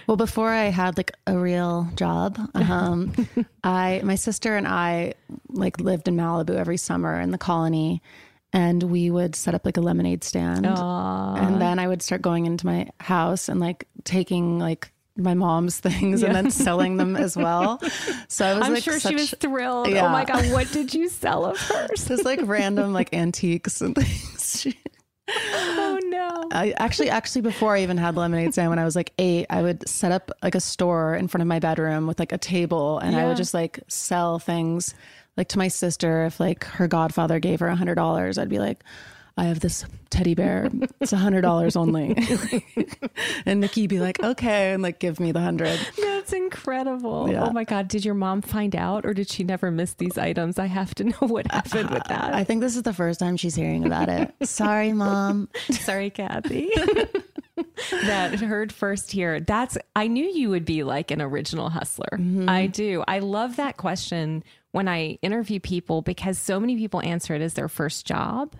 well, 0.06 0.16
before 0.16 0.48
I 0.50 0.66
had 0.70 0.96
like 0.96 1.12
a 1.26 1.36
real 1.36 1.88
job, 1.94 2.38
um, 2.54 3.12
I 3.64 4.00
my 4.04 4.14
sister 4.14 4.56
and 4.56 4.66
I 4.66 5.14
like 5.48 5.78
lived 5.80 6.08
in 6.08 6.16
Malibu 6.16 6.54
every 6.56 6.78
summer 6.78 7.20
in 7.20 7.32
the 7.32 7.38
colony, 7.38 8.02
and 8.52 8.82
we 8.84 9.10
would 9.10 9.34
set 9.36 9.54
up 9.54 9.66
like 9.66 9.76
a 9.76 9.82
lemonade 9.82 10.24
stand, 10.24 10.64
and 10.66 11.60
then 11.60 11.78
I 11.78 11.86
would 11.86 12.02
start 12.02 12.22
going 12.22 12.46
into 12.46 12.64
my 12.66 12.88
house 12.98 13.48
and 13.48 13.60
like 13.60 13.86
taking 14.04 14.58
like 14.58 14.90
my 15.22 15.34
mom's 15.34 15.78
things 15.80 16.22
and 16.22 16.34
then 16.34 16.50
selling 16.50 16.96
them 16.96 17.16
as 17.16 17.36
well. 17.36 17.80
So 18.28 18.46
I 18.46 18.54
was 18.54 18.66
I'm 18.66 18.74
like, 18.74 18.82
sure 18.82 18.98
such, 18.98 19.10
she 19.10 19.16
was 19.16 19.30
thrilled. 19.38 19.88
Oh 19.88 20.08
my 20.08 20.24
god, 20.24 20.50
what 20.52 20.70
did 20.72 20.94
you 20.94 21.08
sell 21.08 21.44
of 21.46 21.58
hers? 21.58 22.06
just 22.06 22.24
like 22.24 22.40
random 22.42 22.92
like 22.92 23.12
antiques 23.14 23.80
and 23.80 23.94
things. 23.94 24.36
She- 24.60 24.76
oh 25.52 26.00
no. 26.04 26.48
I 26.50 26.74
actually, 26.78 27.08
actually, 27.10 27.42
before 27.42 27.76
I 27.76 27.82
even 27.82 27.96
had 27.96 28.16
lemonade 28.16 28.52
stand, 28.52 28.70
when 28.70 28.78
I 28.80 28.84
was 28.84 28.96
like 28.96 29.12
eight, 29.18 29.46
I 29.48 29.62
would 29.62 29.88
set 29.88 30.10
up 30.12 30.30
like 30.42 30.54
a 30.56 30.60
store 30.60 31.14
in 31.14 31.28
front 31.28 31.42
of 31.42 31.46
my 31.48 31.60
bedroom 31.60 32.06
with 32.08 32.18
like 32.18 32.32
a 32.32 32.38
table, 32.38 32.98
and 32.98 33.14
I 33.14 33.26
would 33.26 33.36
just 33.36 33.54
like 33.54 33.78
sell 33.86 34.38
things 34.40 34.92
like 35.36 35.48
to 35.48 35.58
my 35.58 35.68
sister. 35.68 36.24
If 36.26 36.40
like 36.40 36.64
her 36.64 36.88
godfather 36.88 37.38
gave 37.38 37.60
her 37.60 37.68
a 37.68 37.76
hundred 37.76 37.94
dollars, 37.94 38.38
I'd 38.38 38.48
be 38.48 38.58
like, 38.58 38.82
I 39.36 39.44
have 39.44 39.60
this 39.60 39.84
teddy 40.10 40.34
bear. 40.34 40.68
It's 41.00 41.12
a 41.12 41.16
hundred 41.16 41.42
dollars 41.42 41.76
only. 41.76 42.16
and 43.46 43.60
Nikki 43.60 43.86
be 43.86 44.00
like, 44.00 44.22
okay, 44.22 44.72
and 44.72 44.82
like 44.82 44.98
give 44.98 45.20
me 45.20 45.32
the 45.32 45.40
hundred. 45.40 45.78
That's 46.00 46.32
incredible. 46.32 47.30
Yeah. 47.30 47.46
Oh 47.46 47.50
my 47.52 47.64
God. 47.64 47.88
Did 47.88 48.04
your 48.04 48.14
mom 48.14 48.42
find 48.42 48.76
out 48.76 49.06
or 49.06 49.14
did 49.14 49.30
she 49.30 49.44
never 49.44 49.70
miss 49.70 49.94
these 49.94 50.18
items? 50.18 50.58
I 50.58 50.66
have 50.66 50.94
to 50.96 51.04
know 51.04 51.16
what 51.20 51.50
happened 51.50 51.90
with 51.90 52.02
uh, 52.02 52.08
that. 52.08 52.34
I 52.34 52.44
think 52.44 52.60
this 52.60 52.76
is 52.76 52.82
the 52.82 52.92
first 52.92 53.20
time 53.20 53.36
she's 53.36 53.54
hearing 53.54 53.84
about 53.86 54.08
it. 54.08 54.34
Sorry, 54.42 54.92
mom. 54.92 55.48
Sorry, 55.70 56.10
Kathy. 56.10 56.70
that 58.02 58.40
heard 58.40 58.72
first 58.72 59.12
here. 59.12 59.40
That's 59.40 59.78
I 59.94 60.06
knew 60.06 60.24
you 60.24 60.50
would 60.50 60.64
be 60.64 60.82
like 60.82 61.10
an 61.10 61.22
original 61.22 61.70
hustler. 61.70 62.10
Mm-hmm. 62.12 62.48
I 62.48 62.66
do. 62.66 63.04
I 63.06 63.20
love 63.20 63.56
that 63.56 63.76
question 63.76 64.44
when 64.72 64.88
I 64.88 65.18
interview 65.22 65.60
people 65.60 66.02
because 66.02 66.38
so 66.38 66.60
many 66.60 66.76
people 66.76 67.00
answer 67.02 67.34
it 67.34 67.42
as 67.42 67.54
their 67.54 67.68
first 67.68 68.06
job. 68.06 68.54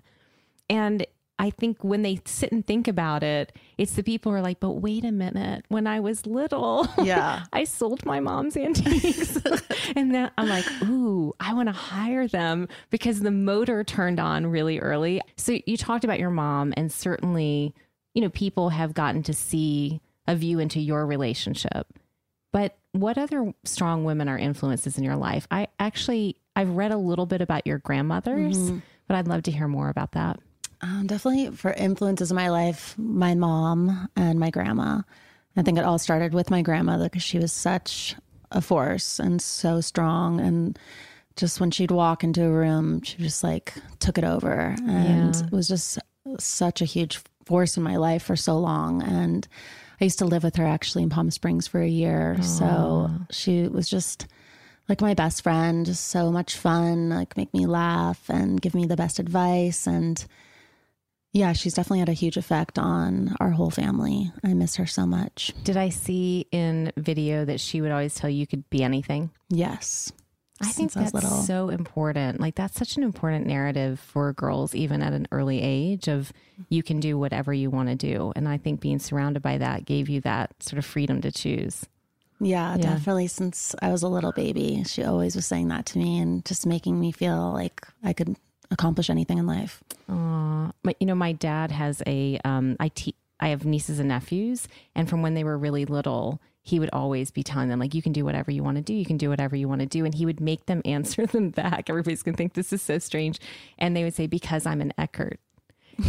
And 0.71 1.05
I 1.37 1.49
think 1.49 1.83
when 1.83 2.01
they 2.03 2.21
sit 2.25 2.51
and 2.51 2.65
think 2.65 2.87
about 2.87 3.23
it, 3.23 3.55
it's 3.77 3.93
the 3.93 4.03
people 4.03 4.31
who 4.31 4.37
are 4.37 4.41
like, 4.43 4.59
but 4.59 4.73
wait 4.73 5.03
a 5.03 5.11
minute, 5.11 5.65
when 5.69 5.87
I 5.87 5.99
was 5.99 6.25
little, 6.27 6.87
Yeah. 7.03 7.45
I 7.51 7.63
sold 7.63 8.05
my 8.05 8.19
mom's 8.19 8.55
antiques. 8.55 9.37
and 9.95 10.13
then 10.13 10.29
I'm 10.37 10.47
like, 10.47 10.65
ooh, 10.83 11.33
I 11.39 11.53
want 11.55 11.67
to 11.67 11.73
hire 11.73 12.27
them 12.27 12.67
because 12.91 13.19
the 13.21 13.31
motor 13.31 13.83
turned 13.83 14.19
on 14.19 14.47
really 14.47 14.79
early. 14.79 15.19
So 15.35 15.57
you 15.65 15.77
talked 15.77 16.03
about 16.03 16.19
your 16.19 16.29
mom, 16.29 16.73
and 16.77 16.91
certainly, 16.91 17.73
you 18.13 18.21
know, 18.21 18.29
people 18.29 18.69
have 18.69 18.93
gotten 18.93 19.23
to 19.23 19.33
see 19.33 19.99
a 20.27 20.35
view 20.35 20.59
into 20.59 20.79
your 20.79 21.05
relationship. 21.07 21.87
But 22.53 22.77
what 22.91 23.17
other 23.17 23.53
strong 23.63 24.03
women 24.03 24.29
are 24.29 24.37
influences 24.37 24.97
in 24.97 25.03
your 25.03 25.15
life? 25.15 25.47
I 25.49 25.69
actually 25.79 26.35
I've 26.55 26.69
read 26.75 26.91
a 26.91 26.97
little 26.97 27.25
bit 27.25 27.41
about 27.41 27.65
your 27.65 27.79
grandmothers, 27.79 28.57
Mhm. 28.57 28.81
but 29.07 29.15
I'd 29.17 29.27
love 29.27 29.41
to 29.43 29.51
hear 29.51 29.67
more 29.69 29.89
about 29.89 30.11
that. 30.11 30.39
Um, 30.81 31.05
definitely 31.07 31.55
for 31.55 31.73
influences 31.73 32.31
in 32.31 32.35
my 32.35 32.49
life, 32.49 32.95
my 32.97 33.35
mom 33.35 34.09
and 34.15 34.39
my 34.39 34.49
grandma. 34.49 35.01
I 35.55 35.61
think 35.61 35.77
it 35.77 35.85
all 35.85 35.99
started 35.99 36.33
with 36.33 36.49
my 36.49 36.61
grandmother 36.61 37.05
because 37.05 37.23
she 37.23 37.37
was 37.37 37.51
such 37.51 38.15
a 38.51 38.61
force 38.61 39.19
and 39.19 39.41
so 39.41 39.81
strong. 39.81 40.39
And 40.39 40.79
just 41.35 41.59
when 41.59 41.71
she'd 41.71 41.91
walk 41.91 42.23
into 42.23 42.43
a 42.43 42.51
room, 42.51 43.01
she 43.03 43.17
just 43.17 43.43
like 43.43 43.73
took 43.99 44.17
it 44.17 44.23
over 44.23 44.75
and 44.87 45.35
Yeah. 45.35 45.49
was 45.51 45.67
just 45.67 45.99
such 46.39 46.81
a 46.81 46.85
huge 46.85 47.21
force 47.45 47.77
in 47.77 47.83
my 47.83 47.97
life 47.97 48.23
for 48.23 48.35
so 48.35 48.57
long. 48.57 49.03
And 49.03 49.47
I 49.99 50.05
used 50.05 50.19
to 50.19 50.25
live 50.25 50.43
with 50.43 50.55
her 50.55 50.65
actually 50.65 51.03
in 51.03 51.09
Palm 51.09 51.29
Springs 51.31 51.67
for 51.67 51.81
a 51.81 51.87
year. 51.87 52.39
So 52.41 53.11
she 53.29 53.67
was 53.67 53.87
just 53.89 54.25
like 54.89 55.01
my 55.01 55.13
best 55.13 55.43
friend, 55.43 55.85
just 55.85 56.07
so 56.07 56.31
much 56.31 56.57
fun, 56.57 57.09
like 57.09 57.37
make 57.37 57.53
me 57.53 57.65
laugh 57.65 58.29
and 58.29 58.59
give 58.61 58.73
me 58.73 58.85
the 58.85 58.95
best 58.97 59.19
advice. 59.19 59.85
And 59.85 60.25
yeah, 61.33 61.53
she's 61.53 61.73
definitely 61.73 61.99
had 61.99 62.09
a 62.09 62.13
huge 62.13 62.37
effect 62.37 62.77
on 62.77 63.35
our 63.39 63.51
whole 63.51 63.69
family. 63.71 64.31
I 64.43 64.53
miss 64.53 64.75
her 64.75 64.85
so 64.85 65.05
much. 65.05 65.53
Did 65.63 65.77
I 65.77 65.89
see 65.89 66.47
in 66.51 66.91
video 66.97 67.45
that 67.45 67.59
she 67.59 67.81
would 67.81 67.91
always 67.91 68.15
tell 68.15 68.29
you 68.29 68.37
you 68.39 68.47
could 68.47 68.69
be 68.69 68.83
anything? 68.83 69.31
Yes. 69.49 70.11
I 70.63 70.65
think 70.65 70.91
Since 70.91 71.15
I 71.15 71.19
that's 71.19 71.47
so 71.47 71.69
important. 71.69 72.39
Like 72.39 72.53
that's 72.55 72.77
such 72.77 72.95
an 72.95 73.01
important 73.01 73.47
narrative 73.47 73.99
for 73.99 74.31
girls, 74.33 74.75
even 74.75 75.01
at 75.01 75.11
an 75.13 75.27
early 75.31 75.59
age, 75.61 76.07
of 76.07 76.31
you 76.69 76.83
can 76.83 76.99
do 76.99 77.17
whatever 77.17 77.51
you 77.51 77.71
want 77.71 77.89
to 77.89 77.95
do. 77.95 78.31
And 78.35 78.47
I 78.47 78.57
think 78.57 78.79
being 78.79 78.99
surrounded 78.99 79.41
by 79.41 79.57
that 79.57 79.85
gave 79.85 80.07
you 80.07 80.21
that 80.21 80.61
sort 80.61 80.77
of 80.77 80.85
freedom 80.85 81.21
to 81.21 81.31
choose. 81.31 81.83
Yeah, 82.39 82.75
Yeah. 82.75 82.81
definitely. 82.81 83.25
Since 83.27 83.73
I 83.81 83.89
was 83.91 84.03
a 84.03 84.07
little 84.07 84.33
baby, 84.33 84.83
she 84.85 85.03
always 85.03 85.35
was 85.35 85.47
saying 85.47 85.69
that 85.69 85.87
to 85.87 85.97
me 85.97 86.19
and 86.19 86.45
just 86.45 86.67
making 86.67 86.99
me 86.99 87.11
feel 87.11 87.51
like 87.53 87.87
I 88.03 88.13
could 88.13 88.35
accomplish 88.71 89.09
anything 89.09 89.37
in 89.37 89.45
life. 89.45 89.83
Aw. 90.09 90.71
My, 90.83 90.95
you 90.99 91.05
know, 91.07 91.15
my 91.15 91.31
dad 91.33 91.71
has 91.71 92.01
a, 92.07 92.39
um, 92.45 92.75
I, 92.79 92.87
te- 92.89 93.15
I 93.39 93.49
have 93.49 93.65
nieces 93.65 93.99
and 93.99 94.09
nephews, 94.09 94.67
and 94.95 95.09
from 95.09 95.21
when 95.21 95.33
they 95.33 95.43
were 95.43 95.57
really 95.57 95.85
little, 95.85 96.41
he 96.63 96.79
would 96.79 96.91
always 96.93 97.31
be 97.31 97.41
telling 97.41 97.69
them, 97.69 97.79
like, 97.79 97.95
you 97.95 98.01
can 98.03 98.13
do 98.13 98.23
whatever 98.23 98.51
you 98.51 98.63
want 98.63 98.77
to 98.77 98.83
do. 98.83 98.93
You 98.93 99.05
can 99.05 99.17
do 99.17 99.29
whatever 99.29 99.55
you 99.55 99.67
want 99.67 99.81
to 99.81 99.87
do. 99.87 100.05
And 100.05 100.13
he 100.13 100.27
would 100.27 100.39
make 100.39 100.67
them 100.67 100.81
answer 100.85 101.25
them 101.25 101.49
back. 101.49 101.89
Everybody's 101.89 102.21
going 102.21 102.33
to 102.33 102.37
think 102.37 102.53
this 102.53 102.71
is 102.71 102.83
so 102.83 102.99
strange. 102.99 103.39
And 103.79 103.95
they 103.95 104.03
would 104.03 104.13
say, 104.13 104.27
because 104.27 104.67
I'm 104.67 104.79
an 104.79 104.93
Eckert. 104.97 105.39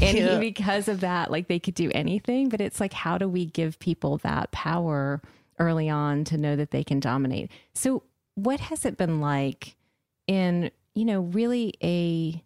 And 0.02 0.16
Yeah. 0.18 0.38
because 0.38 0.88
of 0.88 1.00
that, 1.00 1.30
like 1.30 1.48
they 1.48 1.58
could 1.58 1.74
do 1.74 1.90
anything. 1.94 2.50
But 2.50 2.60
it's 2.60 2.80
like, 2.80 2.92
how 2.92 3.16
do 3.16 3.28
we 3.28 3.46
give 3.46 3.78
people 3.78 4.18
that 4.18 4.52
power 4.52 5.22
early 5.58 5.88
on 5.88 6.24
to 6.24 6.36
know 6.36 6.54
that 6.54 6.70
they 6.70 6.84
can 6.84 7.00
dominate? 7.00 7.50
So, 7.74 8.02
what 8.34 8.60
has 8.60 8.84
it 8.84 8.96
been 8.98 9.20
like 9.20 9.76
in, 10.26 10.70
you 10.94 11.04
know, 11.06 11.20
really 11.20 11.72
a 11.82 12.42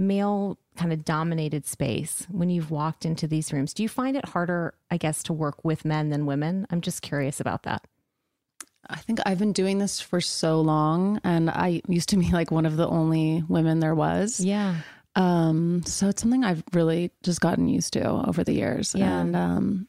male 0.00 0.58
kind 0.76 0.92
of 0.92 1.04
dominated 1.04 1.66
space 1.66 2.26
when 2.30 2.48
you've 2.50 2.70
walked 2.70 3.04
into 3.04 3.26
these 3.26 3.52
rooms? 3.52 3.74
Do 3.74 3.82
you 3.82 3.88
find 3.88 4.16
it 4.16 4.24
harder, 4.24 4.74
I 4.90 4.96
guess, 4.96 5.22
to 5.24 5.32
work 5.32 5.64
with 5.64 5.84
men 5.84 6.10
than 6.10 6.26
women? 6.26 6.66
I'm 6.70 6.80
just 6.80 7.02
curious 7.02 7.40
about 7.40 7.64
that. 7.64 7.86
I 8.88 8.96
think 8.96 9.20
I've 9.24 9.38
been 9.38 9.52
doing 9.52 9.78
this 9.78 10.00
for 10.00 10.20
so 10.20 10.60
long, 10.60 11.20
and 11.22 11.50
I 11.50 11.82
used 11.86 12.08
to 12.08 12.16
be 12.16 12.30
like 12.30 12.50
one 12.50 12.66
of 12.66 12.76
the 12.76 12.88
only 12.88 13.44
women 13.48 13.78
there 13.80 13.94
was. 13.94 14.40
Yeah. 14.40 14.76
Um, 15.16 15.82
so 15.84 16.08
it's 16.08 16.22
something 16.22 16.44
I've 16.44 16.62
really 16.72 17.10
just 17.22 17.40
gotten 17.40 17.68
used 17.68 17.92
to 17.92 18.08
over 18.08 18.42
the 18.42 18.52
years. 18.52 18.94
Yeah. 18.96 19.20
And 19.20 19.36
um, 19.36 19.88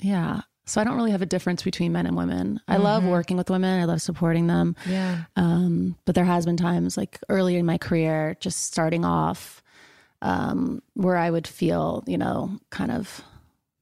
yeah. 0.00 0.42
So 0.68 0.80
I 0.80 0.84
don't 0.84 0.96
really 0.96 1.12
have 1.12 1.22
a 1.22 1.26
difference 1.26 1.62
between 1.62 1.92
men 1.92 2.06
and 2.06 2.16
women. 2.16 2.60
I 2.66 2.76
love 2.78 3.04
Mhm. 3.04 3.10
working 3.10 3.36
with 3.36 3.48
women. 3.50 3.80
I 3.80 3.84
love 3.84 4.02
supporting 4.02 4.48
them. 4.48 4.74
Yeah. 4.88 5.18
Um, 5.36 5.94
but 6.04 6.14
there 6.16 6.24
has 6.24 6.44
been 6.44 6.56
times 6.56 6.96
like 6.96 7.20
earlier 7.28 7.58
in 7.60 7.66
my 7.66 7.78
career, 7.78 8.36
just 8.40 8.64
starting 8.64 9.04
off, 9.04 9.62
um, 10.22 10.82
where 10.94 11.16
I 11.16 11.30
would 11.30 11.46
feel, 11.46 12.02
you 12.08 12.18
know, 12.18 12.58
kind 12.70 12.90
of 12.90 13.22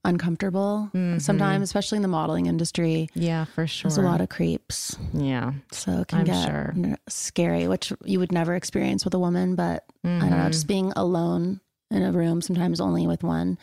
uncomfortable 0.05 0.91
Mhm. 0.93 1.19
sometimes, 1.23 1.63
especially 1.63 1.97
in 1.97 2.03
the 2.03 2.09
modeling 2.09 2.45
industry. 2.45 3.09
Yeah, 3.15 3.45
for 3.47 3.67
sure. 3.67 3.89
There's 3.89 3.97
a 3.97 4.03
lot 4.03 4.21
of 4.21 4.29
creeps. 4.29 4.97
Yeah. 5.15 5.53
So 5.73 6.01
it 6.03 6.09
can 6.09 6.19
I'm 6.21 6.25
get 6.27 6.45
sure. 6.45 6.75
scary, 7.09 7.67
which 7.67 7.95
you 8.05 8.19
would 8.19 8.31
never 8.33 8.55
experience 8.55 9.07
with 9.07 9.15
a 9.15 9.19
woman. 9.19 9.55
But 9.55 9.85
I 10.05 10.09
don't 10.29 10.31
know, 10.39 10.51
just 10.51 10.67
being 10.67 10.93
alone 10.97 11.61
in 11.91 12.03
a 12.03 12.13
room, 12.13 12.43
sometimes 12.43 12.79
only 12.81 13.07
with 13.07 13.23
one 13.25 13.57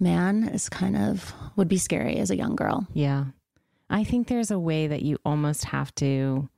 man, 0.00 0.48
is 0.48 0.68
kind 0.68 0.96
of 0.96 1.32
would 1.56 1.68
be 1.68 1.78
scary 1.78 2.16
as 2.16 2.30
a 2.30 2.36
young 2.36 2.56
girl. 2.56 2.86
Yeah. 2.94 3.26
I 3.88 4.04
think 4.04 4.28
there's 4.28 4.50
a 4.50 4.58
way 4.58 4.86
that 4.86 5.02
you 5.02 5.18
almost 5.24 5.64
have 5.66 5.94
to 5.96 6.48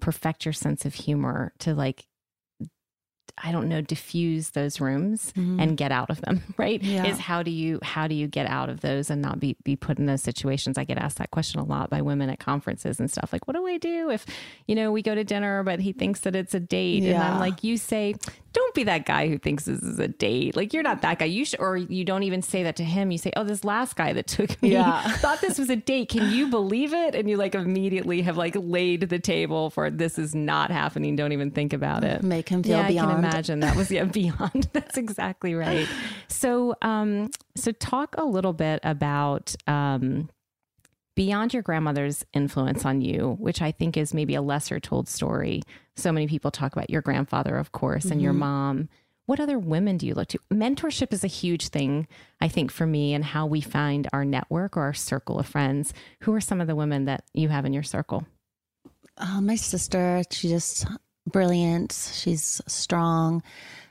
perfect 0.00 0.44
your 0.44 0.52
sense 0.52 0.84
of 0.84 0.94
humor 0.94 1.52
to 1.60 1.74
like 1.74 2.06
I 3.44 3.52
don't 3.52 3.68
know, 3.68 3.82
diffuse 3.82 4.50
those 4.50 4.80
rooms 4.80 5.30
Mhm. 5.36 5.60
and 5.60 5.76
get 5.76 5.92
out 5.92 6.08
of 6.08 6.22
them, 6.22 6.42
right? 6.56 6.82
Yeah. 6.82 7.04
Is 7.04 7.18
how 7.18 7.42
do 7.42 7.50
you 7.50 7.78
how 7.82 8.06
do 8.08 8.14
you 8.14 8.26
get 8.28 8.46
out 8.46 8.70
of 8.70 8.80
those 8.80 9.10
and 9.10 9.20
not 9.20 9.38
be 9.38 9.56
be 9.62 9.76
put 9.76 9.98
in 9.98 10.06
those 10.06 10.22
situations? 10.22 10.78
I 10.78 10.84
get 10.84 10.96
asked 10.96 11.18
that 11.18 11.30
question 11.32 11.60
a 11.60 11.64
lot 11.64 11.90
by 11.90 12.00
women 12.00 12.30
at 12.30 12.38
conferences 12.38 12.98
and 12.98 13.10
stuff. 13.10 13.34
Like, 13.34 13.46
what 13.46 13.54
do 13.54 13.66
I 13.66 13.76
do 13.76 14.08
if, 14.10 14.24
you 14.66 14.74
know, 14.74 14.90
we 14.90 15.02
go 15.02 15.14
to 15.14 15.22
dinner 15.22 15.62
but 15.64 15.80
he 15.80 15.92
thinks 15.92 16.20
that 16.20 16.34
it's 16.34 16.54
a 16.54 16.60
date? 16.60 17.02
And 17.02 17.18
I'm 17.22 17.38
like, 17.38 17.62
you 17.62 17.76
say, 17.76 18.14
don't 18.56 18.74
be 18.74 18.84
that 18.84 19.04
guy 19.04 19.28
who 19.28 19.36
thinks 19.36 19.66
this 19.66 19.82
is 19.82 19.98
a 19.98 20.08
date. 20.08 20.56
Like 20.56 20.72
you're 20.72 20.82
not 20.82 21.02
that 21.02 21.18
guy. 21.18 21.26
You 21.26 21.44
should 21.44 21.60
or 21.60 21.76
you 21.76 22.04
don't 22.04 22.22
even 22.22 22.40
say 22.40 22.62
that 22.62 22.76
to 22.76 22.84
him. 22.84 23.10
You 23.10 23.18
say, 23.18 23.30
Oh, 23.36 23.44
this 23.44 23.64
last 23.64 23.96
guy 23.96 24.14
that 24.14 24.26
took 24.26 24.60
me 24.62 24.72
Yeah. 24.72 25.02
thought 25.18 25.42
this 25.42 25.58
was 25.58 25.68
a 25.68 25.76
date. 25.76 26.08
Can 26.08 26.32
you 26.32 26.48
believe 26.48 26.94
it? 26.94 27.14
And 27.14 27.28
you 27.28 27.36
like 27.36 27.54
immediately 27.54 28.22
have 28.22 28.38
like 28.38 28.56
laid 28.58 29.10
the 29.10 29.18
table 29.18 29.68
for 29.68 29.90
this 29.90 30.18
is 30.18 30.34
not 30.34 30.70
happening. 30.70 31.16
Don't 31.16 31.32
even 31.32 31.50
think 31.50 31.74
about 31.74 32.02
it. 32.02 32.22
Make 32.22 32.48
him 32.48 32.62
feel 32.62 32.78
yeah, 32.78 32.86
I 32.86 32.94
can 32.94 33.10
imagine 33.18 33.60
that 33.60 33.76
was 33.76 33.90
yeah 33.90 34.04
beyond. 34.20 34.70
That's 34.72 34.96
exactly 34.96 35.54
right. 35.54 35.86
So 36.28 36.74
um 36.80 37.30
so 37.56 37.72
talk 37.72 38.14
a 38.16 38.24
little 38.24 38.54
bit 38.54 38.80
about 38.84 39.54
um 39.66 40.30
beyond 41.16 41.52
your 41.52 41.62
grandmother's 41.62 42.24
influence 42.32 42.84
on 42.84 43.00
you, 43.00 43.36
which 43.40 43.60
I 43.60 43.72
think 43.72 43.96
is 43.96 44.14
maybe 44.14 44.36
a 44.36 44.42
lesser 44.42 44.78
told 44.78 45.08
story. 45.08 45.62
So 45.96 46.12
many 46.12 46.28
people 46.28 46.52
talk 46.52 46.72
about 46.72 46.90
your 46.90 47.02
grandfather, 47.02 47.56
of 47.56 47.72
course, 47.72 48.04
and 48.04 48.22
your 48.22 48.32
Mhm. 48.34 48.38
mom. 48.38 48.88
What 49.24 49.40
other 49.40 49.58
women 49.58 49.96
do 49.96 50.06
you 50.06 50.14
look 50.14 50.28
to? 50.28 50.38
Mentorship 50.52 51.12
is 51.12 51.24
a 51.24 51.28
huge 51.28 51.68
thing, 51.68 52.06
I 52.40 52.46
think, 52.46 52.70
for 52.70 52.86
me 52.86 53.12
and 53.12 53.24
how 53.24 53.44
we 53.46 53.60
find 53.60 54.06
our 54.12 54.24
network 54.24 54.76
or 54.76 54.82
our 54.82 54.94
circle 54.94 55.40
of 55.40 55.46
friends. 55.48 55.92
Who 56.20 56.32
are 56.34 56.40
some 56.40 56.60
of 56.60 56.68
the 56.68 56.76
women 56.76 57.06
that 57.06 57.24
you 57.34 57.48
have 57.48 57.64
in 57.64 57.72
your 57.72 57.82
circle? 57.82 58.24
Uh, 59.16 59.40
my 59.40 59.56
sister, 59.56 60.22
she's 60.30 60.50
just 60.52 60.86
brilliant. 61.26 61.92
She's 62.12 62.60
strong. 62.68 63.42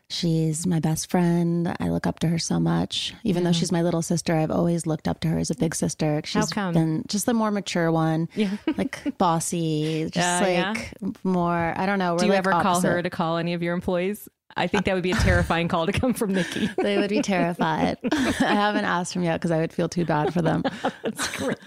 She's 0.09 0.67
my 0.67 0.79
best 0.79 1.09
friend. 1.09 1.75
I 1.79 1.89
look 1.89 2.05
up 2.05 2.19
to 2.19 2.27
her 2.27 2.37
so 2.37 2.59
much. 2.59 3.13
Even 3.23 3.43
though 3.43 3.51
she's 3.51 3.71
my 3.71 3.81
little 3.81 4.03
sister, 4.03 4.35
I've 4.35 4.51
always 4.51 4.85
looked 4.85 5.07
up 5.07 5.19
to 5.21 5.27
her 5.29 5.39
as 5.39 5.49
a 5.49 5.55
big 5.55 5.73
sister. 5.73 6.21
She's 6.25 6.49
come? 6.51 6.73
been 6.73 7.03
just 7.07 7.25
the 7.25 7.33
more 7.33 7.49
mature 7.49 7.91
one, 7.91 8.29
Yeah. 8.35 8.51
like 8.77 9.17
bossy, 9.17 10.07
just 10.13 10.43
Uh, 10.43 10.45
yeah? 10.47 10.71
like 10.73 10.93
more. 11.23 11.73
I 11.75 11.85
don't 11.87 11.97
know. 11.99 12.17
Do 12.17 12.25
you 12.25 12.31
like 12.31 12.37
ever 12.39 12.51
call 12.51 12.81
her 12.81 13.01
to 13.01 13.09
call 13.09 13.37
any 13.37 13.53
of 13.53 13.63
your 13.63 13.73
employees? 13.73 14.29
I 14.57 14.67
think 14.67 14.85
that 14.85 14.93
would 14.93 15.03
be 15.03 15.11
a 15.11 15.15
terrifying 15.15 15.67
call 15.67 15.85
to 15.87 15.91
come 15.91 16.13
from 16.13 16.31
Nikki. 16.33 16.69
They 16.77 16.97
would 16.97 17.09
be 17.09 17.21
terrified. 17.21 17.97
I 18.13 18.31
haven't 18.39 18.85
asked 18.85 19.13
them 19.15 19.23
yet 19.23 19.33
because 19.41 19.51
I 19.51 19.57
would 19.57 19.73
feel 19.73 19.89
too 19.89 20.05
bad 20.05 20.33
for 20.33 20.41
them. 20.41 20.63
That's 21.03 21.35
great. 21.35 21.57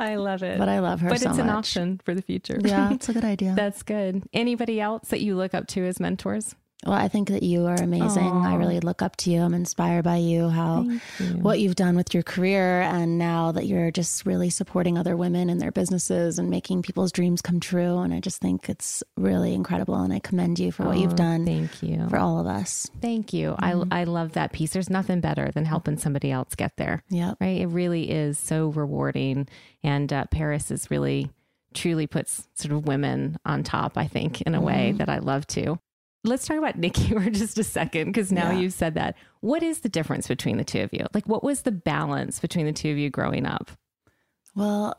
I 0.00 0.16
love 0.16 0.42
it. 0.42 0.58
But 0.58 0.68
I 0.68 0.80
love 0.80 1.00
her 1.02 1.10
But 1.10 1.20
so 1.20 1.28
it's 1.30 1.38
an 1.38 1.46
much. 1.46 1.56
option 1.56 2.00
for 2.04 2.14
the 2.14 2.22
future. 2.22 2.58
Yeah, 2.64 2.92
it's 2.92 3.08
a 3.08 3.12
good 3.12 3.24
idea. 3.24 3.52
That's 3.54 3.82
good. 3.84 4.24
Anybody 4.32 4.80
else 4.80 5.08
that 5.10 5.20
you 5.20 5.36
look 5.36 5.54
up 5.54 5.68
to 5.68 5.84
as 5.86 6.00
mentors? 6.00 6.56
Well, 6.84 6.94
I 6.94 7.08
think 7.08 7.30
that 7.30 7.42
you 7.42 7.66
are 7.66 7.74
amazing. 7.74 8.30
I 8.30 8.54
really 8.56 8.80
look 8.80 9.00
up 9.00 9.16
to 9.16 9.30
you. 9.30 9.40
I'm 9.40 9.54
inspired 9.54 10.04
by 10.04 10.16
you, 10.18 10.50
how 10.50 10.82
you. 10.82 11.00
what 11.38 11.58
you've 11.58 11.74
done 11.74 11.96
with 11.96 12.12
your 12.12 12.22
career, 12.22 12.82
and 12.82 13.18
now 13.18 13.50
that 13.52 13.66
you're 13.66 13.90
just 13.90 14.26
really 14.26 14.50
supporting 14.50 14.98
other 14.98 15.16
women 15.16 15.48
in 15.48 15.56
their 15.58 15.72
businesses 15.72 16.38
and 16.38 16.50
making 16.50 16.82
people's 16.82 17.12
dreams 17.12 17.40
come 17.40 17.60
true. 17.60 17.98
And 17.98 18.12
I 18.12 18.20
just 18.20 18.40
think 18.42 18.68
it's 18.68 19.02
really 19.16 19.54
incredible. 19.54 19.94
And 19.96 20.12
I 20.12 20.18
commend 20.18 20.58
you 20.58 20.70
for 20.70 20.84
what 20.84 20.96
Oh, 20.96 21.00
you've 21.00 21.16
done. 21.16 21.46
Thank 21.46 21.82
you. 21.82 22.06
for 22.08 22.18
all 22.18 22.38
of 22.38 22.46
us. 22.46 22.88
Thank 23.00 23.32
you. 23.32 23.56
Mhm. 23.58 23.88
I 23.90 24.00
I 24.02 24.04
love 24.04 24.32
that 24.32 24.52
piece. 24.52 24.72
There's 24.74 24.90
nothing 24.90 25.20
better 25.20 25.50
than 25.52 25.64
helping 25.64 25.96
somebody 25.96 26.30
else 26.30 26.54
get 26.54 26.76
there. 26.76 27.02
Yeah. 27.08 27.34
Right. 27.40 27.62
It 27.62 27.66
really 27.68 28.10
is 28.10 28.38
so 28.38 28.68
rewarding. 28.68 29.48
And 29.82 30.12
uh, 30.12 30.26
Paris 30.30 30.70
is 30.70 30.90
really 30.90 31.30
truly 31.74 32.06
puts 32.06 32.46
sort 32.54 32.72
of 32.74 32.86
women 32.86 33.38
on 33.44 33.62
top, 33.62 33.96
I 33.98 34.06
think, 34.06 34.42
in 34.42 34.54
a 34.54 34.60
way 34.60 34.92
Mhm. 34.94 34.98
that 34.98 35.08
I 35.08 35.18
love 35.18 35.46
to. 35.48 35.78
Let's 36.26 36.46
talk 36.46 36.58
about 36.58 36.76
Nikki 36.78 37.08
for 37.14 37.30
just 37.30 37.58
a 37.58 37.64
second, 37.64 38.06
because 38.06 38.30
now 38.32 38.50
Yeah. 38.50 38.58
you've 38.58 38.72
said 38.74 38.94
that. 38.94 39.16
What 39.40 39.62
is 39.62 39.80
the 39.80 39.88
difference 39.88 40.26
between 40.28 40.56
the 40.58 40.64
two 40.64 40.80
of 40.82 40.92
you? 40.92 41.06
Like, 41.14 41.26
what 41.28 41.42
was 41.44 41.62
the 41.62 41.72
balance 41.72 42.40
between 42.40 42.66
the 42.66 42.72
two 42.72 42.90
of 42.90 42.98
you 42.98 43.10
growing 43.10 43.46
up? 43.46 43.70
Well, 44.54 44.94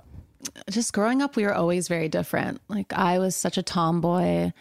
just 0.70 0.94
growing 0.94 1.22
up, 1.22 1.36
we 1.36 1.44
were 1.44 1.54
always 1.54 1.88
very 1.88 2.10
different. 2.10 2.62
Like 2.68 2.94
I 2.94 3.20
was 3.20 3.36
such 3.36 3.58
a 3.58 3.64
tomboy. 3.64 4.52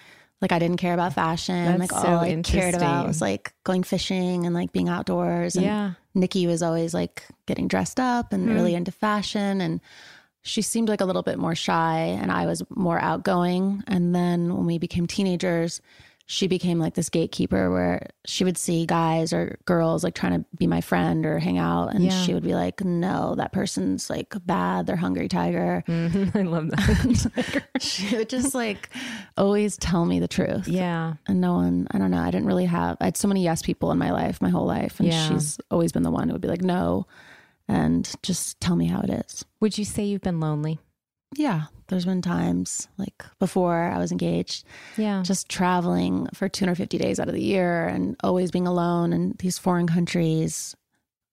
Like 0.40 0.52
I 0.52 0.58
didn't 0.58 0.78
care 0.78 0.94
about 0.94 1.12
fashion. 1.14 1.64
That's 1.78 1.80
like 1.80 1.90
so 1.90 1.96
all 2.08 2.18
I 2.20 2.34
cared 2.42 2.74
about 2.74 3.06
was 3.06 3.20
like 3.20 3.52
going 3.64 3.82
fishing 3.82 4.44
and 4.46 4.54
like 4.54 4.72
being 4.72 4.88
outdoors. 4.88 5.56
And 5.56 5.64
Yeah. 5.64 5.92
Nikki 6.14 6.46
was 6.46 6.62
always 6.62 6.94
like 6.94 7.24
getting 7.46 7.68
dressed 7.68 8.00
up 8.00 8.32
and 8.32 8.48
Hmm. 8.48 8.54
really 8.54 8.74
into 8.74 8.90
fashion 8.90 9.60
and 9.60 9.80
she 10.42 10.62
seemed 10.62 10.88
like 10.88 11.00
a 11.00 11.04
little 11.04 11.22
bit 11.22 11.38
more 11.38 11.54
shy 11.54 11.98
and 12.20 12.30
I 12.30 12.46
was 12.46 12.62
more 12.70 12.98
outgoing. 13.00 13.82
And 13.86 14.14
then 14.14 14.54
when 14.56 14.64
we 14.66 14.78
became 14.78 15.06
teenagers, 15.06 15.80
she 16.28 16.48
became 16.48 16.80
like 16.80 16.94
this 16.94 17.08
gatekeeper 17.08 17.70
where 17.70 18.08
she 18.26 18.42
would 18.42 18.58
see 18.58 18.84
guys 18.84 19.32
or 19.32 19.58
girls 19.64 20.02
like 20.02 20.14
trying 20.16 20.40
to 20.40 20.44
be 20.58 20.66
my 20.66 20.80
friend 20.80 21.24
or 21.24 21.38
hang 21.38 21.56
out 21.56 21.94
and 21.94 22.02
Yeah. 22.04 22.10
she 22.22 22.34
would 22.34 22.42
be 22.42 22.54
like, 22.54 22.84
"No, 22.84 23.36
that 23.36 23.52
person's 23.52 24.10
like 24.10 24.34
bad. 24.44 24.86
They're 24.86 24.96
hungry 24.96 25.28
tiger." 25.28 25.84
I 25.88 26.42
love 26.42 26.70
that. 26.70 27.62
she 27.80 28.16
would 28.16 28.28
just 28.28 28.54
like 28.56 28.90
always 29.36 29.76
tell 29.76 30.04
me 30.04 30.18
the 30.18 30.26
truth. 30.28 30.66
Yeah. 30.66 31.14
And 31.28 31.40
no 31.40 31.54
one, 31.54 31.86
I 31.92 31.98
don't 31.98 32.10
know, 32.10 32.20
I 32.20 32.32
didn't 32.32 32.48
really 32.48 32.66
have, 32.66 32.96
I 33.00 33.04
had 33.04 33.16
so 33.16 33.28
many 33.28 33.44
yes 33.44 33.62
people 33.62 33.92
in 33.92 33.98
my 33.98 34.10
life, 34.10 34.42
my 34.42 34.48
whole 34.50 34.66
life. 34.66 34.98
And 34.98 35.08
Yeah. 35.08 35.28
she's 35.28 35.58
always 35.70 35.92
been 35.92 36.02
the 36.02 36.10
one 36.10 36.28
who 36.28 36.32
would 36.34 36.42
be 36.42 36.48
like, 36.48 36.62
no, 36.62 37.06
and 37.68 38.12
just 38.24 38.60
tell 38.60 38.74
me 38.74 38.86
how 38.86 39.00
it 39.00 39.10
is. 39.10 39.44
Would 39.60 39.78
you 39.78 39.84
say 39.84 40.04
you've 40.04 40.22
been 40.22 40.40
lonely? 40.40 40.80
Yeah. 41.36 41.64
There's 41.88 42.04
been 42.04 42.22
times 42.22 42.88
like 42.98 43.22
before 43.38 43.90
I 43.90 43.98
was 43.98 44.10
engaged, 44.10 44.64
Yeah. 44.96 45.22
just 45.22 45.48
traveling 45.48 46.26
for 46.34 46.48
250 46.48 46.98
days 46.98 47.20
out 47.20 47.28
of 47.28 47.34
the 47.34 47.42
year 47.42 47.86
and 47.86 48.16
always 48.24 48.50
being 48.50 48.66
alone 48.66 49.12
in 49.12 49.36
these 49.38 49.58
foreign 49.58 49.86
countries 49.86 50.74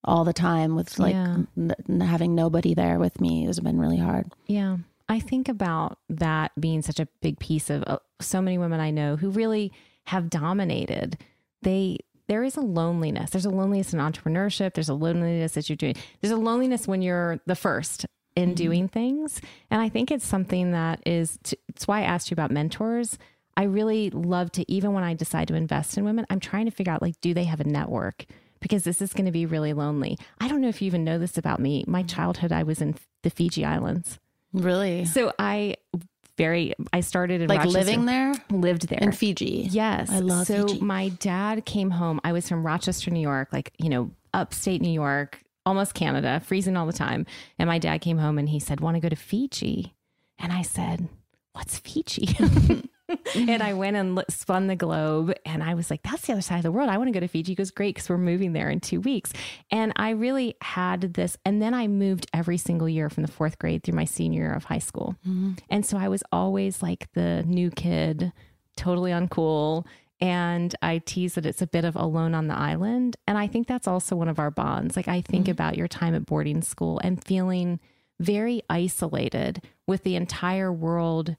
all 0.04 0.24
the 0.26 0.34
time 0.34 0.76
with 0.76 1.00
like 1.00 1.14
Yeah. 1.16 1.38
n- 1.58 2.02
having 2.02 2.36
nobody 2.36 2.74
there 2.74 3.00
with 3.00 3.20
me. 3.22 3.48
It's 3.48 3.60
been 3.60 3.80
really 3.80 3.98
hard. 3.98 4.32
Yeah. 4.48 4.78
I 5.10 5.20
think 5.20 5.50
about 5.50 5.98
that 6.10 6.52
being 6.60 6.82
such 6.82 7.00
a 7.00 7.08
big 7.22 7.40
piece 7.40 7.70
of 7.70 7.84
uh, 7.88 8.00
so 8.22 8.42
many 8.42 8.58
women 8.58 8.80
I 8.80 8.92
know 8.92 9.16
who 9.16 9.30
really 9.30 9.72
have 10.06 10.30
dominated. 10.30 11.18
They 11.62 11.98
there 12.28 12.44
is 12.44 12.56
a 12.56 12.62
loneliness. 12.62 13.32
There's 13.32 13.46
a 13.46 13.50
loneliness 13.50 13.94
in 13.94 14.00
entrepreneurship. 14.00 14.74
There's 14.76 14.88
a 14.90 14.94
loneliness 14.94 15.54
that 15.54 15.68
you're 15.70 15.76
doing. 15.76 15.96
There's 16.22 16.32
a 16.32 16.38
loneliness 16.38 16.88
when 16.88 17.02
you're 17.02 17.40
the 17.46 17.56
first 17.56 18.06
in 18.36 18.50
mm-hmm. 18.50 18.56
doing 18.56 18.88
things. 18.88 19.42
And 19.70 19.82
I 19.82 19.90
think 19.90 20.12
it's 20.12 20.26
something 20.26 20.72
that 20.72 21.02
is 21.06 21.38
t- 21.44 21.58
it's 21.70 21.88
why 21.88 22.00
I 22.00 22.04
asked 22.04 22.32
you 22.32 22.36
about 22.36 22.52
mentors. 22.52 23.18
I 23.56 23.64
really 23.64 24.10
love 24.10 24.52
to 24.54 24.72
even 24.72 24.94
when 24.94 25.04
I 25.04 25.14
decide 25.14 25.48
to 25.50 25.56
invest 25.56 25.98
in 25.98 26.06
women, 26.06 26.26
I'm 26.30 26.40
trying 26.40 26.66
to 26.66 26.72
figure 26.72 26.94
out 26.94 27.02
like 27.02 27.20
do 27.22 27.34
they 27.34 27.44
have 27.46 27.60
a 27.60 27.66
network? 27.66 28.26
Because 28.60 28.84
this 28.84 29.02
is 29.02 29.14
going 29.14 29.26
to 29.26 29.32
be 29.32 29.46
really 29.46 29.74
lonely. 29.74 30.18
I 30.40 30.48
don't 30.48 30.62
know 30.62 30.70
if 30.70 30.82
you 30.82 30.86
even 30.88 31.04
know 31.04 31.20
this 31.20 31.38
about 31.38 31.60
me. 31.60 31.84
My 31.88 32.00
mm-hmm. 32.00 32.08
childhood 32.08 32.52
I 32.52 32.64
was 32.64 32.82
in 32.82 32.96
the 33.24 33.30
Fiji 33.30 33.66
Islands. 33.66 34.20
Really? 34.54 35.06
So 35.06 35.34
I 35.38 35.76
very 36.38 36.74
I 36.92 37.02
started 37.02 37.42
in 37.42 37.48
Like 37.48 37.60
Rochester. 37.60 37.80
living 37.80 38.06
there? 38.06 38.34
lived 38.50 38.88
there 38.88 39.00
In 39.00 39.12
Fiji. 39.12 39.68
Yes, 39.70 40.10
I 40.10 40.20
love 40.20 40.48
So 40.48 40.68
Fiji. 40.68 40.82
my 40.82 41.10
dad 41.10 41.66
came 41.66 41.92
home. 41.92 42.20
I 42.24 42.32
was 42.32 42.48
from 42.48 42.66
Rochester, 42.66 43.12
New 43.12 43.20
York, 43.20 43.50
like 43.52 43.74
you 43.78 43.90
know, 43.90 44.12
upstate 44.34 44.82
New 44.82 44.92
York, 44.92 45.44
almost 45.66 45.94
Canada, 45.94 46.42
freezing 46.46 46.78
all 46.78 46.86
the 46.86 46.94
time. 46.94 47.26
And 47.58 47.68
my 47.68 47.80
dad 47.80 48.02
came 48.02 48.18
home 48.18 48.38
and 48.38 48.50
he 48.50 48.60
said, 48.60 48.80
"Want 48.80 48.96
to 48.96 49.02
go 49.02 49.10
to 49.10 49.16
Fiji?" 49.16 49.94
And 50.40 50.52
I 50.52 50.62
said, 50.62 51.10
"What's 51.54 51.80
Fiji?" 51.80 52.38
and 53.36 53.62
I 53.64 53.74
went 53.74 53.96
and 53.98 54.24
spun 54.30 54.68
the 54.68 54.76
globe, 54.76 55.34
and 55.46 55.64
I 55.64 55.74
was 55.74 55.90
like, 55.90 56.04
"That's 56.04 56.26
the 56.26 56.34
other 56.34 56.42
side 56.42 56.58
of 56.58 56.64
the 56.64 56.72
world. 56.72 56.90
I 56.90 56.98
want 56.98 57.08
to 57.08 57.14
go 57.14 57.20
to 57.20 57.28
Fiji." 57.28 57.52
He 57.52 57.56
goes, 57.56 57.72
"Great, 57.72 57.96
because 57.96 58.10
we're 58.10 58.18
moving 58.18 58.54
there 58.54 58.70
in 58.70 58.80
two 58.80 59.02
weeks." 59.02 59.34
And 59.72 59.94
I 59.96 60.12
really 60.12 60.56
had 60.62 61.14
this, 61.14 61.38
and 61.46 61.62
then 61.62 61.74
I 61.74 61.88
moved 61.88 62.28
every 62.34 62.58
single 62.58 62.90
year 62.90 63.10
from 63.10 63.24
the 63.24 63.32
fourth 63.32 63.60
grade 63.60 63.84
through 63.84 63.96
my 63.96 64.06
senior 64.06 64.44
year 64.44 64.54
of 64.54 64.66
high 64.66 64.80
school. 64.80 65.16
Mm-hmm. 65.28 65.54
And 65.70 65.86
so 65.86 65.98
I 65.98 66.10
was 66.10 66.24
always 66.32 66.82
like 66.82 67.12
the 67.14 67.44
new 67.44 67.70
kid, 67.72 68.32
totally 68.76 69.12
uncool. 69.12 69.86
And 70.24 70.74
I 70.82 71.00
tease 71.00 71.36
that 71.36 71.46
it's 71.46 71.62
a 71.62 71.68
bit 71.68 71.84
of 71.84 71.98
alone 71.98 72.34
on 72.34 72.48
the 72.48 72.56
island. 72.56 73.18
And 73.28 73.38
I 73.38 73.48
think 73.48 73.68
that's 73.68 73.90
also 73.90 74.16
one 74.16 74.30
of 74.30 74.40
our 74.40 74.52
bonds. 74.52 74.96
Like 74.96 75.10
I 75.10 75.20
think 75.20 75.50
about 75.50 75.76
your 75.76 75.90
time 75.90 76.16
at 76.16 76.26
boarding 76.26 76.62
school 76.62 76.98
and 77.04 77.22
feeling 77.22 77.82
very 78.22 78.64
isolated 78.70 79.62
with 79.86 80.04
the 80.04 80.16
entire 80.16 80.72
world 80.72 81.36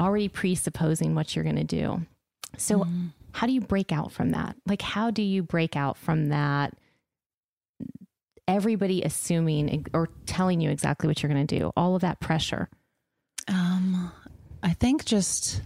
already 0.00 0.28
presupposing 0.28 1.14
what 1.14 1.36
you're 1.36 1.44
going 1.44 1.54
to 1.54 1.62
do. 1.62 2.04
So, 2.56 2.84
how 3.30 3.46
do 3.46 3.52
you 3.52 3.60
break 3.60 3.92
out 3.92 4.10
from 4.10 4.30
that? 4.30 4.56
Like, 4.66 4.82
how 4.82 5.12
do 5.12 5.22
you 5.22 5.44
break 5.44 5.76
out 5.76 5.96
from 5.96 6.30
that? 6.30 6.74
Everybody 8.48 9.02
assuming 9.02 9.86
or 9.92 10.08
telling 10.26 10.60
you 10.60 10.70
exactly 10.70 11.06
what 11.06 11.22
you're 11.22 11.30
going 11.30 11.46
to 11.46 11.58
do, 11.58 11.72
all 11.76 11.94
of 11.94 12.00
that 12.00 12.18
pressure. 12.18 12.68
Um, 13.46 14.10
I 14.64 14.72
think 14.72 15.04
just 15.04 15.62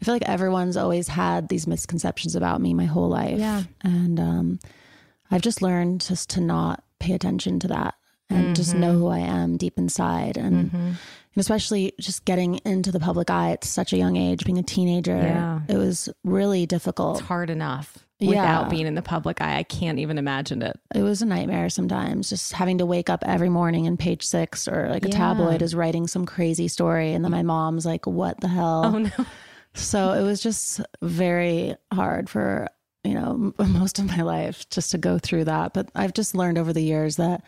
I 0.00 0.04
feel 0.04 0.14
like 0.14 0.28
everyone's 0.28 0.76
always 0.76 1.08
had 1.08 1.48
these 1.48 1.66
misconceptions 1.66 2.36
about 2.36 2.60
me 2.60 2.74
my 2.74 2.84
whole 2.84 3.08
life. 3.08 3.38
Yeah. 3.38 3.62
And 3.82 4.20
um 4.20 4.58
I've 5.30 5.42
just 5.42 5.62
learned 5.62 6.02
just 6.02 6.30
to 6.30 6.40
not 6.40 6.84
pay 7.00 7.12
attention 7.14 7.58
to 7.60 7.68
that 7.68 7.94
and 8.30 8.54
just 8.56 8.74
Mhm. 8.74 8.78
know 8.78 8.92
who 8.92 9.06
I 9.08 9.18
am 9.20 9.56
deep 9.56 9.76
inside 9.78 10.36
and, 10.36 10.70
Mhm. 10.70 10.74
and 10.74 10.96
especially 11.36 11.92
just 12.00 12.24
getting 12.24 12.56
into 12.64 12.92
the 12.92 13.00
public 13.00 13.28
eye 13.30 13.50
at 13.52 13.64
such 13.64 13.92
a 13.92 13.96
young 13.96 14.16
age, 14.16 14.44
being 14.44 14.58
a 14.58 14.62
teenager. 14.62 15.16
Yeah. 15.16 15.60
It 15.68 15.76
was 15.76 16.08
really 16.24 16.64
difficult. 16.66 17.18
It's 17.18 17.26
hard 17.28 17.50
enough 17.50 17.98
Yeah. 18.18 18.28
without 18.30 18.70
being 18.70 18.86
in 18.86 18.94
the 18.94 19.02
public 19.02 19.40
eye. 19.42 19.56
I 19.58 19.62
can't 19.64 19.98
even 19.98 20.16
imagine 20.18 20.62
it. 20.62 20.78
It 20.94 21.02
was 21.02 21.22
a 21.22 21.26
nightmare 21.26 21.68
sometimes, 21.70 22.28
just 22.30 22.52
having 22.52 22.78
to 22.78 22.86
wake 22.86 23.10
up 23.10 23.22
every 23.26 23.48
morning 23.48 23.86
and 23.86 23.98
page 23.98 24.22
six 24.24 24.66
or 24.68 24.88
like 24.90 25.04
a 25.04 25.08
tabloid 25.08 25.60
is 25.62 25.74
writing 25.74 26.06
some 26.06 26.24
crazy 26.24 26.68
story. 26.68 27.12
And 27.12 27.24
then 27.24 27.32
my 27.32 27.42
mom's 27.42 27.84
like, 27.84 28.06
what 28.06 28.40
the 28.40 28.48
hell? 28.48 28.82
Oh 28.94 28.98
no. 28.98 29.10
So 29.76 30.12
it 30.12 30.22
was 30.22 30.42
just 30.42 30.80
very 31.02 31.76
hard 31.92 32.28
for, 32.28 32.68
you 33.04 33.14
know, 33.14 33.52
most 33.58 33.98
of 33.98 34.06
my 34.06 34.22
life 34.22 34.68
just 34.70 34.90
to 34.92 34.98
go 34.98 35.18
through 35.18 35.44
that. 35.44 35.74
But 35.74 35.90
I've 35.94 36.14
just 36.14 36.34
learned 36.34 36.58
over 36.58 36.72
the 36.72 36.82
years 36.82 37.16
that 37.16 37.42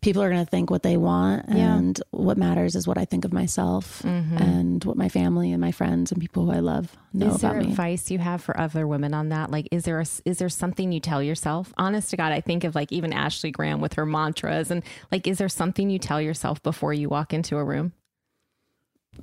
people 0.00 0.22
are 0.22 0.30
going 0.30 0.44
to 0.44 0.48
think 0.48 0.70
what 0.70 0.84
they 0.84 0.96
want. 0.96 1.44
Yeah. 1.48 1.74
And 1.76 2.00
what 2.12 2.38
matters 2.38 2.76
is 2.76 2.86
what 2.86 2.96
I 2.98 3.04
think 3.04 3.24
of 3.24 3.32
myself 3.32 4.00
Mhm. 4.04 4.40
and 4.40 4.84
what 4.84 4.96
my 4.96 5.08
family 5.08 5.50
and 5.50 5.60
my 5.60 5.72
friends 5.72 6.12
and 6.12 6.20
people 6.20 6.44
who 6.46 6.52
I 6.52 6.60
love 6.60 6.96
know 7.12 7.26
is 7.34 7.40
there 7.40 7.50
about 7.50 7.64
me. 7.64 7.70
advice 7.70 8.08
you 8.08 8.18
have 8.20 8.40
for 8.40 8.58
other 8.60 8.86
women 8.86 9.12
on 9.12 9.30
that? 9.30 9.50
Like, 9.50 9.66
is 9.72 9.82
there 9.84 9.98
a, 10.00 10.06
is 10.24 10.38
there 10.38 10.48
something 10.48 10.92
you 10.92 11.00
tell 11.00 11.20
yourself? 11.20 11.74
Honest 11.78 12.10
to 12.10 12.16
God, 12.16 12.30
I 12.30 12.40
think 12.40 12.62
of 12.62 12.76
like 12.76 12.92
even 12.92 13.12
Ashley 13.12 13.50
Graham 13.50 13.80
with 13.80 13.94
her 13.94 14.06
mantras, 14.06 14.70
and 14.70 14.84
like, 15.10 15.26
is 15.26 15.38
there 15.38 15.48
something 15.48 15.90
you 15.90 15.98
tell 15.98 16.20
yourself 16.22 16.62
before 16.62 16.94
you 16.94 17.08
walk 17.08 17.34
into 17.34 17.56
a 17.56 17.64
room? 17.64 17.92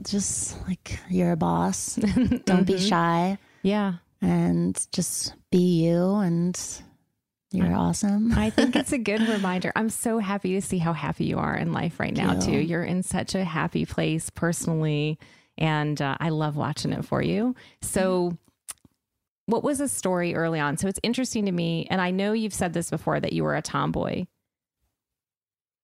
Just 0.03 0.55
like 0.67 0.99
you're 1.09 1.31
a 1.31 1.37
boss. 1.37 1.95
Don't 2.45 2.65
be 2.65 2.73
Mhm. 2.75 2.87
shy. 2.89 3.37
Yeah. 3.63 3.93
And 4.21 4.79
just 4.91 5.33
be 5.51 5.83
you 5.85 6.15
and 6.15 6.59
you're 7.51 7.73
awesome. 7.73 8.33
I 8.37 8.49
think 8.49 8.75
it's 8.75 8.91
a 8.91 8.97
good 8.97 9.21
reminder. 9.29 9.71
I'm 9.75 9.89
so 9.89 10.19
happy 10.19 10.53
to 10.55 10.61
see 10.61 10.77
how 10.77 10.93
happy 10.93 11.25
you 11.25 11.37
are 11.37 11.55
in 11.55 11.71
life 11.71 11.99
right 11.99 12.15
now, 12.15 12.33
you. 12.33 12.41
too. 12.41 12.57
You're 12.59 12.83
in 12.83 13.01
such 13.03 13.33
a 13.35 13.43
happy 13.45 13.85
place 13.85 14.29
personally, 14.29 15.17
and 15.57 16.01
uh, 16.01 16.17
I 16.19 16.29
love 16.29 16.55
watching 16.57 16.91
it 16.91 17.05
for 17.05 17.21
you. 17.21 17.55
So, 17.81 18.37
what 19.45 19.63
was 19.63 19.79
a 19.79 19.87
story 19.87 20.35
early 20.35 20.59
on? 20.59 20.75
So, 20.77 20.87
it's 20.87 20.99
interesting 21.03 21.45
to 21.45 21.51
me, 21.51 21.87
and 21.89 22.01
I 22.01 22.11
know 22.11 22.33
you've 22.33 22.53
said 22.53 22.73
this 22.73 22.89
before 22.89 23.19
that 23.21 23.31
you 23.31 23.43
were 23.43 23.55
a 23.55 23.61
tomboy. 23.61 24.25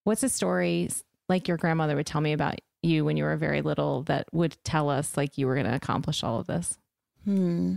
What's 0.03 0.23
a 0.23 0.29
story 0.29 0.89
like 1.29 1.47
your 1.47 1.57
grandmother 1.57 1.95
would 1.95 2.07
tell 2.07 2.21
me 2.21 2.33
about 2.33 2.59
you 2.81 3.05
when 3.05 3.17
you 3.17 3.23
were 3.23 3.37
very 3.37 3.61
little 3.61 4.03
that 4.03 4.27
would 4.31 4.57
tell 4.63 4.89
us 4.89 5.15
like 5.17 5.37
you 5.37 5.47
were 5.47 5.55
going 5.55 5.67
to 5.67 5.75
accomplish 5.75 6.23
all 6.23 6.39
of 6.39 6.47
this? 6.47 6.77
Hmm. 7.25 7.75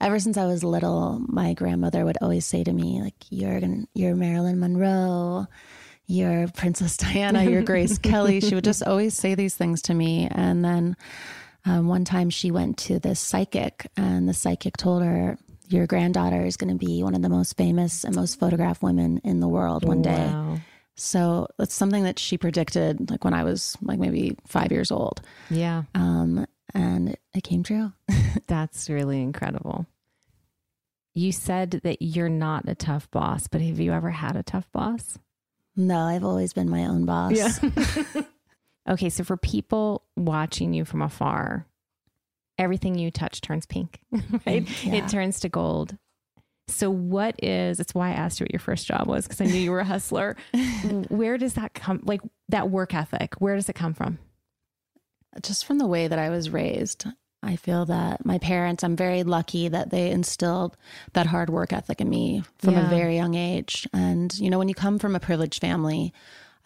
Ever 0.00 0.18
since 0.18 0.36
I 0.38 0.46
was 0.46 0.64
little, 0.64 1.20
my 1.26 1.52
grandmother 1.52 2.04
would 2.04 2.16
always 2.22 2.46
say 2.46 2.64
to 2.64 2.72
me, 2.72 3.02
like, 3.02 3.14
you're 3.28 3.60
gonna, 3.60 3.84
you're 3.94 4.14
Marilyn 4.14 4.58
Monroe, 4.58 5.46
you're 6.06 6.48
Princess 6.48 6.96
Diana, 6.96 7.44
you're 7.44 7.62
Grace 7.62 7.98
Kelly. 8.02 8.40
She 8.40 8.54
would 8.54 8.64
just 8.64 8.82
always 8.82 9.14
say 9.14 9.34
these 9.34 9.54
things 9.56 9.82
to 9.82 9.94
me. 9.94 10.26
And 10.30 10.64
then 10.64 10.96
um, 11.66 11.86
one 11.86 12.06
time 12.06 12.30
she 12.30 12.50
went 12.50 12.78
to 12.78 12.98
this 12.98 13.20
psychic, 13.20 13.88
and 13.96 14.26
the 14.26 14.32
psychic 14.32 14.76
told 14.78 15.02
her 15.02 15.36
your 15.68 15.86
granddaughter 15.86 16.44
is 16.44 16.56
going 16.56 16.76
to 16.76 16.84
be 16.84 17.02
one 17.02 17.14
of 17.14 17.22
the 17.22 17.28
most 17.28 17.56
famous 17.56 18.02
and 18.04 18.16
most 18.16 18.40
photographed 18.40 18.82
women 18.82 19.20
in 19.22 19.40
the 19.40 19.48
world 19.48 19.84
one 19.84 20.02
day. 20.02 20.26
Wow. 20.26 20.58
So 21.02 21.48
that's 21.56 21.72
something 21.72 22.04
that 22.04 22.18
she 22.18 22.36
predicted, 22.36 23.10
like 23.10 23.24
when 23.24 23.32
I 23.32 23.42
was 23.42 23.74
like 23.80 23.98
maybe 23.98 24.36
five 24.46 24.70
years 24.70 24.90
old. 24.90 25.22
Yeah. 25.48 25.84
Um, 25.94 26.46
and 26.74 27.16
it 27.32 27.42
came 27.42 27.62
true. 27.62 27.92
That's 28.46 28.90
really 28.90 29.22
incredible. 29.22 29.86
You 31.14 31.32
said 31.32 31.80
that 31.84 32.02
you're 32.02 32.28
not 32.28 32.68
a 32.68 32.74
tough 32.74 33.10
boss, 33.10 33.48
but 33.48 33.62
have 33.62 33.80
you 33.80 33.94
ever 33.94 34.10
had 34.10 34.36
a 34.36 34.42
tough 34.42 34.70
boss? 34.72 35.18
No, 35.74 36.00
I've 36.00 36.22
always 36.22 36.52
been 36.52 36.68
my 36.68 36.84
own 36.84 37.06
boss. 37.06 37.32
Yeah. 37.32 37.52
okay, 38.90 39.08
so 39.08 39.24
for 39.24 39.38
people 39.38 40.02
watching 40.18 40.74
you 40.74 40.84
from 40.84 41.00
afar, 41.00 41.66
everything 42.58 42.98
you 42.98 43.10
touch 43.10 43.40
turns 43.40 43.64
pink, 43.64 44.00
right? 44.46 44.68
Yeah. 44.84 44.96
It 44.96 45.08
turns 45.08 45.40
to 45.40 45.48
gold. 45.48 45.96
So, 46.70 46.90
what 46.90 47.34
is, 47.42 47.80
it's 47.80 47.94
why 47.94 48.08
I 48.10 48.12
asked 48.12 48.40
you 48.40 48.44
what 48.44 48.52
your 48.52 48.60
first 48.60 48.86
job 48.86 49.06
was 49.06 49.26
because 49.26 49.40
I 49.40 49.44
knew 49.46 49.58
you 49.60 49.70
were 49.70 49.80
a 49.80 49.84
hustler. 49.84 50.36
where 51.08 51.36
does 51.38 51.54
that 51.54 51.74
come, 51.74 52.00
like 52.04 52.20
that 52.48 52.70
work 52.70 52.94
ethic, 52.94 53.34
where 53.40 53.56
does 53.56 53.68
it 53.68 53.74
come 53.74 53.94
from? 53.94 54.18
Just 55.42 55.64
from 55.64 55.78
the 55.78 55.86
way 55.86 56.08
that 56.08 56.18
I 56.18 56.30
was 56.30 56.50
raised. 56.50 57.06
I 57.42 57.56
feel 57.56 57.86
that 57.86 58.24
my 58.26 58.38
parents, 58.38 58.84
I'm 58.84 58.96
very 58.96 59.22
lucky 59.22 59.68
that 59.68 59.90
they 59.90 60.10
instilled 60.10 60.76
that 61.14 61.26
hard 61.26 61.48
work 61.48 61.72
ethic 61.72 62.00
in 62.00 62.08
me 62.10 62.42
from 62.58 62.74
Yeah. 62.74 62.86
a 62.86 62.90
very 62.90 63.14
young 63.16 63.34
age. 63.34 63.88
And, 63.94 64.36
you 64.38 64.50
know, 64.50 64.58
when 64.58 64.68
you 64.68 64.74
come 64.74 64.98
from 64.98 65.14
a 65.14 65.20
privileged 65.20 65.60
family, 65.60 66.12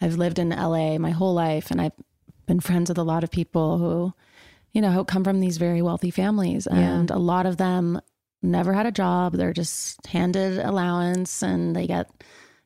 I've 0.01 0.17
lived 0.17 0.37
in 0.39 0.49
LA 0.49 0.97
my 0.97 1.11
whole 1.11 1.33
life 1.33 1.71
and 1.71 1.79
I've 1.79 1.93
been 2.45 2.59
friends 2.59 2.89
with 2.89 2.97
a 2.97 3.03
lot 3.03 3.23
of 3.23 3.31
people 3.31 3.77
who, 3.77 4.13
you 4.73 4.81
know, 4.81 5.05
come 5.05 5.23
from 5.23 5.39
these 5.39 5.57
very 5.57 5.81
wealthy 5.81 6.11
families. 6.11 6.67
Yeah. 6.69 6.77
And 6.77 7.09
a 7.09 7.19
lot 7.19 7.45
of 7.45 7.55
them 7.55 8.01
never 8.45 8.73
had 8.73 8.85
a 8.85 8.91
job. 8.91 9.33
They're 9.33 9.53
just 9.53 10.05
handed 10.07 10.59
allowance 10.59 11.41
and 11.41 11.75
they 11.75 11.87
get, 11.87 12.09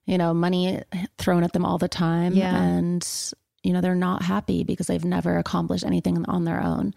you 0.06 0.18
know, 0.18 0.34
money 0.34 0.82
thrown 1.18 1.44
at 1.44 1.54
them 1.54 1.66
all 1.66 1.78
the 1.78 1.88
time. 1.88 2.34
Yeah. 2.34 2.56
And, 2.56 3.08
you 3.64 3.74
know, 3.74 3.82
they're 3.82 3.96
not 3.96 4.22
happy 4.22 4.64
because 4.64 4.88
they've 4.88 5.04
never 5.04 5.38
accomplished 5.38 5.86
anything 5.86 6.26
on 6.26 6.46
their 6.46 6.62
own. 6.62 6.94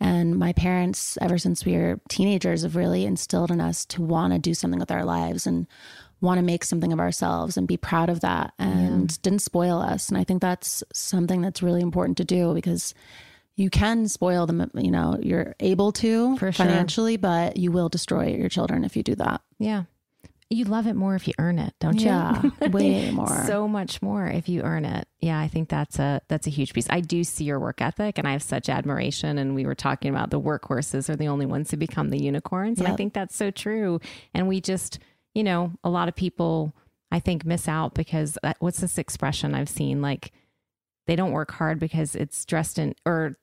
And 0.00 0.38
my 0.38 0.54
parents, 0.54 1.18
ever 1.20 1.36
since 1.36 1.64
we 1.64 1.76
were 1.76 2.00
teenagers, 2.08 2.62
have 2.62 2.76
really 2.76 3.04
instilled 3.04 3.50
in 3.50 3.60
us 3.60 3.84
to 3.86 4.02
want 4.02 4.32
to 4.32 4.38
do 4.38 4.54
something 4.54 4.80
with 4.80 4.90
our 4.90 5.04
lives 5.04 5.46
and 5.46 5.66
want 6.22 6.38
to 6.38 6.42
make 6.42 6.64
something 6.64 6.92
of 6.92 7.00
ourselves 7.00 7.56
and 7.56 7.68
be 7.68 7.76
proud 7.76 8.08
of 8.08 8.20
that 8.20 8.52
and 8.58 9.20
didn't 9.22 9.40
spoil 9.40 9.80
us. 9.80 10.08
And 10.08 10.18
I 10.18 10.24
think 10.24 10.40
that's 10.40 10.82
something 10.92 11.40
that's 11.40 11.62
really 11.62 11.80
important 11.80 12.16
to 12.18 12.24
do 12.24 12.54
because 12.54 12.94
you 13.56 13.70
can 13.70 14.08
spoil 14.08 14.46
them, 14.46 14.70
you 14.74 14.90
know, 14.90 15.18
you're 15.22 15.54
able 15.60 15.92
to 15.92 16.38
sure. 16.38 16.52
financially, 16.52 17.16
but 17.16 17.56
you 17.56 17.70
will 17.70 17.88
destroy 17.88 18.28
your 18.28 18.48
children 18.48 18.84
if 18.84 18.96
you 18.96 19.02
do 19.02 19.14
that. 19.16 19.42
Yeah. 19.58 19.84
You 20.52 20.64
love 20.64 20.88
it 20.88 20.94
more 20.94 21.14
if 21.14 21.28
you 21.28 21.34
earn 21.38 21.60
it, 21.60 21.74
don't 21.78 22.00
you? 22.00 22.06
Yeah, 22.06 22.42
way 22.72 23.12
more. 23.12 23.44
so 23.46 23.68
much 23.68 24.02
more 24.02 24.26
if 24.26 24.48
you 24.48 24.62
earn 24.62 24.84
it. 24.84 25.06
Yeah, 25.20 25.38
I 25.38 25.46
think 25.46 25.68
that's 25.68 26.00
a 26.00 26.22
that's 26.26 26.48
a 26.48 26.50
huge 26.50 26.72
piece. 26.72 26.88
I 26.90 27.00
do 27.00 27.22
see 27.22 27.44
your 27.44 27.60
work 27.60 27.80
ethic 27.80 28.18
and 28.18 28.26
I 28.26 28.32
have 28.32 28.42
such 28.42 28.68
admiration 28.68 29.38
and 29.38 29.54
we 29.54 29.64
were 29.64 29.76
talking 29.76 30.10
about 30.10 30.30
the 30.30 30.40
workhorses 30.40 31.08
are 31.08 31.14
the 31.14 31.28
only 31.28 31.46
ones 31.46 31.70
who 31.70 31.76
become 31.76 32.08
the 32.08 32.20
unicorns. 32.20 32.80
And 32.80 32.88
I 32.88 32.96
think 32.96 33.12
that's 33.14 33.36
so 33.36 33.52
true. 33.52 34.00
And 34.34 34.48
we 34.48 34.60
just, 34.60 34.98
you 35.34 35.44
know, 35.44 35.70
a 35.84 35.90
lot 35.90 36.08
of 36.08 36.16
people 36.16 36.74
I 37.12 37.20
think 37.20 37.44
miss 37.44 37.68
out 37.68 37.94
because 37.94 38.36
that, 38.42 38.56
what's 38.58 38.80
this 38.80 38.98
expression 38.98 39.54
I've 39.54 39.68
seen 39.68 40.02
like 40.02 40.32
they 41.10 41.16
don't 41.16 41.32
work 41.32 41.50
hard 41.50 41.80
because 41.80 42.14
it's 42.14 42.44
dressed 42.44 42.78
in 42.78 42.94
or 43.04 43.36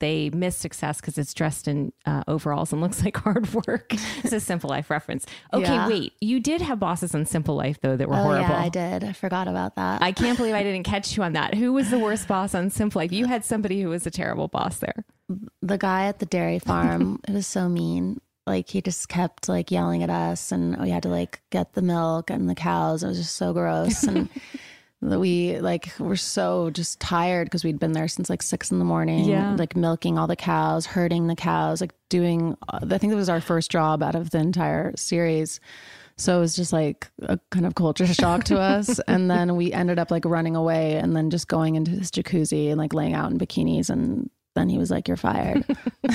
they 0.00 0.30
miss 0.30 0.56
success 0.56 1.02
because 1.02 1.18
it's 1.18 1.34
dressed 1.34 1.68
in 1.68 1.92
uh, 2.06 2.22
overalls 2.26 2.72
and 2.72 2.80
looks 2.84 3.04
like 3.04 3.14
hard 3.18 3.52
work. 3.52 3.92
it's 4.24 4.32
a 4.32 4.40
simple 4.40 4.70
life 4.70 4.88
reference. 4.88 5.26
Okay, 5.52 5.64
Yeah. 5.70 5.86
wait. 5.86 6.14
You 6.22 6.40
did 6.40 6.62
have 6.62 6.78
bosses 6.80 7.14
on 7.14 7.26
Simple 7.26 7.56
Life 7.56 7.78
though 7.82 7.94
that 7.94 8.08
were 8.08 8.14
oh, 8.14 8.22
horrible. 8.22 8.48
yeah, 8.48 8.62
I 8.62 8.68
did. 8.70 9.04
I 9.04 9.12
forgot 9.12 9.48
about 9.48 9.76
that. 9.76 10.00
I 10.00 10.12
can't 10.12 10.38
believe 10.38 10.54
I 10.54 10.62
didn't 10.62 10.84
catch 10.94 11.14
you 11.14 11.22
on 11.24 11.34
that. 11.34 11.54
Who 11.54 11.74
was 11.74 11.90
the 11.90 11.98
worst 11.98 12.26
boss 12.26 12.54
on 12.54 12.70
Simple 12.70 13.02
Life? 13.02 13.12
You 13.12 13.26
had 13.26 13.44
somebody 13.44 13.82
who 13.82 13.90
was 13.90 14.06
a 14.06 14.10
terrible 14.10 14.48
boss 14.48 14.78
there. 14.78 15.04
the 15.60 15.76
guy 15.76 16.06
at 16.06 16.20
the 16.20 16.26
dairy 16.26 16.58
farm 16.58 17.20
it 17.28 17.34
was 17.34 17.46
so 17.46 17.68
mean 17.68 18.18
like 18.46 18.70
he 18.70 18.80
just 18.80 19.10
kept 19.10 19.46
like 19.46 19.70
yelling 19.70 20.02
at 20.02 20.08
us 20.08 20.52
and 20.52 20.80
we 20.80 20.88
had 20.88 21.02
to 21.02 21.10
like 21.10 21.42
get 21.50 21.74
the 21.74 21.82
milk 21.82 22.30
and 22.30 22.48
the 22.48 22.54
cows 22.54 23.02
it 23.02 23.08
was 23.08 23.18
just 23.18 23.36
so 23.36 23.52
gross 23.52 24.04
and 24.04 24.30
we 25.00 25.58
like 25.60 25.92
were 25.98 26.16
so 26.16 26.70
just 26.70 26.98
tired 27.00 27.46
because 27.46 27.62
we'd 27.64 27.78
been 27.78 27.92
there 27.92 28.08
since 28.08 28.28
like 28.28 28.42
six 28.42 28.70
in 28.72 28.78
the 28.80 28.84
morning 28.84 29.24
Yeah. 29.26 29.54
like 29.56 29.76
milking 29.76 30.18
all 30.18 30.26
the 30.26 30.34
cows 30.36 30.86
herding 30.86 31.28
the 31.28 31.36
cows 31.36 31.80
like 31.80 31.92
doing 32.08 32.56
uh, 32.68 32.80
i 32.90 32.98
think 32.98 33.12
it 33.12 33.16
was 33.16 33.28
our 33.28 33.40
first 33.40 33.70
job 33.70 34.02
out 34.02 34.16
of 34.16 34.30
the 34.30 34.38
entire 34.38 34.92
series 34.96 35.60
so 36.16 36.38
it 36.38 36.40
was 36.40 36.56
just 36.56 36.72
like 36.72 37.08
a 37.22 37.38
kind 37.50 37.64
of 37.64 37.76
culture 37.76 38.06
shock 38.12 38.42
to 38.44 38.58
us. 38.58 38.98
and 39.06 39.30
then 39.30 39.54
we 39.54 39.72
ended 39.72 40.00
up 40.00 40.10
like 40.10 40.24
running 40.24 40.56
away 40.56 40.96
and 40.96 41.14
then 41.14 41.30
just 41.30 41.46
going 41.46 41.76
into 41.76 41.92
his 41.92 42.10
jacuzzi 42.10 42.70
and 42.70 42.76
like 42.76 42.92
laying 42.92 43.14
out 43.14 43.30
in 43.30 43.38
bikinis. 43.38 43.88
And 43.88 44.28
then 44.56 44.68
he 44.68 44.78
was 44.78 44.90
like, 44.90 45.06
You're 45.06 45.16
fired. 45.16 45.64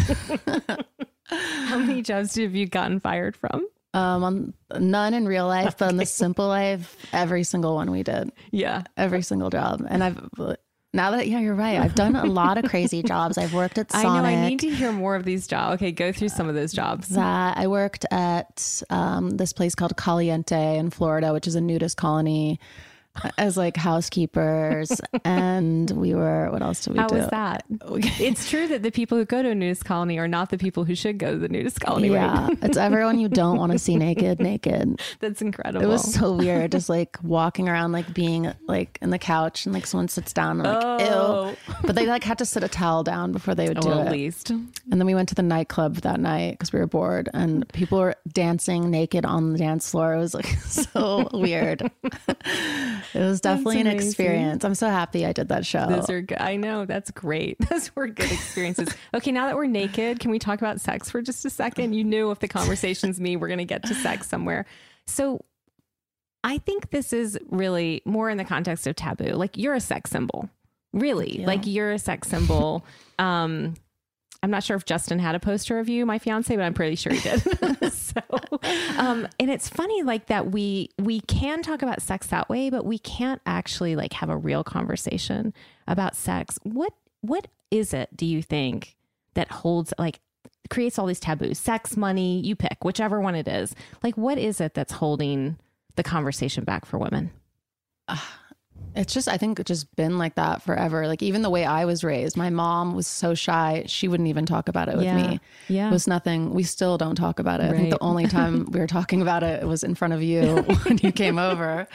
How 1.27 1.77
many 1.79 2.01
jobs 2.01 2.35
have 2.35 2.53
you 2.53 2.65
gotten 2.67 2.99
fired 2.99 3.35
from? 3.37 3.65
Um, 3.93 4.23
on, 4.23 4.53
none 4.79 5.13
in 5.13 5.27
real 5.27 5.47
life, 5.47 5.77
but 5.77 5.91
in 5.91 5.97
the 5.97 6.05
simple 6.05 6.47
life, 6.47 6.95
every 7.11 7.43
single 7.43 7.75
one 7.75 7.91
we 7.91 8.03
did. 8.03 8.31
Yeah. 8.51 8.83
Every 8.97 9.21
single 9.21 9.49
job. 9.49 9.85
And 9.87 10.03
I've, 10.03 10.19
now 10.93 11.11
that, 11.11 11.27
yeah, 11.27 11.39
you're 11.39 11.55
right. 11.55 11.79
I've 11.79 11.95
done 11.95 12.15
a 12.15 12.25
lot 12.25 12.57
of 12.57 12.69
crazy 12.69 13.03
jobs. 13.07 13.37
I've 13.37 13.53
worked 13.53 13.77
at 13.77 13.93
I 13.95 14.03
know. 14.03 14.09
I 14.09 14.49
need 14.49 14.59
to 14.59 14.69
hear 14.69 14.91
more 14.91 15.15
of 15.15 15.25
these 15.25 15.47
jobs. 15.47 15.75
Okay, 15.75 15.91
go 15.91 16.11
through 16.11 16.29
some 16.29 16.49
of 16.49 16.55
those 16.55 16.73
jobs. 16.73 17.09
that 17.09 17.57
I 17.57 17.67
worked 17.67 18.05
at 18.11 18.81
um, 18.89 19.31
this 19.31 19.53
place 19.53 19.75
called 19.75 19.95
Caliente 19.97 20.77
in 20.77 20.89
Florida, 20.89 21.33
which 21.33 21.47
is 21.47 21.55
a 21.55 21.61
nudist 21.61 21.97
colony, 21.97 22.59
as 23.37 23.57
like 23.57 23.77
housekeepers. 23.77 24.99
and 25.25 25.89
we 25.91 26.13
were, 26.15 26.49
what 26.51 26.61
else 26.61 26.83
did 26.83 26.93
we 26.93 26.99
How 26.99 27.07
do? 27.07 27.15
was 27.15 27.27
that? 27.29 27.63
it's 28.19 28.49
true 28.49 28.67
that 28.67 28.83
the 28.83 28.91
people 28.91 29.17
who 29.17 29.25
go 29.25 29.41
to 29.43 29.49
a 29.49 29.55
nudist 29.55 29.85
colony 29.85 30.17
are 30.19 30.27
not 30.27 30.49
the 30.49 30.57
people 30.57 30.83
who 30.83 30.95
should 30.95 31.17
go 31.17 31.31
to 31.31 31.37
the 31.37 31.47
nudist 31.49 31.79
colony. 31.79 32.09
yeah, 32.09 32.47
right? 32.47 32.57
it's 32.61 32.77
everyone 32.77 33.19
you 33.19 33.27
don't 33.29 33.57
want 33.57 33.71
to 33.71 33.79
see 33.79 33.95
naked, 33.95 34.39
naked. 34.39 35.01
That's 35.19 35.41
incredible. 35.41 35.85
It 35.85 35.87
was 35.87 36.13
so 36.13 36.33
weird, 36.33 36.71
just 36.71 36.89
like 36.89 37.17
walking 37.23 37.69
around, 37.69 37.91
like 37.91 38.13
being 38.13 38.51
like 38.67 38.97
in 39.01 39.09
the 39.09 39.19
couch, 39.19 39.65
and 39.65 39.73
like 39.73 39.85
someone 39.85 40.07
sits 40.07 40.33
down, 40.33 40.59
and 40.61 40.67
like 40.69 40.83
Oh. 40.83 41.49
ew. 41.49 41.55
But 41.83 41.95
they 41.95 42.05
like 42.07 42.23
had 42.23 42.37
to 42.39 42.45
sit 42.45 42.63
a 42.63 42.67
towel 42.67 43.03
down 43.03 43.31
before 43.31 43.55
they 43.55 43.67
would 43.67 43.77
oh, 43.79 43.81
do 43.81 43.89
Oh, 43.89 43.99
it. 44.01 44.05
at 44.07 44.11
least. 44.11 44.49
And 44.49 44.71
then 44.89 45.05
we 45.05 45.15
went 45.15 45.29
to 45.29 45.35
the 45.35 45.43
nightclub 45.43 45.97
that 45.97 46.19
night 46.19 46.51
because 46.53 46.73
we 46.73 46.79
were 46.79 46.87
bored, 46.87 47.29
and 47.33 47.67
people 47.73 47.99
were 47.99 48.15
dancing 48.31 48.89
naked 48.89 49.25
on 49.25 49.51
the 49.53 49.59
dance 49.59 49.89
floor. 49.91 50.13
It 50.15 50.19
was 50.19 50.33
like 50.33 50.45
so 50.65 51.29
weird. 51.33 51.89
It 53.13 53.19
was 53.19 53.41
definitely 53.41 53.81
an 53.81 53.87
experience. 53.87 54.63
I'm 54.63 54.75
so 54.75 54.89
happy 54.89 55.25
I 55.25 55.33
did 55.33 55.49
that 55.49 55.65
show. 55.65 55.87
Those 55.87 56.09
are 56.09 56.21
good. 56.21 56.39
I 56.41 56.55
know. 56.55 56.85
That's 56.85 57.11
great. 57.11 57.57
Those 57.69 57.95
were 57.95 58.07
good 58.07 58.31
experiences. 58.31 58.89
okay, 59.13 59.31
now 59.31 59.47
that 59.47 59.55
we're 59.55 59.65
naked, 59.65 60.19
can 60.19 60.31
we 60.31 60.39
talk 60.39 60.59
about 60.59 60.79
sex 60.81 61.09
for 61.09 61.21
just 61.21 61.45
a 61.45 61.49
second? 61.49 61.93
You 61.93 62.03
knew 62.03 62.31
if 62.31 62.39
the 62.39 62.47
conversation's 62.47 63.19
me, 63.19 63.35
we're 63.35 63.47
going 63.47 63.59
to 63.59 63.65
get 63.65 63.83
to 63.85 63.95
sex 63.95 64.27
somewhere. 64.27 64.65
So 65.07 65.43
I 66.43 66.57
think 66.57 66.89
this 66.91 67.13
is 67.13 67.37
really 67.49 68.01
more 68.05 68.29
in 68.29 68.37
the 68.37 68.43
context 68.43 68.85
of 68.87 68.95
taboo. 68.95 69.33
Like 69.33 69.57
you're 69.57 69.73
a 69.73 69.79
sex 69.79 70.11
symbol, 70.11 70.49
really. 70.91 71.39
Yeah. 71.39 71.47
Like 71.47 71.65
you're 71.65 71.91
a 71.91 71.99
sex 71.99 72.27
symbol. 72.27 72.85
Um, 73.19 73.75
I'm 74.43 74.51
not 74.51 74.61
sure 74.61 74.75
if 74.75 74.83
Justin 74.83 75.19
had 75.19 75.35
a 75.35 75.39
poster 75.39 75.79
of 75.79 75.87
you, 75.87 76.05
my 76.05 76.19
fiance, 76.19 76.53
but 76.53 76.61
I'm 76.61 76.73
pretty 76.73 76.97
sure 76.97 77.13
he 77.13 77.21
did. 77.21 77.39
so, 77.93 78.21
um, 78.97 79.25
and 79.39 79.49
it's 79.49 79.69
funny 79.69 80.03
like 80.03 80.25
that 80.27 80.51
we 80.51 80.89
we 80.99 81.21
can 81.21 81.63
talk 81.63 81.81
about 81.81 82.01
sex 82.01 82.27
that 82.27 82.49
way, 82.49 82.69
but 82.69 82.85
we 82.85 82.99
can't 82.99 83.41
actually 83.45 83.95
like 83.95 84.11
have 84.11 84.29
a 84.29 84.35
real 84.35 84.61
conversation 84.61 85.53
about 85.87 86.13
sex. 86.17 86.59
What 86.63 86.93
what 87.21 87.47
is 87.71 87.93
it? 87.93 88.09
Do 88.17 88.25
you 88.25 88.41
think 88.41 88.97
that 89.35 89.49
holds 89.49 89.93
like 89.97 90.19
creates 90.69 90.99
all 90.99 91.05
these 91.05 91.21
taboos? 91.21 91.57
Sex, 91.57 91.95
money, 91.95 92.41
you 92.41 92.57
pick 92.57 92.83
whichever 92.83 93.21
one 93.21 93.35
it 93.35 93.47
is. 93.47 93.73
Like, 94.03 94.17
what 94.17 94.37
is 94.37 94.59
it 94.59 94.73
that's 94.73 94.91
holding 94.91 95.57
the 95.95 96.03
conversation 96.03 96.65
back 96.65 96.85
for 96.85 96.97
women? 96.97 97.31
It's 98.95 99.13
just, 99.13 99.27
I 99.27 99.37
think 99.37 99.59
it's 99.59 99.67
just 99.67 99.95
been 99.95 100.17
like 100.17 100.35
that 100.35 100.61
forever. 100.61 101.07
Like 101.07 101.21
even 101.23 101.41
the 101.41 101.49
way 101.49 101.65
I 101.65 101.85
was 101.85 102.03
raised, 102.03 102.37
my 102.37 102.49
mom 102.49 102.95
was 102.95 103.07
so 103.07 103.33
shy. 103.33 103.83
She 103.87 104.07
wouldn't 104.07 104.29
even 104.29 104.45
talk 104.45 104.69
about 104.69 104.87
it 104.89 104.95
with 104.95 105.05
Yeah. 105.05 105.15
me. 105.27 105.39
Yeah. 105.67 105.87
It 105.89 105.91
was 105.91 106.07
nothing. 106.07 106.53
We 106.53 106.63
still 106.63 106.97
don't 106.97 107.15
talk 107.15 107.39
about 107.39 107.59
it. 107.59 107.71
I 107.71 107.75
think 107.75 107.89
the 107.89 108.01
only 108.01 108.27
time 108.27 108.65
we 108.71 108.79
were 108.79 108.87
talking 108.87 109.21
about 109.21 109.41
it 109.43 109.67
was 109.67 109.83
in 109.83 109.95
front 109.95 110.13
of 110.13 110.21
you 110.21 110.41
when 110.85 110.99
you 111.01 111.11
came 111.11 111.39
over. 111.39 111.87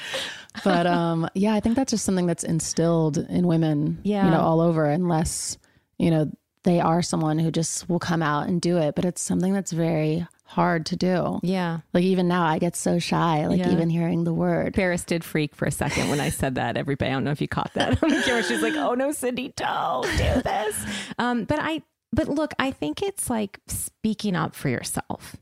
But 0.65 0.87
um, 0.87 1.29
yeah, 1.35 1.55
I 1.55 1.61
think 1.61 1.77
that's 1.77 1.91
just 1.93 2.05
something 2.05 2.27
that's 2.27 2.45
instilled 2.45 3.19
in 3.19 3.47
women, 3.47 3.99
Yeah. 4.03 4.25
you 4.25 4.31
know, 4.31 4.41
all 4.41 4.61
over, 4.61 4.85
unless, 4.87 5.57
you 5.99 6.11
know, 6.11 6.31
they 6.65 6.81
are 6.81 7.01
someone 7.03 7.39
who 7.39 7.51
just 7.51 7.89
will 7.89 8.01
come 8.01 8.23
out 8.23 8.49
and 8.49 8.61
do 8.61 8.77
it. 8.79 8.95
But 8.97 9.05
it's 9.05 9.23
something 9.23 9.53
that's 9.53 9.71
very 9.73 10.27
hard 10.49 10.87
to 10.87 10.97
do. 10.97 11.41
Yeah. 11.43 11.81
Like 11.93 12.05
even 12.05 12.27
now, 12.29 12.45
I 12.45 12.59
get 12.59 12.75
so 12.75 12.99
shy, 12.99 13.47
like 13.47 13.59
Yeah. 13.61 13.71
even 13.71 13.91
hearing 13.91 14.25
the 14.25 14.33
word. 14.33 14.75
Paris 14.75 15.05
did 15.05 15.23
freak 15.25 15.55
for 15.55 15.67
a 15.67 15.71
second 15.71 16.09
when 16.09 16.21
I 16.21 16.31
said 16.31 16.55
that. 16.57 16.77
Everybody, 16.77 17.11
I 17.11 17.15
don't 17.15 17.25
know 17.25 17.31
if 17.33 17.41
you 17.41 17.49
caught 17.49 17.73
that 17.75 18.03
on 18.03 18.09
the 18.11 18.23
camera. 18.23 18.43
She's 18.43 18.63
like, 18.63 18.75
"Oh 18.75 18.95
no, 18.95 19.13
Cindy, 19.13 19.53
don't 19.57 20.05
do 20.17 20.43
this." 20.43 20.85
Um, 21.19 21.45
but 21.45 21.59
I, 21.61 21.83
but 22.13 22.29
look, 22.29 22.55
I 22.59 22.71
think 22.71 23.03
it's 23.03 23.29
like 23.29 23.61
speaking 23.67 24.35
up 24.37 24.55
for 24.55 24.69
yourself, 24.69 25.37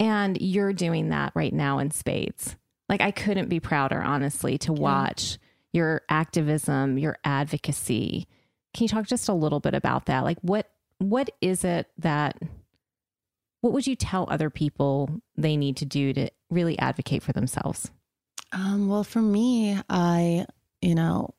And 0.00 0.40
you're 0.40 0.72
doing 0.72 1.08
that 1.10 1.32
right 1.34 1.52
now 1.52 1.78
in 1.78 1.90
spades. 1.90 2.56
Like, 2.88 3.00
I 3.00 3.10
couldn't 3.10 3.48
be 3.48 3.58
prouder, 3.60 4.00
honestly, 4.02 4.58
to 4.58 4.72
watch 4.72 5.38
your 5.72 6.02
activism, 6.08 6.98
your 6.98 7.16
advocacy. 7.24 8.26
Can 8.74 8.84
you 8.84 8.88
talk 8.88 9.06
just 9.06 9.28
a 9.28 9.32
little 9.34 9.60
bit 9.60 9.74
about 9.74 10.06
that? 10.06 10.24
Like, 10.24 10.38
what 10.42 10.70
what 10.98 11.30
is 11.40 11.64
it 11.64 11.88
that 11.98 12.36
what 13.64 13.72
would 13.72 13.86
you 13.86 13.96
tell 13.96 14.26
other 14.30 14.50
people 14.50 15.08
they 15.38 15.56
need 15.56 15.78
to 15.78 15.86
do 15.86 16.12
to 16.12 16.28
really 16.50 16.78
advocate 16.78 17.22
for 17.22 17.32
themselves? 17.32 17.90
Um, 18.52 18.88
well, 18.88 19.04
for 19.04 19.22
me, 19.22 19.78
I, 19.88 20.44
you 20.82 20.94
know, 20.94 21.32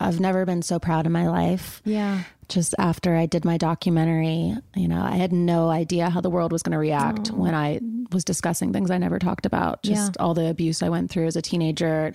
I've 0.00 0.18
never 0.18 0.46
been 0.46 0.62
so 0.62 0.78
proud 0.78 1.04
in 1.04 1.12
my 1.12 1.28
life. 1.28 1.82
Yeah. 1.84 2.22
Just 2.48 2.74
after 2.78 3.14
I 3.14 3.26
did 3.26 3.44
my 3.44 3.58
documentary, 3.58 4.56
you 4.74 4.88
know, 4.88 5.02
I 5.02 5.16
had 5.16 5.34
no 5.34 5.68
idea 5.68 6.08
how 6.08 6.22
the 6.22 6.30
world 6.30 6.50
was 6.50 6.62
going 6.62 6.72
to 6.72 6.78
react 6.78 7.30
Oh. 7.30 7.36
when 7.36 7.54
I 7.54 7.80
was 8.10 8.24
discussing 8.24 8.72
things 8.72 8.90
I 8.90 8.96
never 8.96 9.18
talked 9.18 9.44
about. 9.44 9.82
Just 9.82 10.16
Yeah. 10.16 10.22
all 10.22 10.32
the 10.32 10.48
abuse 10.48 10.82
I 10.82 10.88
went 10.88 11.10
through 11.10 11.26
as 11.26 11.36
a 11.36 11.42
teenager 11.42 12.14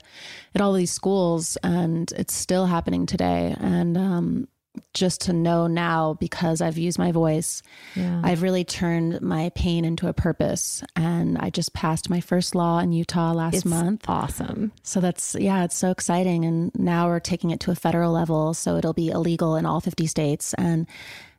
at 0.56 0.62
all 0.62 0.74
these 0.74 0.92
schools, 0.92 1.56
and 1.62 2.12
it's 2.18 2.34
still 2.34 2.66
happening 2.66 3.06
today. 3.06 3.56
And 3.60 3.96
um, 3.96 4.48
just 4.94 5.22
to 5.22 5.34
know 5.34 5.68
now, 5.68 6.16
because 6.20 6.62
I've 6.62 6.78
used 6.78 6.98
my 6.98 7.12
voice, 7.12 7.62
Yeah. 7.96 8.22
I've 8.24 8.42
really 8.42 8.64
turned 8.64 9.22
my 9.22 9.50
pain 9.56 9.84
into 9.86 10.08
a 10.08 10.14
purpose. 10.14 10.84
And 10.96 11.38
I 11.38 11.50
just 11.50 11.74
passed 11.74 12.10
my 12.10 12.22
first 12.22 12.56
law 12.56 12.80
in 12.80 12.92
Utah 12.94 13.34
last 13.34 13.56
It's 13.56 13.66
month. 13.66 14.06
Awesome. 14.08 14.72
So 14.84 15.00
that's, 15.02 15.36
yeah, 15.40 15.64
it's 15.66 15.78
so 15.78 15.92
exciting. 15.92 16.46
And 16.46 16.72
now 16.76 17.08
we're 17.08 17.20
taking 17.20 17.52
it 17.52 17.60
to 17.62 17.72
a 17.72 17.76
federal 17.76 18.12
level. 18.14 18.54
So 18.54 18.78
it'll 18.78 18.94
be 18.94 19.10
illegal 19.10 19.56
in 19.56 19.66
all 19.66 19.82
50 19.82 20.08
states. 20.08 20.54
And 20.56 20.88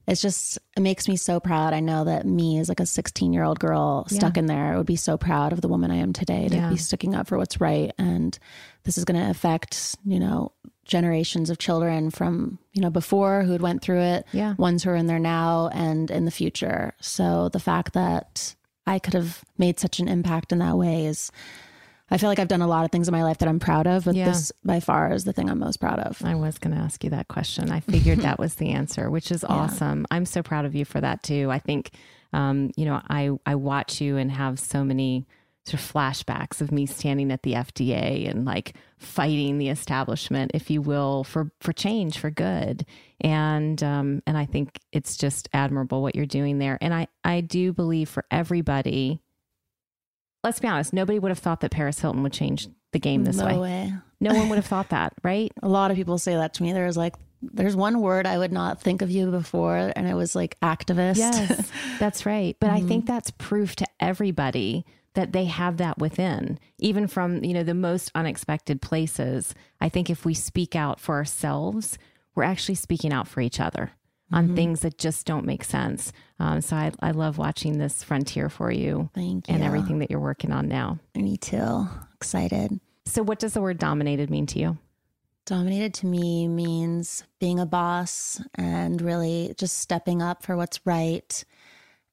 it's 0.07 0.21
just, 0.21 0.59
it 0.77 0.81
makes 0.81 1.07
me 1.09 1.17
so 1.17 1.39
proud. 1.41 1.73
I 1.73 1.81
know 1.81 2.05
that 2.05 2.27
me 2.27 2.59
as 2.59 2.69
like 2.69 2.81
a 2.81 2.87
16 2.87 3.33
year 3.33 3.45
old 3.45 3.61
girl 3.61 4.05
stuck 4.09 4.37
Yeah. 4.37 4.41
in 4.41 4.47
there 4.47 4.77
would 4.77 4.87
be 4.87 4.97
so 4.97 5.17
proud 5.17 5.53
of 5.53 5.61
the 5.61 5.69
woman 5.69 5.91
I 5.91 5.97
am 5.97 6.13
today 6.13 6.49
to 6.49 6.55
Yeah. 6.57 6.71
be 6.71 6.77
sticking 6.77 7.15
up 7.15 7.29
for 7.29 7.39
what's 7.39 7.61
right. 7.61 7.93
And 7.99 8.37
this 8.83 8.99
is 8.99 9.05
going 9.05 9.21
to 9.23 9.31
affect, 9.31 9.97
you 10.05 10.19
know, 10.19 10.53
generations 10.85 11.49
of 11.51 11.59
children 11.59 12.11
from, 12.11 12.59
you 12.73 12.83
know, 12.83 12.91
before 12.91 13.43
who 13.45 13.53
had 13.53 13.63
went 13.63 13.83
through 13.83 14.01
it, 14.01 14.27
Yeah. 14.33 14.55
ones 14.59 14.83
who 14.83 14.91
are 14.91 14.97
in 14.97 15.07
there 15.07 15.19
now 15.19 15.69
and 15.73 16.11
in 16.11 16.25
the 16.25 16.31
future. 16.31 16.93
So 17.01 17.49
the 17.51 17.61
fact 17.61 17.93
that 17.95 18.55
I 18.87 18.99
could 18.99 19.15
have 19.15 19.45
made 19.59 19.79
such 19.79 20.01
an 20.01 20.09
impact 20.09 20.51
in 20.53 20.59
that 20.59 20.77
way 20.77 21.07
is, 21.07 21.31
I 22.11 22.19
feel 22.19 22.29
like 22.29 22.39
I've 22.41 22.49
done 22.49 22.61
a 22.63 22.67
lot 22.67 22.85
of 22.85 22.91
things 22.91 23.09
in 23.09 23.13
my 23.13 23.23
life 23.23 23.39
that 23.39 23.49
I'm 23.49 23.61
proud 23.61 23.87
of, 23.87 24.05
but 24.05 24.15
Yeah. 24.17 24.27
this 24.27 24.51
by 24.65 24.81
far 24.81 25.13
is 25.13 25.25
the 25.25 25.33
thing 25.33 25.49
I'm 25.49 25.61
most 25.61 25.79
proud 25.81 26.01
of. 26.01 26.23
I 26.25 26.35
was 26.35 26.59
going 26.59 26.75
to 26.77 26.83
ask 26.83 27.03
you 27.05 27.11
that 27.11 27.29
question. 27.29 27.71
I 27.71 27.81
figured 27.81 28.19
that 28.21 28.39
was 28.39 28.57
the 28.57 28.71
answer, 28.71 29.09
which 29.09 29.31
is 29.31 29.45
Yeah. 29.49 29.55
awesome. 29.55 30.05
I'm 30.11 30.27
so 30.27 30.43
proud 30.43 30.65
of 30.65 30.75
you 30.75 30.85
for 30.85 31.01
that 31.01 31.23
too. 31.23 31.49
I 31.51 31.59
think, 31.61 31.93
um, 32.33 32.71
you 32.77 32.85
know, 32.85 33.01
I 33.09 33.31
I 33.47 33.55
watch 33.55 34.01
you 34.01 34.17
and 34.17 34.31
have 34.33 34.59
so 34.59 34.85
many 34.85 35.27
sort 35.65 35.81
of 35.81 35.93
flashbacks 35.93 36.61
of 36.61 36.73
me 36.73 36.87
standing 36.87 37.31
at 37.31 37.43
the 37.43 37.53
FDA 37.53 38.29
and 38.29 38.45
like 38.45 38.75
fighting 38.99 39.59
the 39.59 39.69
establishment, 39.69 40.51
if 40.55 40.71
you 40.71 40.83
will, 40.83 41.25
for 41.25 41.53
for 41.61 41.73
change, 41.73 42.19
for 42.19 42.31
good. 42.31 42.85
And 43.21 43.81
um, 43.83 44.23
and 44.27 44.37
I 44.37 44.45
think 44.45 44.81
it's 44.91 45.17
just 45.17 45.49
admirable 45.53 46.03
what 46.03 46.17
you're 46.17 46.27
doing 46.27 46.59
there. 46.59 46.79
And 46.81 46.93
I 46.93 47.07
I 47.23 47.41
do 47.41 47.73
believe 47.73 48.09
for 48.09 48.25
everybody. 48.31 49.21
Let's 50.43 50.59
be 50.59 50.67
honest. 50.67 50.93
Nobody 50.93 51.21
would 51.21 51.31
have 51.31 51.39
thought 51.39 51.61
that 51.61 51.71
Paris 51.71 52.01
Hilton 52.01 52.25
would 52.25 52.33
change 52.33 52.69
the 52.91 52.99
game 52.99 53.25
this 53.25 53.37
no 53.37 53.47
way. 53.47 53.59
way. 53.59 53.93
No 54.21 54.35
one 54.35 54.49
would 54.49 54.57
have 54.57 54.67
thought 54.67 54.89
that, 54.91 55.13
right? 55.23 55.53
A 55.63 55.69
lot 55.69 55.93
of 55.93 55.97
people 55.97 56.19
say 56.19 56.35
that 56.35 56.55
to 56.55 56.65
me. 56.65 56.73
There's 56.73 56.97
like, 56.97 57.15
there's 57.41 57.77
one 57.77 58.01
word 58.01 58.27
I 58.27 58.39
would 58.39 58.53
not 58.53 58.81
think 58.81 59.03
of 59.03 59.11
you 59.11 59.31
before, 59.31 59.93
and 59.95 60.09
it 60.09 60.15
was 60.15 60.35
like 60.35 60.59
activist. 60.59 61.19
Yes, 61.19 61.71
that's 62.01 62.27
right. 62.27 62.57
But 62.59 62.71
I 62.71 62.81
think 62.81 63.07
that's 63.07 63.31
proof 63.31 63.77
to 63.77 63.87
everybody 64.01 64.85
that 65.15 65.33
they 65.33 65.45
have 65.47 65.77
that 65.77 65.99
within, 65.99 66.59
even 66.79 67.07
from 67.07 67.45
you 67.45 67.53
know 67.55 67.63
the 67.63 67.75
most 67.75 68.11
unexpected 68.15 68.81
places. 68.81 69.55
I 69.81 69.89
think 69.89 70.09
if 70.11 70.25
we 70.25 70.35
speak 70.35 70.75
out 70.77 71.01
for 71.01 71.15
ourselves, 71.17 71.99
we're 72.35 72.45
actually 72.45 72.77
speaking 72.77 73.13
out 73.13 73.29
for 73.29 73.41
each 73.41 73.61
other 73.61 73.93
on 74.33 74.49
Mhm. 74.51 74.55
things 74.57 74.81
that 74.81 74.97
just 74.97 75.27
don't 75.27 75.45
make 75.45 75.63
sense. 75.65 76.13
Um, 76.39 76.63
so 76.63 76.75
I, 76.77 76.91
I 77.01 77.11
love 77.11 77.37
watching 77.37 77.77
this 77.77 78.03
frontier 78.03 78.49
for 78.49 78.71
you, 78.73 79.11
Thank 79.15 79.51
and 79.51 79.63
everything 79.63 79.99
that 79.99 80.11
you're 80.11 80.19
working 80.19 80.51
on 80.53 80.69
now. 80.69 80.99
Me 81.15 81.37
too. 81.37 81.87
Excited. 82.15 82.81
So, 83.05 83.23
what 83.23 83.39
does 83.39 83.53
the 83.53 83.61
word 83.61 83.79
dominated 83.79 84.31
mean 84.31 84.47
to 84.47 84.59
you? 84.59 84.79
Dominated 85.45 85.93
to 85.95 86.07
me 86.07 86.47
means 86.47 87.25
being 87.41 87.59
a 87.59 87.67
boss 87.67 88.41
and 88.55 89.03
really 89.03 89.55
just 89.59 89.77
stepping 89.81 90.23
up 90.23 90.45
for 90.45 90.57
what's 90.57 90.81
right 90.87 91.45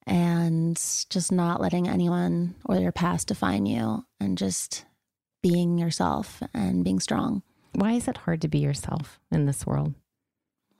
and 0.06 0.76
just 1.10 1.32
not 1.32 1.62
letting 1.62 1.88
anyone 1.88 2.56
or 2.66 2.78
your 2.78 2.92
past 2.92 3.28
define 3.28 3.66
you 3.66 4.06
and 4.20 4.38
just 4.38 4.86
being 5.42 5.78
yourself 5.78 6.42
and 6.54 6.84
being 6.84 7.00
strong. 7.00 7.44
Why 7.74 7.94
is 7.94 8.08
it 8.08 8.18
hard 8.18 8.42
to 8.42 8.48
be 8.48 8.60
yourself 8.60 9.20
in 9.32 9.46
this 9.46 9.66
world? 9.66 9.94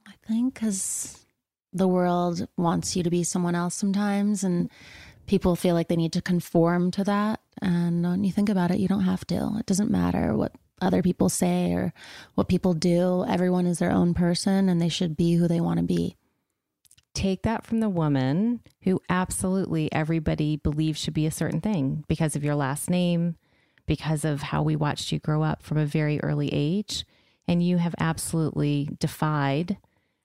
I 0.08 0.14
think 0.28 0.56
because 0.56 1.26
the 1.72 1.88
world 1.88 2.48
wants 2.58 2.96
you 2.96 3.04
to 3.04 3.10
be 3.10 3.24
someone 3.24 3.56
else 3.56 3.76
sometimes, 3.76 4.44
and 4.44 4.70
people 5.28 5.56
feel 5.56 5.76
like 5.76 5.88
they 5.88 5.96
need 5.96 6.14
to 6.14 6.22
conform 6.22 6.90
to 6.92 7.04
that. 7.04 7.40
And 7.62 8.04
when 8.04 8.24
you 8.24 8.32
think 8.32 8.50
about 8.50 8.72
it, 8.72 8.80
you 8.80 8.88
don't 8.88 9.04
have 9.04 9.26
to. 9.28 9.58
It 9.60 9.68
doesn't 9.68 9.92
matter 9.92 10.36
what 10.36 10.54
other 10.82 11.04
people 11.04 11.30
say 11.30 11.74
or 11.74 11.94
what 12.36 12.48
people 12.48 12.74
do. 12.74 13.24
Everyone 13.28 13.68
is 13.68 13.80
their 13.80 13.92
own 13.92 14.14
person, 14.14 14.68
and 14.68 14.82
they 14.82 14.90
should 14.90 15.16
be 15.16 15.34
who 15.34 15.48
they 15.48 15.62
want 15.62 15.78
to 15.78 15.86
be. 15.86 16.16
Take 17.14 17.44
that 17.44 17.66
from 17.66 17.80
the 17.80 17.90
woman 17.90 18.62
who 18.84 19.02
absolutely 19.10 19.92
everybody 19.92 20.58
believes 20.58 21.00
should 21.00 21.14
be 21.14 21.26
a 21.26 21.32
certain 21.32 21.62
thing 21.62 22.04
because 22.08 22.36
of 22.36 22.44
your 22.44 22.56
last 22.56 22.90
name, 22.90 23.36
because 23.86 24.24
of 24.24 24.42
how 24.42 24.62
we 24.62 24.76
watched 24.76 25.12
you 25.12 25.20
grow 25.20 25.44
up 25.44 25.64
from 25.64 25.78
a 25.78 25.86
very 25.86 26.20
early 26.22 26.50
age. 26.52 27.06
And 27.48 27.64
you 27.64 27.78
have 27.78 27.96
absolutely 28.00 28.90
defied, 29.00 29.78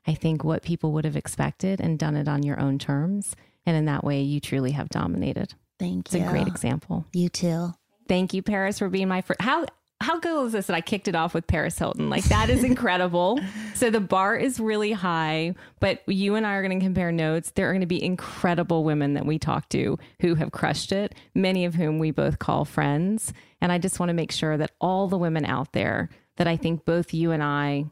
I 0.07 0.14
think, 0.14 0.45
what 0.45 0.62
people 0.62 0.93
would 0.93 1.07
have 1.07 1.16
expected 1.16 1.80
and 1.80 1.99
done 1.99 2.16
it 2.16 2.28
on 2.28 2.43
your 2.43 2.61
own 2.61 2.78
terms. 2.78 3.35
And 3.64 3.76
in 3.76 3.87
that 3.87 4.05
way, 4.05 4.20
you 4.20 4.41
truly 4.41 4.72
have 4.72 4.91
dominated. 4.91 5.55
Thank 5.78 6.07
It's 6.07 6.14
you. 6.14 6.20
It's 6.20 6.28
a 6.28 6.30
great 6.30 6.47
example. 6.47 7.07
You 7.14 7.30
too. 7.30 7.72
Thank 8.07 8.35
you, 8.35 8.43
Paris, 8.43 8.78
for 8.78 8.91
being 8.91 9.09
my 9.09 9.22
first. 9.22 9.41
How 9.41 9.64
how 10.05 10.21
cool 10.21 10.45
is 10.45 10.53
this 10.53 10.67
that 10.67 10.77
I 10.77 10.83
kicked 10.83 11.09
it 11.09 11.15
off 11.15 11.33
with 11.33 11.47
Paris 11.47 11.79
Hilton? 11.79 12.11
Like 12.11 12.25
that 12.25 12.51
is 12.51 12.63
incredible. 12.63 13.41
so 13.75 13.89
the 13.89 14.01
bar 14.01 14.37
is 14.37 14.61
really 14.61 14.93
high, 14.93 15.55
but 15.81 16.03
you 16.07 16.35
and 16.35 16.47
I 16.47 16.55
are 16.55 16.63
going 16.63 16.79
to 16.79 16.85
compare 16.85 17.11
notes. 17.11 17.53
There 17.53 17.69
are 17.71 17.73
going 17.73 17.81
to 17.81 17.87
be 17.87 18.05
incredible 18.05 18.85
women 18.85 19.15
that 19.15 19.25
we 19.25 19.39
talk 19.39 19.71
to 19.71 19.99
who 20.21 20.35
have 20.35 20.53
crushed 20.53 20.93
it, 20.93 21.15
many 21.35 21.65
of 21.65 21.75
whom 21.75 21.99
we 21.99 22.11
both 22.11 22.39
call 22.39 22.67
friends. 22.67 23.33
And 23.63 23.73
I 23.73 23.79
just 23.79 23.99
want 23.99 24.11
to 24.11 24.15
make 24.15 24.31
sure 24.31 24.59
that 24.59 24.73
all 24.79 25.09
the 25.09 25.19
women 25.19 25.47
out 25.47 25.73
there 25.73 26.11
that 26.37 26.47
I 26.47 26.57
think 26.57 26.85
both 26.85 27.15
you 27.15 27.31
and 27.31 27.43
I 27.43 27.87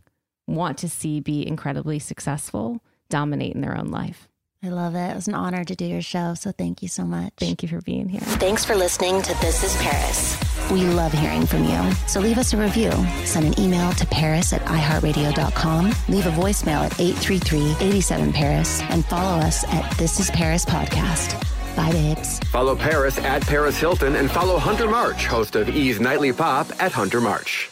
want 0.46 0.76
to 0.78 0.88
see 0.90 1.20
be 1.20 1.46
incredibly 1.46 1.98
successful 1.98 2.82
dominate 3.08 3.54
in 3.54 3.62
their 3.62 3.76
own 3.76 3.86
life. 3.86 4.28
I 4.64 4.68
love 4.68 4.94
it. 4.94 5.10
It 5.10 5.16
was 5.16 5.26
an 5.26 5.34
honor 5.34 5.64
to 5.64 5.74
do 5.74 5.84
your 5.84 6.02
show. 6.02 6.34
So 6.34 6.52
thank 6.52 6.82
you 6.82 6.88
so 6.88 7.02
much. 7.04 7.32
Thank 7.36 7.64
you 7.64 7.68
for 7.68 7.80
being 7.80 8.08
here. 8.08 8.20
Thanks 8.20 8.64
for 8.64 8.76
listening 8.76 9.20
to 9.22 9.34
This 9.40 9.64
is 9.64 9.74
Paris. 9.82 10.38
We 10.70 10.84
love 10.84 11.12
hearing 11.12 11.46
from 11.46 11.64
you. 11.64 11.92
So 12.06 12.20
leave 12.20 12.38
us 12.38 12.52
a 12.52 12.56
review. 12.56 12.92
Send 13.24 13.46
an 13.46 13.58
email 13.60 13.90
to 13.94 14.06
paris 14.06 14.52
at 14.52 14.62
iheartradio.com. 14.62 15.86
Leave 16.08 16.26
a 16.26 16.30
voicemail 16.30 16.84
at 16.84 16.92
833-87-PARIS 16.92 18.82
and 18.82 19.04
follow 19.06 19.38
us 19.40 19.64
at 19.64 19.90
This 19.98 20.20
is 20.20 20.30
Paris 20.30 20.64
Podcast. 20.64 21.44
Bye, 21.74 21.90
babes. 21.90 22.38
Follow 22.50 22.76
Paris 22.76 23.18
at 23.18 23.42
Paris 23.42 23.76
Hilton 23.78 24.14
and 24.14 24.30
follow 24.30 24.58
Hunter 24.58 24.88
March, 24.88 25.26
host 25.26 25.56
of 25.56 25.68
E's 25.70 25.98
Nightly 25.98 26.32
Pop 26.32 26.68
at 26.80 26.92
Hunter 26.92 27.20
March. 27.20 27.71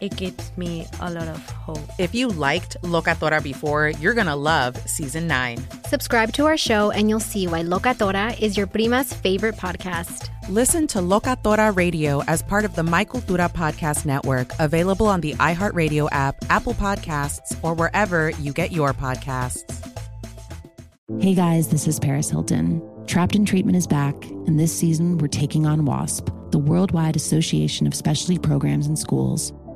it 0.00 0.16
gives 0.16 0.56
me 0.56 0.86
a 1.00 1.10
lot 1.10 1.28
of 1.28 1.50
hope. 1.50 1.78
If 1.98 2.14
you 2.14 2.28
liked 2.28 2.76
Locatora 2.82 3.42
before, 3.42 3.88
you're 3.88 4.14
going 4.14 4.26
to 4.26 4.34
love 4.34 4.76
season 4.88 5.26
nine. 5.26 5.58
Subscribe 5.86 6.32
to 6.34 6.46
our 6.46 6.56
show 6.56 6.90
and 6.90 7.08
you'll 7.08 7.20
see 7.20 7.46
why 7.46 7.62
Locatora 7.62 8.38
is 8.40 8.56
your 8.56 8.66
prima's 8.66 9.12
favorite 9.12 9.56
podcast. 9.56 10.28
Listen 10.48 10.86
to 10.88 10.98
Locatora 10.98 11.74
Radio 11.74 12.22
as 12.24 12.42
part 12.42 12.64
of 12.64 12.74
the 12.74 12.82
My 12.82 13.04
Cultura 13.04 13.50
Podcast 13.50 14.04
Network, 14.04 14.50
available 14.58 15.06
on 15.06 15.20
the 15.20 15.32
iHeartRadio 15.34 16.08
app, 16.12 16.36
Apple 16.50 16.74
Podcasts, 16.74 17.56
or 17.62 17.74
wherever 17.74 18.30
you 18.30 18.52
get 18.52 18.70
your 18.72 18.92
podcasts. 18.92 19.62
Hey 21.20 21.34
guys, 21.34 21.68
this 21.68 21.86
is 21.86 22.00
Paris 22.00 22.30
Hilton. 22.30 22.82
Trapped 23.06 23.34
in 23.34 23.44
Treatment 23.44 23.76
is 23.76 23.86
back, 23.86 24.14
and 24.46 24.58
this 24.58 24.74
season 24.76 25.18
we're 25.18 25.28
taking 25.28 25.66
on 25.66 25.84
WASP, 25.84 26.30
the 26.50 26.58
Worldwide 26.58 27.16
Association 27.16 27.86
of 27.86 27.94
Specialty 27.94 28.38
Programs 28.38 28.86
and 28.86 28.98
Schools. 28.98 29.52